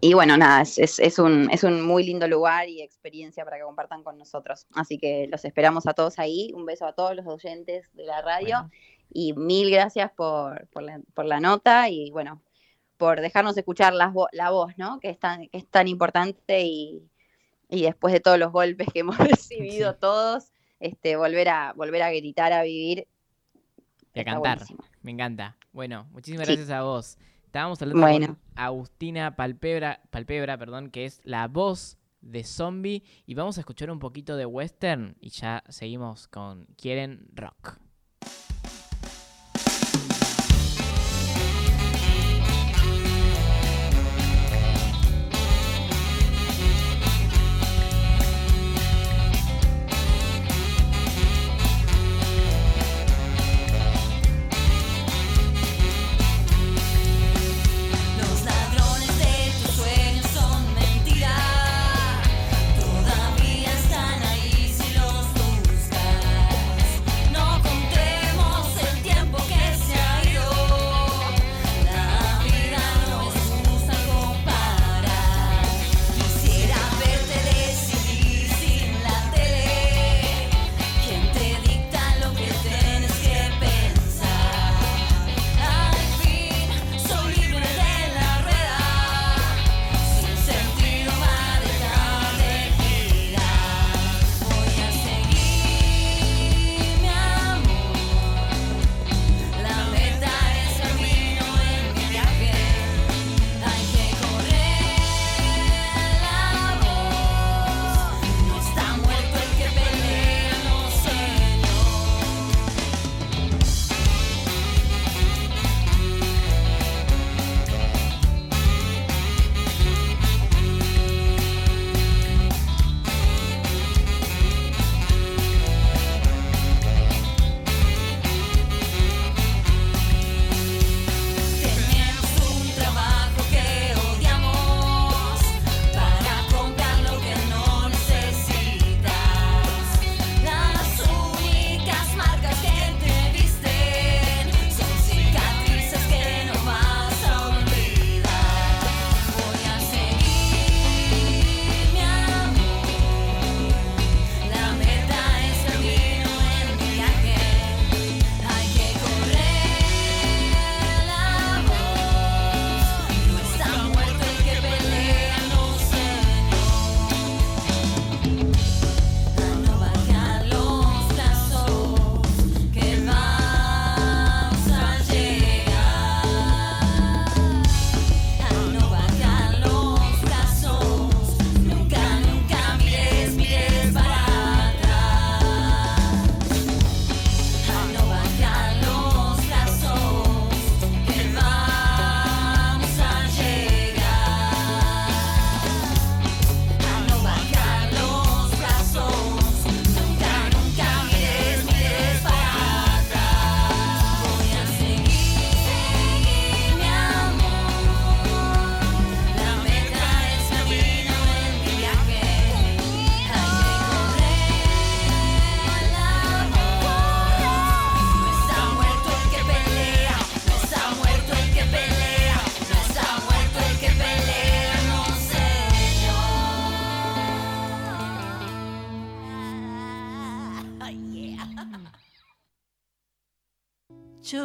y 0.00 0.14
bueno, 0.14 0.36
nada, 0.36 0.62
es, 0.62 0.78
es, 0.78 0.98
es 0.98 1.18
un, 1.18 1.50
es 1.50 1.64
un 1.64 1.82
muy 1.82 2.04
lindo 2.04 2.26
lugar 2.28 2.68
y 2.68 2.80
experiencia 2.82 3.44
para 3.44 3.58
que 3.58 3.64
compartan 3.64 4.02
con 4.02 4.18
nosotros. 4.18 4.66
Así 4.74 4.98
que 4.98 5.26
los 5.30 5.44
esperamos 5.44 5.86
a 5.86 5.94
todos 5.94 6.18
ahí, 6.18 6.52
un 6.54 6.64
beso 6.64 6.86
a 6.86 6.92
todos 6.92 7.14
los 7.16 7.26
oyentes 7.26 7.90
de 7.94 8.04
la 8.04 8.22
radio 8.22 8.56
Bueno. 8.62 8.70
y 9.12 9.32
mil 9.34 9.70
gracias 9.70 10.10
por, 10.12 10.66
por, 10.68 10.82
la, 10.82 11.00
por 11.14 11.24
la 11.26 11.40
nota 11.40 11.88
y 11.90 12.10
bueno, 12.10 12.40
por 12.96 13.20
dejarnos 13.20 13.56
escuchar 13.58 13.92
las 13.94 14.12
vo- 14.14 14.28
la 14.32 14.50
voz, 14.50 14.72
¿no? 14.78 15.00
Que 15.00 15.10
es 15.10 15.18
tan, 15.18 15.48
que 15.48 15.58
es 15.58 15.66
tan 15.66 15.86
importante 15.88 16.62
y, 16.62 17.02
y 17.68 17.82
después 17.82 18.12
de 18.14 18.20
todos 18.20 18.38
los 18.38 18.52
golpes 18.52 18.88
que 18.92 19.00
hemos 19.00 19.18
recibido 19.18 19.92
Sí. 19.92 19.98
todos, 20.00 20.52
este, 20.80 21.16
volver 21.16 21.48
a, 21.48 21.72
volver 21.74 22.02
a 22.02 22.10
gritar, 22.10 22.52
a 22.52 22.62
vivir. 22.62 23.06
Y 24.14 24.20
a 24.20 24.24
cantar. 24.24 24.58
buenísimo. 24.58 24.84
Me 25.02 25.10
encanta. 25.12 25.56
Bueno, 25.72 26.06
muchísimas 26.12 26.46
Sí. 26.46 26.54
gracias 26.54 26.70
a 26.70 26.82
vos. 26.82 27.18
Estábamos 27.44 27.80
hablando 27.82 28.00
Bueno. 28.02 28.26
con 28.28 28.38
Agustina 28.54 29.36
Palpebra, 29.36 30.00
Palpebra, 30.10 30.58
perdón, 30.58 30.90
que 30.90 31.04
es 31.04 31.20
la 31.24 31.48
voz 31.48 31.98
de 32.20 32.44
Zombie. 32.44 33.02
Y 33.26 33.34
vamos 33.34 33.56
a 33.58 33.60
escuchar 33.60 33.90
un 33.90 33.98
poquito 33.98 34.36
de 34.36 34.46
western 34.46 35.16
y 35.20 35.30
ya 35.30 35.62
seguimos 35.68 36.28
con 36.28 36.66
Quieren 36.76 37.28
Rock. 37.34 37.78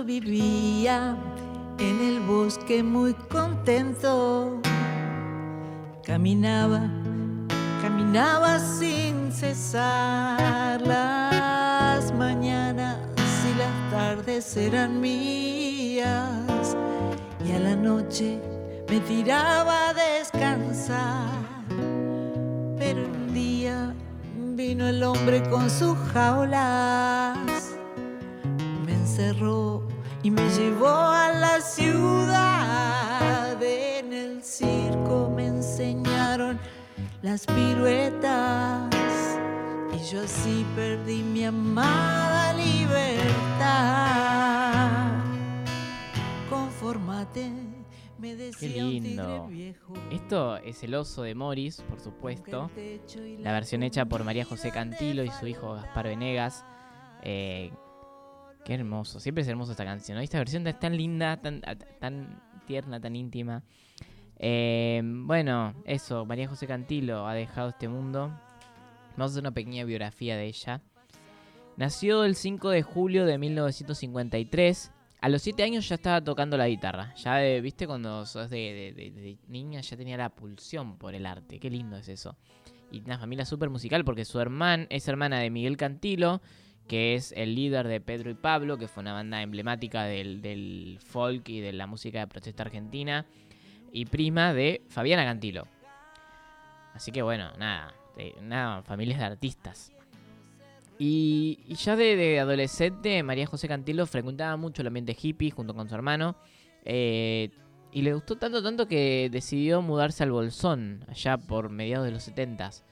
Vivía 0.06 1.16
en 1.78 2.02
el 2.02 2.22
bosque 2.22 2.82
muy 2.82 3.14
contento. 3.14 4.60
Caminaba, 6.04 6.90
caminaba 7.84 8.60
sin 8.60 9.32
cesar. 9.32 10.82
Las 10.82 12.12
mañanas 12.14 12.98
y 13.46 13.58
las 13.60 13.92
tardes 13.92 14.58
eran 14.58 15.00
mías. 15.00 16.76
Y 17.46 17.52
a 17.52 17.60
la 17.60 17.76
noche 17.76 18.42
me 18.90 19.00
tiraba 19.02 19.90
a 19.90 19.94
descansar. 19.94 21.30
Pero 22.80 23.06
un 23.06 23.34
día 23.36 23.94
vino 24.56 24.88
el 24.88 25.04
hombre 25.04 25.48
con 25.50 25.70
sus 25.70 25.96
jaulas 26.12 27.38
me 28.86 28.94
encerró 28.94 29.91
y 30.24 30.32
me 30.32 30.48
llevó 30.50 30.88
a 30.90 31.30
la 31.34 31.60
ciudad. 31.62 32.92
En 33.62 34.14
el 34.14 34.44
circo 34.44 35.32
me 35.36 35.48
enseñaron 35.48 36.60
las 37.22 37.46
piruetas 37.46 38.90
y 39.94 40.00
yo 40.12 40.22
así 40.24 40.66
perdí 40.76 41.24
mi 41.24 41.46
amada 41.46 42.54
libertad. 42.54 43.92
Conformate, 46.50 47.52
me 48.18 48.30
Qué 48.30 48.36
decía 48.36 48.86
un 48.86 48.92
tigre 48.92 49.10
lindo. 49.10 49.48
viejo. 49.48 49.94
Esto 50.12 50.58
es 50.58 50.84
El 50.84 50.96
oso 50.96 51.24
de 51.24 51.34
Morris, 51.36 51.82
por 51.90 52.00
supuesto. 52.00 52.70
La 53.40 53.52
versión 53.54 53.84
hecha 53.84 54.06
por 54.06 54.24
María 54.24 54.46
José 54.46 54.72
Cantilo 54.72 55.24
y 55.24 55.32
su 55.32 55.48
hijo 55.48 55.74
Gaspar 55.74 56.08
Venegas. 56.08 56.66
Eh, 57.24 57.72
qué 58.66 58.74
hermoso. 58.76 59.20
Siempre 59.20 59.42
es 59.44 59.48
hermosa 59.48 59.72
esta 59.72 59.86
canción. 59.86 60.18
¿no? 60.18 60.22
Esta 60.24 60.38
versión 60.38 60.66
es 60.68 60.80
tan 60.80 60.96
linda, 60.96 61.38
tan, 61.38 61.62
tierna, 62.66 63.00
tan 63.00 63.16
íntima. 63.16 63.64
Eh, 64.38 65.02
bueno, 65.04 65.74
eso. 65.86 66.26
María 66.26 66.48
José 66.48 66.68
Cantilo 66.68 67.28
ha 67.28 67.34
dejado 67.34 67.70
este 67.70 67.88
mundo. 67.88 68.28
Vamos 69.18 69.32
a 69.32 69.34
hacer 69.34 69.42
una 69.42 69.52
pequeña 69.52 69.84
biografía 69.84 70.36
de 70.36 70.46
ella. 70.48 70.82
Nació 71.78 72.24
el 72.24 72.36
5 72.36 72.70
de 72.70 72.82
julio 72.82 73.26
de 73.26 73.38
1953. 73.38 74.92
A 75.22 75.30
los 75.30 75.42
7 75.44 75.64
años 75.64 75.88
ya 75.88 75.96
estaba 75.96 76.22
tocando 76.24 76.58
la 76.58 76.68
guitarra. 76.68 77.14
Ya, 77.16 77.36
de- 77.36 77.62
viste, 77.62 77.86
cuando 77.86 78.26
sos 78.26 78.50
de- 78.50 78.94
de 78.96 79.38
niña 79.48 79.82
ya 79.82 79.96
tenía 79.96 80.18
la 80.18 80.30
pulsión 80.30 80.98
por 80.98 81.14
el 81.14 81.26
arte. 81.26 81.60
Qué 81.60 81.70
lindo 81.70 81.96
es 81.98 82.08
eso. 82.10 82.36
Y 82.92 83.02
una 83.02 83.20
familia 83.20 83.46
súper 83.46 83.70
musical 83.70 84.04
porque 84.04 84.26
su 84.26 84.40
hermana 84.40 84.88
es 84.90 85.08
hermana 85.08 85.40
de 85.40 85.50
Miguel 85.50 85.78
Cantilo, 85.78 86.42
que 86.88 87.16
es 87.16 87.34
el 87.38 87.56
líder 87.56 87.88
de 87.88 88.02
Pedro 88.02 88.30
y 88.30 88.34
Pablo, 88.34 88.78
que 88.78 88.88
fue 88.88 89.02
una 89.02 89.14
banda 89.14 89.42
emblemática 89.42 90.04
del, 90.04 90.42
del 90.42 91.00
folk 91.02 91.48
y 91.50 91.62
de 91.62 91.74
la 91.74 91.88
música 91.88 92.20
de 92.20 92.28
protesta 92.28 92.64
argentina. 92.64 93.26
Y 93.92 94.06
prima 94.06 94.54
de 94.54 94.82
Fabiana 94.88 95.26
Cantilo. 95.26 95.68
Así 96.94 97.12
que 97.12 97.22
bueno, 97.22 97.52
nada. 97.58 97.94
nada, 98.42 98.84
familias 98.84 99.20
de 99.20 99.26
artistas. 99.26 99.92
Y, 101.00 101.60
ya 101.76 101.96
de, 101.96 102.40
adolescente, 102.40 103.24
María 103.24 103.48
José 103.48 103.68
Cantilo 103.68 104.06
frecuentaba 104.06 104.56
mucho 104.56 104.82
el 104.82 104.88
ambiente 104.88 105.18
hippie 105.20 105.52
junto 105.52 105.74
con 105.74 105.90
su 105.90 105.96
hermano. 105.96 106.36
eh, 106.86 107.50
y 107.94 108.04
le 108.04 108.14
gustó 108.14 108.38
tanto, 108.38 108.64
tanto 108.64 108.88
que 108.88 109.30
decidió 109.32 109.82
mudarse 109.82 110.24
al 110.24 110.32
Bolsón, 110.32 111.04
allá 111.10 111.38
por 111.38 111.70
mediados 111.70 112.06
de 112.06 112.12
los 112.12 112.28
70s. 112.28 112.84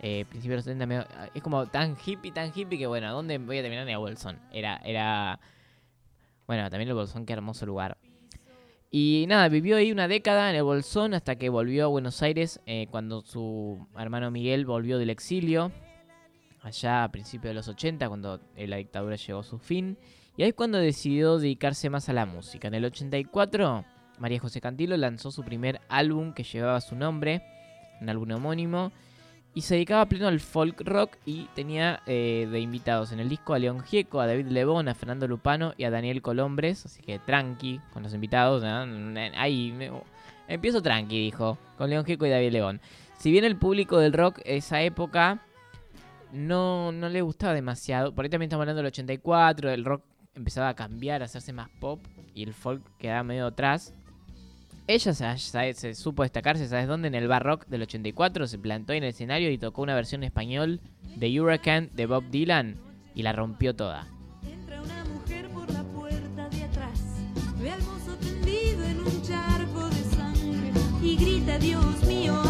Eh, 0.00 0.24
principios 0.28 0.52
de 0.52 0.56
los 0.56 0.64
70 0.78 0.86
medio- 0.86 1.06
es 1.34 1.42
como 1.42 1.66
tan 1.66 1.96
hippie, 2.04 2.30
tan 2.32 2.52
hippie 2.54 2.78
que 2.78 2.86
bueno, 2.86 3.08
¿a 3.08 3.10
dónde 3.10 3.38
voy 3.38 3.58
a 3.58 3.62
terminar 3.62 3.82
en 3.84 3.94
el 3.94 3.98
Bolsón? 3.98 4.38
Era, 4.52 4.76
era... 4.84 5.40
Bueno, 6.46 6.70
también 6.70 6.88
el 6.88 6.94
Bolsón, 6.94 7.26
qué 7.26 7.32
hermoso 7.32 7.66
lugar. 7.66 7.98
Y 8.90 9.26
nada, 9.28 9.48
vivió 9.48 9.76
ahí 9.76 9.92
una 9.92 10.08
década 10.08 10.48
en 10.50 10.56
el 10.56 10.62
Bolsón 10.62 11.12
hasta 11.12 11.36
que 11.36 11.50
volvió 11.50 11.84
a 11.84 11.88
Buenos 11.88 12.22
Aires 12.22 12.60
eh, 12.64 12.86
cuando 12.90 13.20
su 13.20 13.86
hermano 13.98 14.30
Miguel 14.30 14.64
volvió 14.64 14.98
del 14.98 15.10
exilio 15.10 15.72
allá 16.62 17.04
a 17.04 17.10
principios 17.10 17.50
de 17.50 17.54
los 17.54 17.68
80, 17.68 18.08
cuando 18.08 18.40
eh, 18.56 18.66
la 18.66 18.76
dictadura 18.76 19.16
llegó 19.16 19.40
a 19.40 19.44
su 19.44 19.58
fin. 19.58 19.98
Y 20.36 20.42
ahí 20.42 20.50
es 20.50 20.54
cuando 20.54 20.78
decidió 20.78 21.38
dedicarse 21.38 21.90
más 21.90 22.08
a 22.08 22.12
la 22.12 22.24
música. 22.24 22.68
En 22.68 22.74
el 22.74 22.84
84, 22.84 23.84
María 24.18 24.38
José 24.40 24.60
Cantilo 24.60 24.96
lanzó 24.96 25.30
su 25.30 25.42
primer 25.44 25.80
álbum 25.88 26.32
que 26.32 26.44
llevaba 26.44 26.80
su 26.80 26.96
nombre, 26.96 27.42
un 28.00 28.08
álbum 28.08 28.30
homónimo, 28.32 28.92
y 29.54 29.62
se 29.62 29.74
dedicaba 29.74 30.06
pleno 30.06 30.28
al 30.28 30.38
folk 30.40 30.82
rock 30.84 31.16
y 31.26 31.44
tenía 31.54 32.00
eh, 32.06 32.46
de 32.50 32.60
invitados 32.60 33.10
en 33.12 33.18
el 33.20 33.28
disco 33.28 33.54
a 33.54 33.58
León 33.58 33.80
Gieco, 33.80 34.20
a 34.20 34.26
David 34.26 34.46
Lebón, 34.48 34.88
a 34.88 34.94
Fernando 34.94 35.26
Lupano 35.26 35.74
y 35.76 35.84
a 35.84 35.90
Daniel 35.90 36.22
Colombres, 36.22 36.86
así 36.86 37.02
que 37.02 37.18
tranqui 37.18 37.80
con 37.92 38.02
los 38.04 38.14
invitados. 38.14 38.62
Ahí 38.64 39.72
me- 39.72 39.90
empiezo 40.46 40.80
tranqui, 40.82 41.18
dijo, 41.18 41.58
con 41.76 41.90
León 41.90 42.04
Gieco 42.04 42.24
y 42.26 42.30
David 42.30 42.52
Lebón. 42.52 42.80
Si 43.18 43.32
bien 43.32 43.44
el 43.44 43.56
público 43.56 43.98
del 43.98 44.12
rock 44.12 44.38
esa 44.44 44.80
época 44.82 45.42
no, 46.32 46.92
no 46.92 47.08
le 47.08 47.22
gustaba 47.22 47.54
demasiado. 47.54 48.14
Por 48.14 48.24
ahí 48.24 48.30
también 48.30 48.48
estamos 48.48 48.62
hablando 48.62 48.78
del 48.82 48.86
84, 48.88 49.70
el 49.70 49.84
rock 49.84 50.04
empezaba 50.34 50.68
a 50.68 50.74
cambiar, 50.74 51.22
a 51.22 51.24
hacerse 51.24 51.52
más 51.52 51.68
pop 51.80 52.00
y 52.34 52.44
el 52.44 52.52
folk 52.54 52.82
quedaba 52.98 53.24
medio 53.24 53.46
atrás. 53.46 53.94
Ella 54.88 55.12
se, 55.12 55.38
se- 55.38 55.74
se 55.74 55.94
supo 55.94 56.22
destacarse, 56.22 56.66
¿sabes 56.66 56.88
dónde? 56.88 57.08
En 57.08 57.14
el 57.14 57.28
bar 57.28 57.44
rock 57.44 57.66
del 57.66 57.82
84 57.82 58.46
se 58.46 58.58
plantó 58.58 58.94
en 58.94 59.02
el 59.04 59.10
escenario 59.10 59.50
y 59.50 59.58
tocó 59.58 59.82
una 59.82 59.94
versión 59.94 60.24
español 60.24 60.80
de 61.14 61.40
Hurricane 61.40 61.90
de 61.92 62.06
Bob 62.06 62.24
Dylan 62.30 62.76
y 63.14 63.22
la 63.22 63.32
rompió 63.32 63.74
toda. 63.76 64.06
Entra 64.50 64.80
una 64.80 65.04
mujer 65.04 65.48
por 65.50 65.70
la 65.70 65.82
puerta 65.84 66.48
de 66.48 66.64
atrás, 66.64 67.00
ve 67.60 67.70
al 67.70 67.82
mozo 67.82 68.14
tendido 68.16 68.84
en 68.84 69.00
un 69.00 69.22
charco 69.22 69.88
de 69.90 70.04
sangre 70.16 70.72
y 71.02 71.16
grita, 71.16 71.58
Dios 71.58 72.04
mío, 72.04 72.40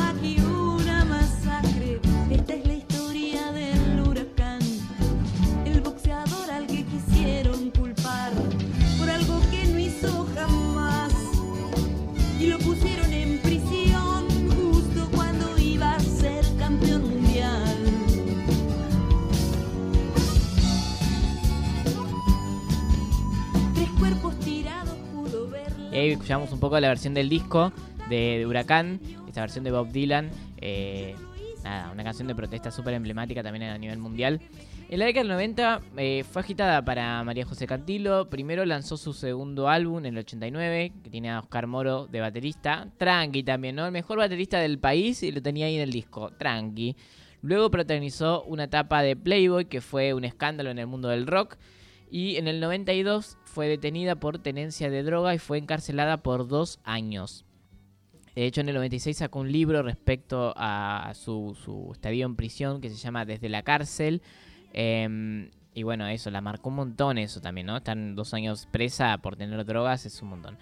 Escuchamos 26.29 26.53
un 26.53 26.61
poco 26.61 26.79
la 26.79 26.89
versión 26.89 27.15
del 27.15 27.31
disco 27.31 27.73
de, 28.11 28.37
de 28.37 28.47
Huracán, 28.47 29.01
esta 29.27 29.41
versión 29.41 29.65
de 29.65 29.71
Bob 29.71 29.91
Dylan. 29.91 30.31
eh, 30.59 31.15
nada, 31.65 31.91
una 31.91 32.05
canción 32.05 32.29
de 32.29 32.35
protesta 32.35 32.71
súper 32.71 32.93
emblemática 32.93 33.43
también 33.43 33.63
a 33.63 33.79
nivel 33.79 33.97
mundial. 33.97 34.39
En 34.91 34.99
la 34.99 35.07
década 35.07 35.23
del 35.23 35.33
90 35.33 35.81
eh, 35.97 36.25
fue 36.31 36.43
agitada 36.43 36.85
para 36.85 37.25
María 37.25 37.47
José 37.47 37.67
Cantilo. 37.67 38.29
Primero 38.29 38.67
lanzó 38.67 38.99
su 38.99 39.15
segundo 39.15 39.71
álbum 39.71 40.01
en 40.01 40.13
el 40.13 40.19
89, 40.19 40.93
que 41.03 41.09
tiene 41.09 41.31
a 41.31 41.39
Oscar 41.39 41.67
Moro 41.67 42.07
de 42.09 42.21
baterista. 42.21 42.89
Tranqui 42.99 43.43
también, 43.43 43.77
¿no? 43.77 43.87
El 43.87 43.93
mejor 43.93 44.19
baterista 44.19 44.59
del 44.59 44.79
país 44.79 45.23
y 45.23 45.33
lo 45.33 45.41
tenía 45.41 45.65
ahí 45.65 45.77
en 45.77 45.81
el 45.81 45.93
disco. 45.93 46.33
Tranqui. 46.33 46.95
Luego 47.41 47.71
protagonizó 47.71 48.43
una 48.43 48.65
etapa 48.65 49.01
de 49.01 49.17
Playboy, 49.17 49.65
que 49.65 49.81
fue 49.81 50.13
un 50.13 50.27
escándalo 50.27 50.69
en 50.69 50.79
el 50.79 50.89
mundo 50.89 51.09
del 51.09 51.27
rock. 51.27 51.57
Y 52.11 52.37
en 52.37 52.49
el 52.49 52.61
92 52.61 53.38
fue 53.59 53.67
detenida 53.67 54.15
por 54.15 54.39
tenencia 54.39 54.89
de 54.89 55.03
droga 55.03 55.35
y 55.35 55.39
fue 55.41 55.59
encarcelada 55.59 56.19
por 56.19 56.47
dos 56.47 56.79
años. 56.85 57.45
De 58.37 58.47
hecho, 58.47 58.61
en 58.61 58.69
el 58.69 58.77
96 58.77 59.17
sacó 59.17 59.41
un 59.41 59.51
libro 59.51 59.83
respecto 59.83 60.55
a 60.57 61.11
su, 61.17 61.59
su 61.61 61.91
estadio 61.93 62.25
en 62.25 62.37
prisión 62.37 62.81
que 62.81 62.89
se 62.89 62.95
llama 62.95 63.25
Desde 63.25 63.49
la 63.49 63.65
cárcel. 63.65 64.23
Em, 64.73 65.51
y 65.75 65.83
bueno, 65.83 66.07
eso, 66.07 66.31
la 66.31 66.41
marcó 66.41 66.69
un 66.69 66.77
montón 66.77 67.19
eso 67.19 67.41
también, 67.41 67.67
¿no? 67.67 67.77
Estar 67.77 67.99
dos 68.15 68.33
años 68.33 68.69
presa 68.71 69.19
por 69.19 69.35
tener 69.35 69.65
drogas 69.65 70.07
es 70.07 70.23
un 70.23 70.29
montón. 70.29 70.57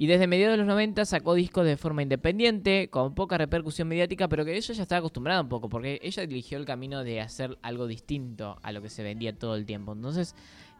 Y 0.00 0.06
desde 0.06 0.26
mediados 0.26 0.54
de 0.54 0.58
los 0.58 0.66
90 0.68 1.04
sacó 1.04 1.34
discos 1.34 1.66
de 1.66 1.76
forma 1.76 2.02
independiente, 2.02 2.88
con 2.88 3.14
poca 3.14 3.36
repercusión 3.36 3.88
mediática, 3.88 4.26
pero 4.28 4.46
que 4.46 4.56
ella 4.56 4.72
ya 4.72 4.82
estaba 4.84 5.00
acostumbrada 5.00 5.42
un 5.42 5.50
poco, 5.50 5.68
porque 5.68 6.00
ella 6.02 6.22
eligió 6.22 6.56
el 6.56 6.64
camino 6.64 7.04
de 7.04 7.20
hacer 7.20 7.58
algo 7.60 7.86
distinto 7.86 8.58
a 8.62 8.72
lo 8.72 8.80
que 8.80 8.88
se 8.88 9.02
vendía 9.02 9.36
todo 9.36 9.54
el 9.54 9.66
tiempo. 9.66 9.92
Entonces, 9.92 10.34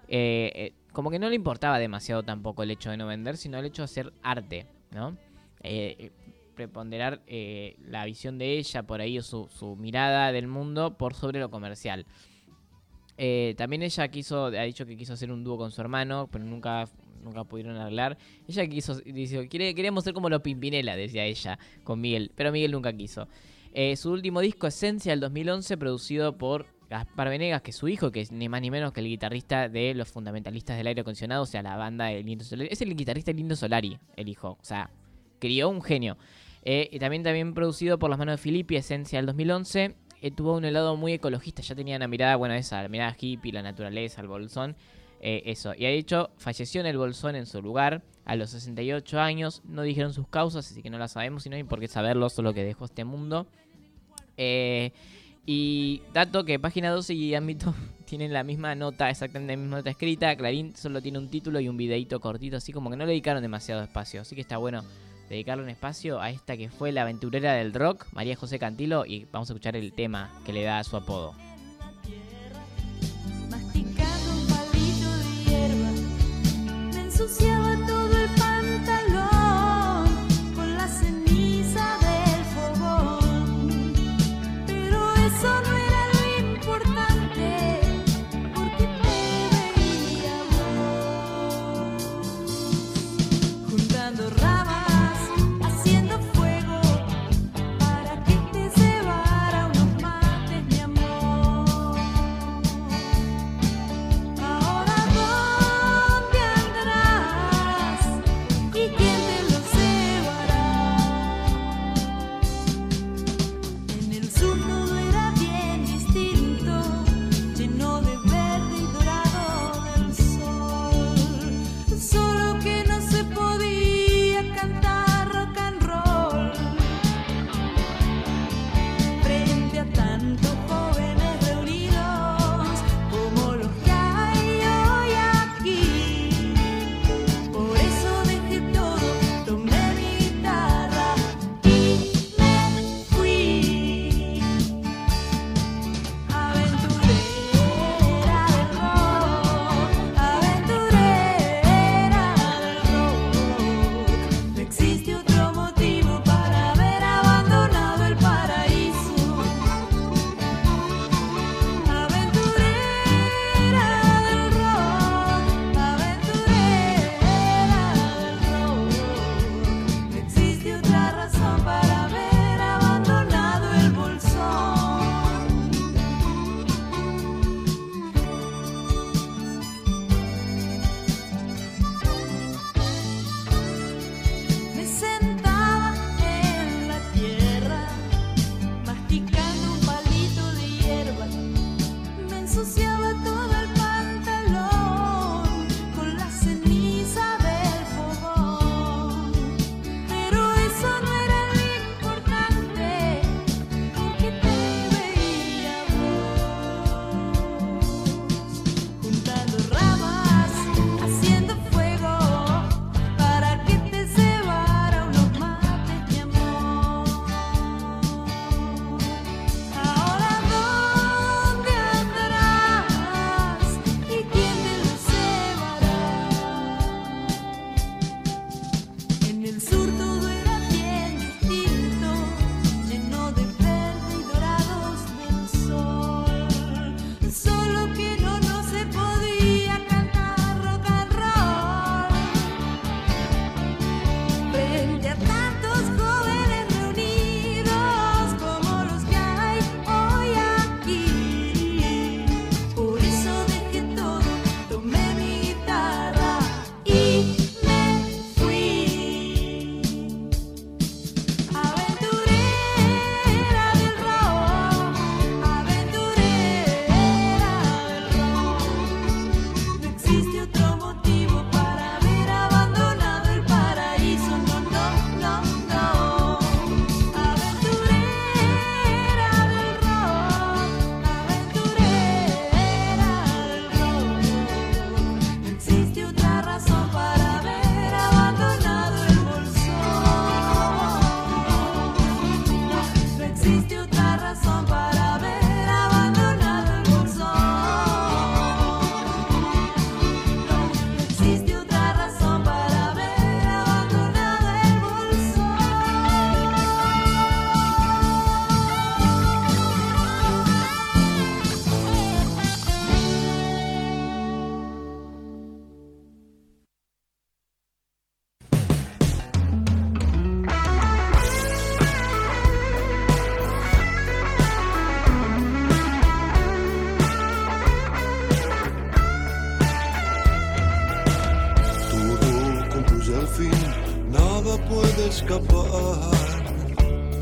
eh, 0.08 0.52
eh, 0.54 0.72
como 0.92 1.10
que 1.10 1.18
no 1.18 1.28
le 1.28 1.36
importaba 1.36 1.78
demasiado 1.78 2.22
tampoco 2.22 2.62
el 2.62 2.70
hecho 2.70 2.90
de 2.90 2.96
no 2.96 3.06
vender, 3.06 3.36
sino 3.36 3.58
el 3.58 3.66
hecho 3.66 3.82
de 3.82 3.84
hacer 3.84 4.12
arte, 4.22 4.66
¿no? 4.90 5.16
Eh, 5.62 6.10
preponderar 6.54 7.22
la 7.86 8.04
visión 8.04 8.36
de 8.36 8.58
ella 8.58 8.82
por 8.82 9.00
ahí 9.00 9.16
o 9.18 9.22
su, 9.22 9.76
mirada 9.78 10.32
del 10.32 10.48
mundo 10.48 10.96
por 10.98 11.14
sobre 11.14 11.38
lo 11.38 11.50
comercial. 11.50 12.04
También 13.56 13.82
ella 13.82 14.08
quiso, 14.08 14.46
ha 14.46 14.62
dicho 14.62 14.84
que 14.84 14.96
quiso 14.96 15.12
hacer 15.12 15.30
un 15.30 15.44
dúo 15.44 15.56
con 15.56 15.70
su 15.70 15.80
hermano, 15.80 16.28
pero 16.32 16.44
nunca, 16.44 16.88
nunca 17.22 17.44
pudieron 17.44 17.76
hablar. 17.76 18.18
Ella 18.48 18.66
quiso, 18.66 18.96
dice, 18.96 19.48
"Quiere- 19.48 19.72
queríamos 19.72 20.02
ser 20.02 20.14
como 20.14 20.28
los 20.28 20.42
Pimpinela, 20.42 20.96
decía 20.96 21.24
ella, 21.24 21.60
con 21.84 22.00
Miguel, 22.00 22.32
pero 22.34 22.50
Miguel 22.50 22.72
nunca 22.72 22.92
quiso. 22.92 23.28
Su 23.94 24.10
último 24.10 24.40
disco, 24.40 24.66
Esencia, 24.66 25.12
del 25.12 25.20
2011, 25.20 25.76
producido 25.76 26.38
por 26.38 26.66
Gaspar 26.90 27.28
Venegas, 27.28 27.62
que 27.62 27.70
es 27.70 27.76
su 27.76 27.88
hijo, 27.88 28.10
que 28.10 28.20
es 28.20 28.32
ni 28.32 28.48
más 28.48 28.60
ni 28.62 28.70
menos 28.70 28.92
que 28.92 29.00
el 29.00 29.06
guitarrista 29.08 29.68
de 29.68 29.94
los 29.94 30.08
fundamentalistas 30.08 30.76
del 30.76 30.86
aire 30.86 31.02
acondicionado, 31.02 31.42
o 31.42 31.46
sea, 31.46 31.62
la 31.62 31.76
banda 31.76 32.06
de 32.06 32.22
Lindo 32.22 32.44
Solari. 32.44 32.68
Es 32.72 32.80
el 32.80 32.96
guitarrista 32.96 33.32
Lindo 33.32 33.56
Solari, 33.56 33.98
el 34.16 34.28
hijo. 34.28 34.56
O 34.60 34.64
sea, 34.64 34.90
crió 35.38 35.68
un 35.68 35.82
genio. 35.82 36.16
Eh, 36.62 36.88
y 36.90 36.98
también, 36.98 37.22
también 37.22 37.54
producido 37.54 37.98
por 37.98 38.10
las 38.10 38.18
manos 38.18 38.34
de 38.34 38.38
Filippi, 38.38 38.76
Esencia 38.76 39.18
del 39.18 39.26
2011. 39.26 39.94
eh, 40.20 40.30
tuvo 40.32 40.56
un 40.56 40.72
lado 40.72 40.96
muy 40.96 41.12
ecologista, 41.12 41.62
ya 41.62 41.74
tenía 41.74 41.96
una 41.96 42.08
mirada, 42.08 42.36
bueno, 42.36 42.54
esa, 42.54 42.82
la 42.82 42.88
mirada 42.88 43.14
hippie, 43.18 43.52
la 43.52 43.62
naturaleza, 43.62 44.20
el 44.20 44.28
bolsón. 44.28 44.74
eh, 45.20 45.42
eso. 45.46 45.74
Y 45.74 45.80
de 45.80 45.94
hecho, 45.94 46.30
falleció 46.38 46.80
en 46.80 46.86
el 46.86 46.96
bolsón 46.96 47.34
en 47.36 47.46
su 47.46 47.60
lugar 47.60 48.02
a 48.24 48.36
los 48.36 48.50
68 48.50 49.20
años. 49.20 49.62
No 49.64 49.82
dijeron 49.82 50.12
sus 50.12 50.28
causas, 50.28 50.70
así 50.70 50.82
que 50.82 50.90
no 50.90 50.98
las 50.98 51.12
sabemos 51.12 51.44
y 51.44 51.50
no 51.50 51.56
hay 51.56 51.64
por 51.64 51.80
qué 51.80 51.88
saberlo, 51.88 52.28
solo 52.30 52.54
que 52.54 52.64
dejó 52.64 52.84
este 52.86 53.04
mundo. 53.04 53.46
Eh, 54.36 54.92
y 55.50 56.02
dato 56.12 56.44
que 56.44 56.58
página 56.58 56.90
12 56.90 57.14
y 57.14 57.34
ámbito 57.34 57.74
tienen 58.04 58.34
la 58.34 58.44
misma 58.44 58.74
nota, 58.74 59.08
exactamente 59.08 59.54
la 59.54 59.56
misma 59.56 59.78
nota 59.78 59.88
escrita. 59.88 60.36
Clarín 60.36 60.76
solo 60.76 61.00
tiene 61.00 61.16
un 61.18 61.30
título 61.30 61.58
y 61.58 61.70
un 61.70 61.78
videito 61.78 62.20
cortito, 62.20 62.58
así 62.58 62.70
como 62.70 62.90
que 62.90 62.96
no 62.96 63.06
le 63.06 63.12
dedicaron 63.12 63.40
demasiado 63.40 63.82
espacio. 63.82 64.20
Así 64.20 64.34
que 64.34 64.42
está 64.42 64.58
bueno 64.58 64.84
dedicarle 65.30 65.64
un 65.64 65.70
espacio 65.70 66.20
a 66.20 66.28
esta 66.28 66.58
que 66.58 66.68
fue 66.68 66.92
la 66.92 67.00
aventurera 67.00 67.54
del 67.54 67.72
rock, 67.72 68.08
María 68.12 68.36
José 68.36 68.58
Cantilo, 68.58 69.06
y 69.06 69.24
vamos 69.32 69.48
a 69.48 69.54
escuchar 69.54 69.74
el 69.74 69.94
tema 69.94 70.30
que 70.44 70.52
le 70.52 70.64
da 70.64 70.84
su 70.84 70.98
apodo. 70.98 71.34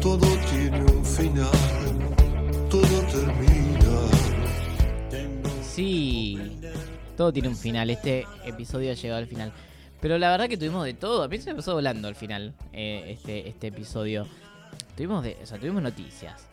Todo 0.00 0.26
tiene 0.50 0.84
un 0.84 1.04
final, 1.04 1.50
todo 2.70 3.00
termina. 3.10 3.56
Sí, 5.62 6.38
todo 7.16 7.32
tiene 7.32 7.48
un 7.48 7.56
final. 7.56 7.90
Este 7.90 8.26
episodio 8.44 8.92
ha 8.92 8.94
llegado 8.94 9.18
al 9.18 9.26
final. 9.26 9.52
Pero 10.00 10.18
la 10.18 10.30
verdad 10.30 10.48
que 10.48 10.56
tuvimos 10.56 10.84
de 10.84 10.94
todo. 10.94 11.22
A 11.22 11.28
mí 11.28 11.38
se 11.38 11.50
me 11.50 11.56
pasó 11.56 11.74
volando 11.74 12.06
al 12.08 12.14
final 12.14 12.54
eh, 12.72 13.04
este, 13.08 13.48
este 13.48 13.68
episodio. 13.68 14.26
Tuvimos, 14.96 15.26
o 15.26 15.46
sea, 15.46 15.58
tuvimos 15.58 15.82
noticias. 15.82 16.46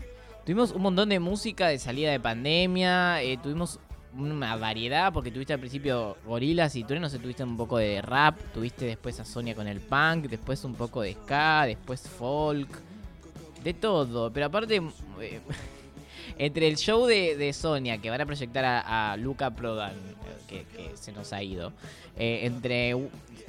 Tuvimos 0.46 0.72
un 0.72 0.82
montón 0.82 1.10
de 1.10 1.20
música 1.20 1.68
de 1.68 1.80
salida 1.80 2.12
de 2.12 2.20
pandemia. 2.20 3.22
eh, 3.22 3.38
tuvimos 3.42 3.80
una 4.18 4.56
variedad 4.56 5.12
porque 5.12 5.32
tuviste 5.32 5.54
al 5.54 5.60
principio 5.60 6.18
gorilas 6.26 6.76
y 6.76 6.84
truenos, 6.84 7.12
tuviste 7.14 7.44
un 7.44 7.58
poco 7.58 7.78
de 7.78 8.02
rap. 8.02 8.38
Tuviste 8.54 8.86
después 8.86 9.20
a 9.20 9.26
Sonia 9.26 9.56
con 9.56 9.68
el 9.68 9.80
punk. 9.80 10.26
Después 10.30 10.64
un 10.64 10.76
poco 10.76 11.02
de 11.02 11.14
ska. 11.14 11.66
Después 11.66 12.02
folk. 12.08 12.70
De 13.64 13.74
todo. 13.74 14.32
Pero 14.32 14.46
aparte... 14.48 14.82
eh, 15.22 15.40
entre 16.38 16.68
el 16.68 16.78
show 16.78 17.06
de, 17.06 17.36
de 17.38 17.54
Sonia, 17.54 17.98
que 18.00 18.10
van 18.10 18.22
a 18.22 18.26
proyectar 18.26 18.64
a, 18.66 19.16
Luca 19.18 19.52
Prodan, 19.52 19.94
eh, 20.50 20.66
que, 20.76 20.92
se 20.96 21.12
nos 21.12 21.32
ha 21.34 21.44
ido, 21.44 21.74
eh, 22.18 22.42
entre 22.44 22.96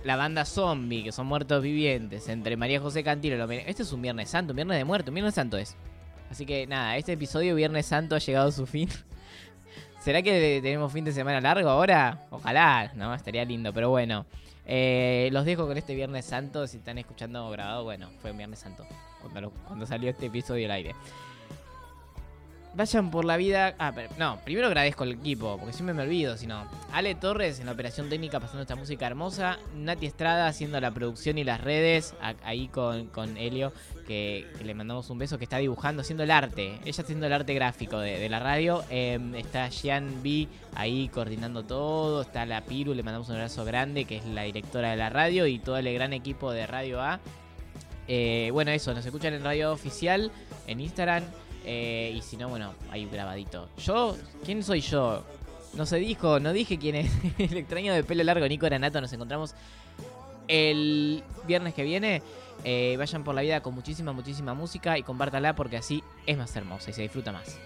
la 0.04 0.16
banda 0.16 0.44
Zombie, 0.44 1.02
que 1.04 1.12
son 1.12 1.26
muertos 1.26 1.62
vivientes, 1.62 2.28
entre 2.28 2.56
María 2.56 2.80
José 2.80 3.02
Cantilo, 3.02 3.36
lo- 3.38 3.50
este 3.50 3.82
es 3.84 3.92
un 3.92 4.02
Viernes 4.02 4.28
Santo, 4.28 4.52
un 4.52 4.56
Viernes 4.56 4.76
de 4.78 4.84
Muerto, 4.84 5.10
un 5.10 5.14
Viernes 5.14 5.34
Santo 5.34 5.56
es. 5.56 5.76
Así 6.30 6.44
que 6.44 6.66
nada, 6.66 6.96
este 6.96 7.12
episodio 7.12 7.54
Viernes 7.54 7.86
Santo 7.86 8.14
ha 8.16 8.18
llegado 8.18 8.48
a 8.48 8.52
su 8.52 8.66
fin. 8.66 8.88
¿Será 10.04 10.20
que 10.20 10.60
tenemos 10.62 10.92
fin 10.92 11.02
de 11.02 11.12
semana 11.12 11.40
largo 11.40 11.66
ahora? 11.70 12.26
Ojalá, 12.28 12.92
¿no? 12.94 13.14
Estaría 13.14 13.42
lindo, 13.42 13.72
pero 13.72 13.88
bueno. 13.88 14.26
Eh, 14.66 15.30
los 15.32 15.46
dejo 15.46 15.66
con 15.66 15.78
este 15.78 15.94
Viernes 15.94 16.26
Santo. 16.26 16.66
Si 16.66 16.76
están 16.76 16.98
escuchando 16.98 17.48
grabado, 17.48 17.84
bueno, 17.84 18.10
fue 18.20 18.32
un 18.32 18.36
Viernes 18.36 18.58
Santo 18.58 18.84
cuando, 19.22 19.50
cuando 19.66 19.86
salió 19.86 20.10
este 20.10 20.26
episodio 20.26 20.66
al 20.66 20.72
aire. 20.72 20.94
Vayan 22.76 23.10
por 23.12 23.24
la 23.24 23.36
vida. 23.36 23.74
Ah, 23.78 23.92
pero, 23.94 24.08
no, 24.18 24.38
primero 24.44 24.66
agradezco 24.66 25.04
al 25.04 25.12
equipo, 25.12 25.56
porque 25.58 25.72
siempre 25.72 25.94
me 25.94 26.02
olvido, 26.02 26.36
sino. 26.36 26.66
Ale 26.92 27.14
Torres 27.14 27.60
en 27.60 27.66
la 27.66 27.72
operación 27.72 28.08
técnica 28.08 28.40
pasando 28.40 28.62
esta 28.62 28.74
música 28.74 29.06
hermosa. 29.06 29.58
Nati 29.76 30.06
Estrada 30.06 30.48
haciendo 30.48 30.80
la 30.80 30.90
producción 30.90 31.38
y 31.38 31.44
las 31.44 31.60
redes. 31.60 32.14
ahí 32.42 32.66
con, 32.68 33.06
con 33.06 33.36
Helio, 33.36 33.72
que, 34.08 34.46
le 34.62 34.74
mandamos 34.74 35.08
un 35.10 35.18
beso, 35.18 35.38
que 35.38 35.44
está 35.44 35.58
dibujando, 35.58 36.02
haciendo 36.02 36.24
el 36.24 36.32
arte. 36.32 36.80
Ella 36.84 37.02
haciendo 37.02 37.26
el 37.26 37.32
arte 37.32 37.54
gráfico 37.54 38.00
de, 38.00 38.28
la 38.28 38.40
radio. 38.40 38.82
Eh, 38.90 39.20
está 39.36 39.68
Jean 39.68 40.22
B 40.24 40.48
ahí 40.74 41.08
coordinando 41.08 41.62
todo. 41.62 42.22
Está 42.22 42.44
la 42.44 42.62
Piru, 42.62 42.92
le 42.92 43.04
mandamos 43.04 43.28
un 43.28 43.36
abrazo 43.36 43.64
grande, 43.64 44.04
que 44.04 44.16
es 44.16 44.24
la 44.26 44.42
directora 44.42 44.90
de 44.90 44.96
la 44.96 45.10
radio. 45.10 45.46
Y 45.46 45.60
todo 45.60 45.76
el 45.76 45.92
gran 45.94 46.12
equipo 46.12 46.50
de 46.50 46.66
Radio 46.66 47.00
A. 47.00 47.20
Eh, 48.08 48.50
bueno, 48.52 48.70
eso, 48.72 48.92
nos 48.92 49.06
escuchan 49.06 49.32
en 49.32 49.44
Radio 49.44 49.72
Oficial, 49.72 50.32
en 50.66 50.80
Instagram. 50.80 51.24
Eh, 51.64 52.12
y 52.14 52.22
si 52.22 52.36
no, 52.36 52.48
bueno, 52.48 52.74
hay 52.90 53.04
un 53.04 53.10
grabadito. 53.10 53.68
Yo, 53.78 54.16
¿quién 54.44 54.62
soy 54.62 54.80
yo? 54.80 55.24
No 55.74 55.86
se 55.86 55.96
dijo, 55.96 56.38
no 56.40 56.52
dije 56.52 56.78
quién 56.78 56.94
es. 56.94 57.10
El 57.38 57.56
extraño 57.56 57.94
de 57.94 58.04
pelo 58.04 58.22
largo, 58.22 58.46
Nico 58.46 58.66
Granato. 58.66 59.00
Nos 59.00 59.12
encontramos 59.12 59.54
el 60.48 61.22
viernes 61.46 61.74
que 61.74 61.82
viene. 61.82 62.22
Eh, 62.64 62.94
vayan 62.98 63.24
por 63.24 63.34
la 63.34 63.42
vida 63.42 63.60
con 63.60 63.74
muchísima, 63.74 64.12
muchísima 64.12 64.54
música 64.54 64.96
y 64.96 65.02
compártala 65.02 65.54
porque 65.54 65.76
así 65.76 66.02
es 66.26 66.36
más 66.38 66.54
hermosa 66.56 66.90
y 66.90 66.92
se 66.92 67.02
disfruta 67.02 67.32
más. 67.32 67.58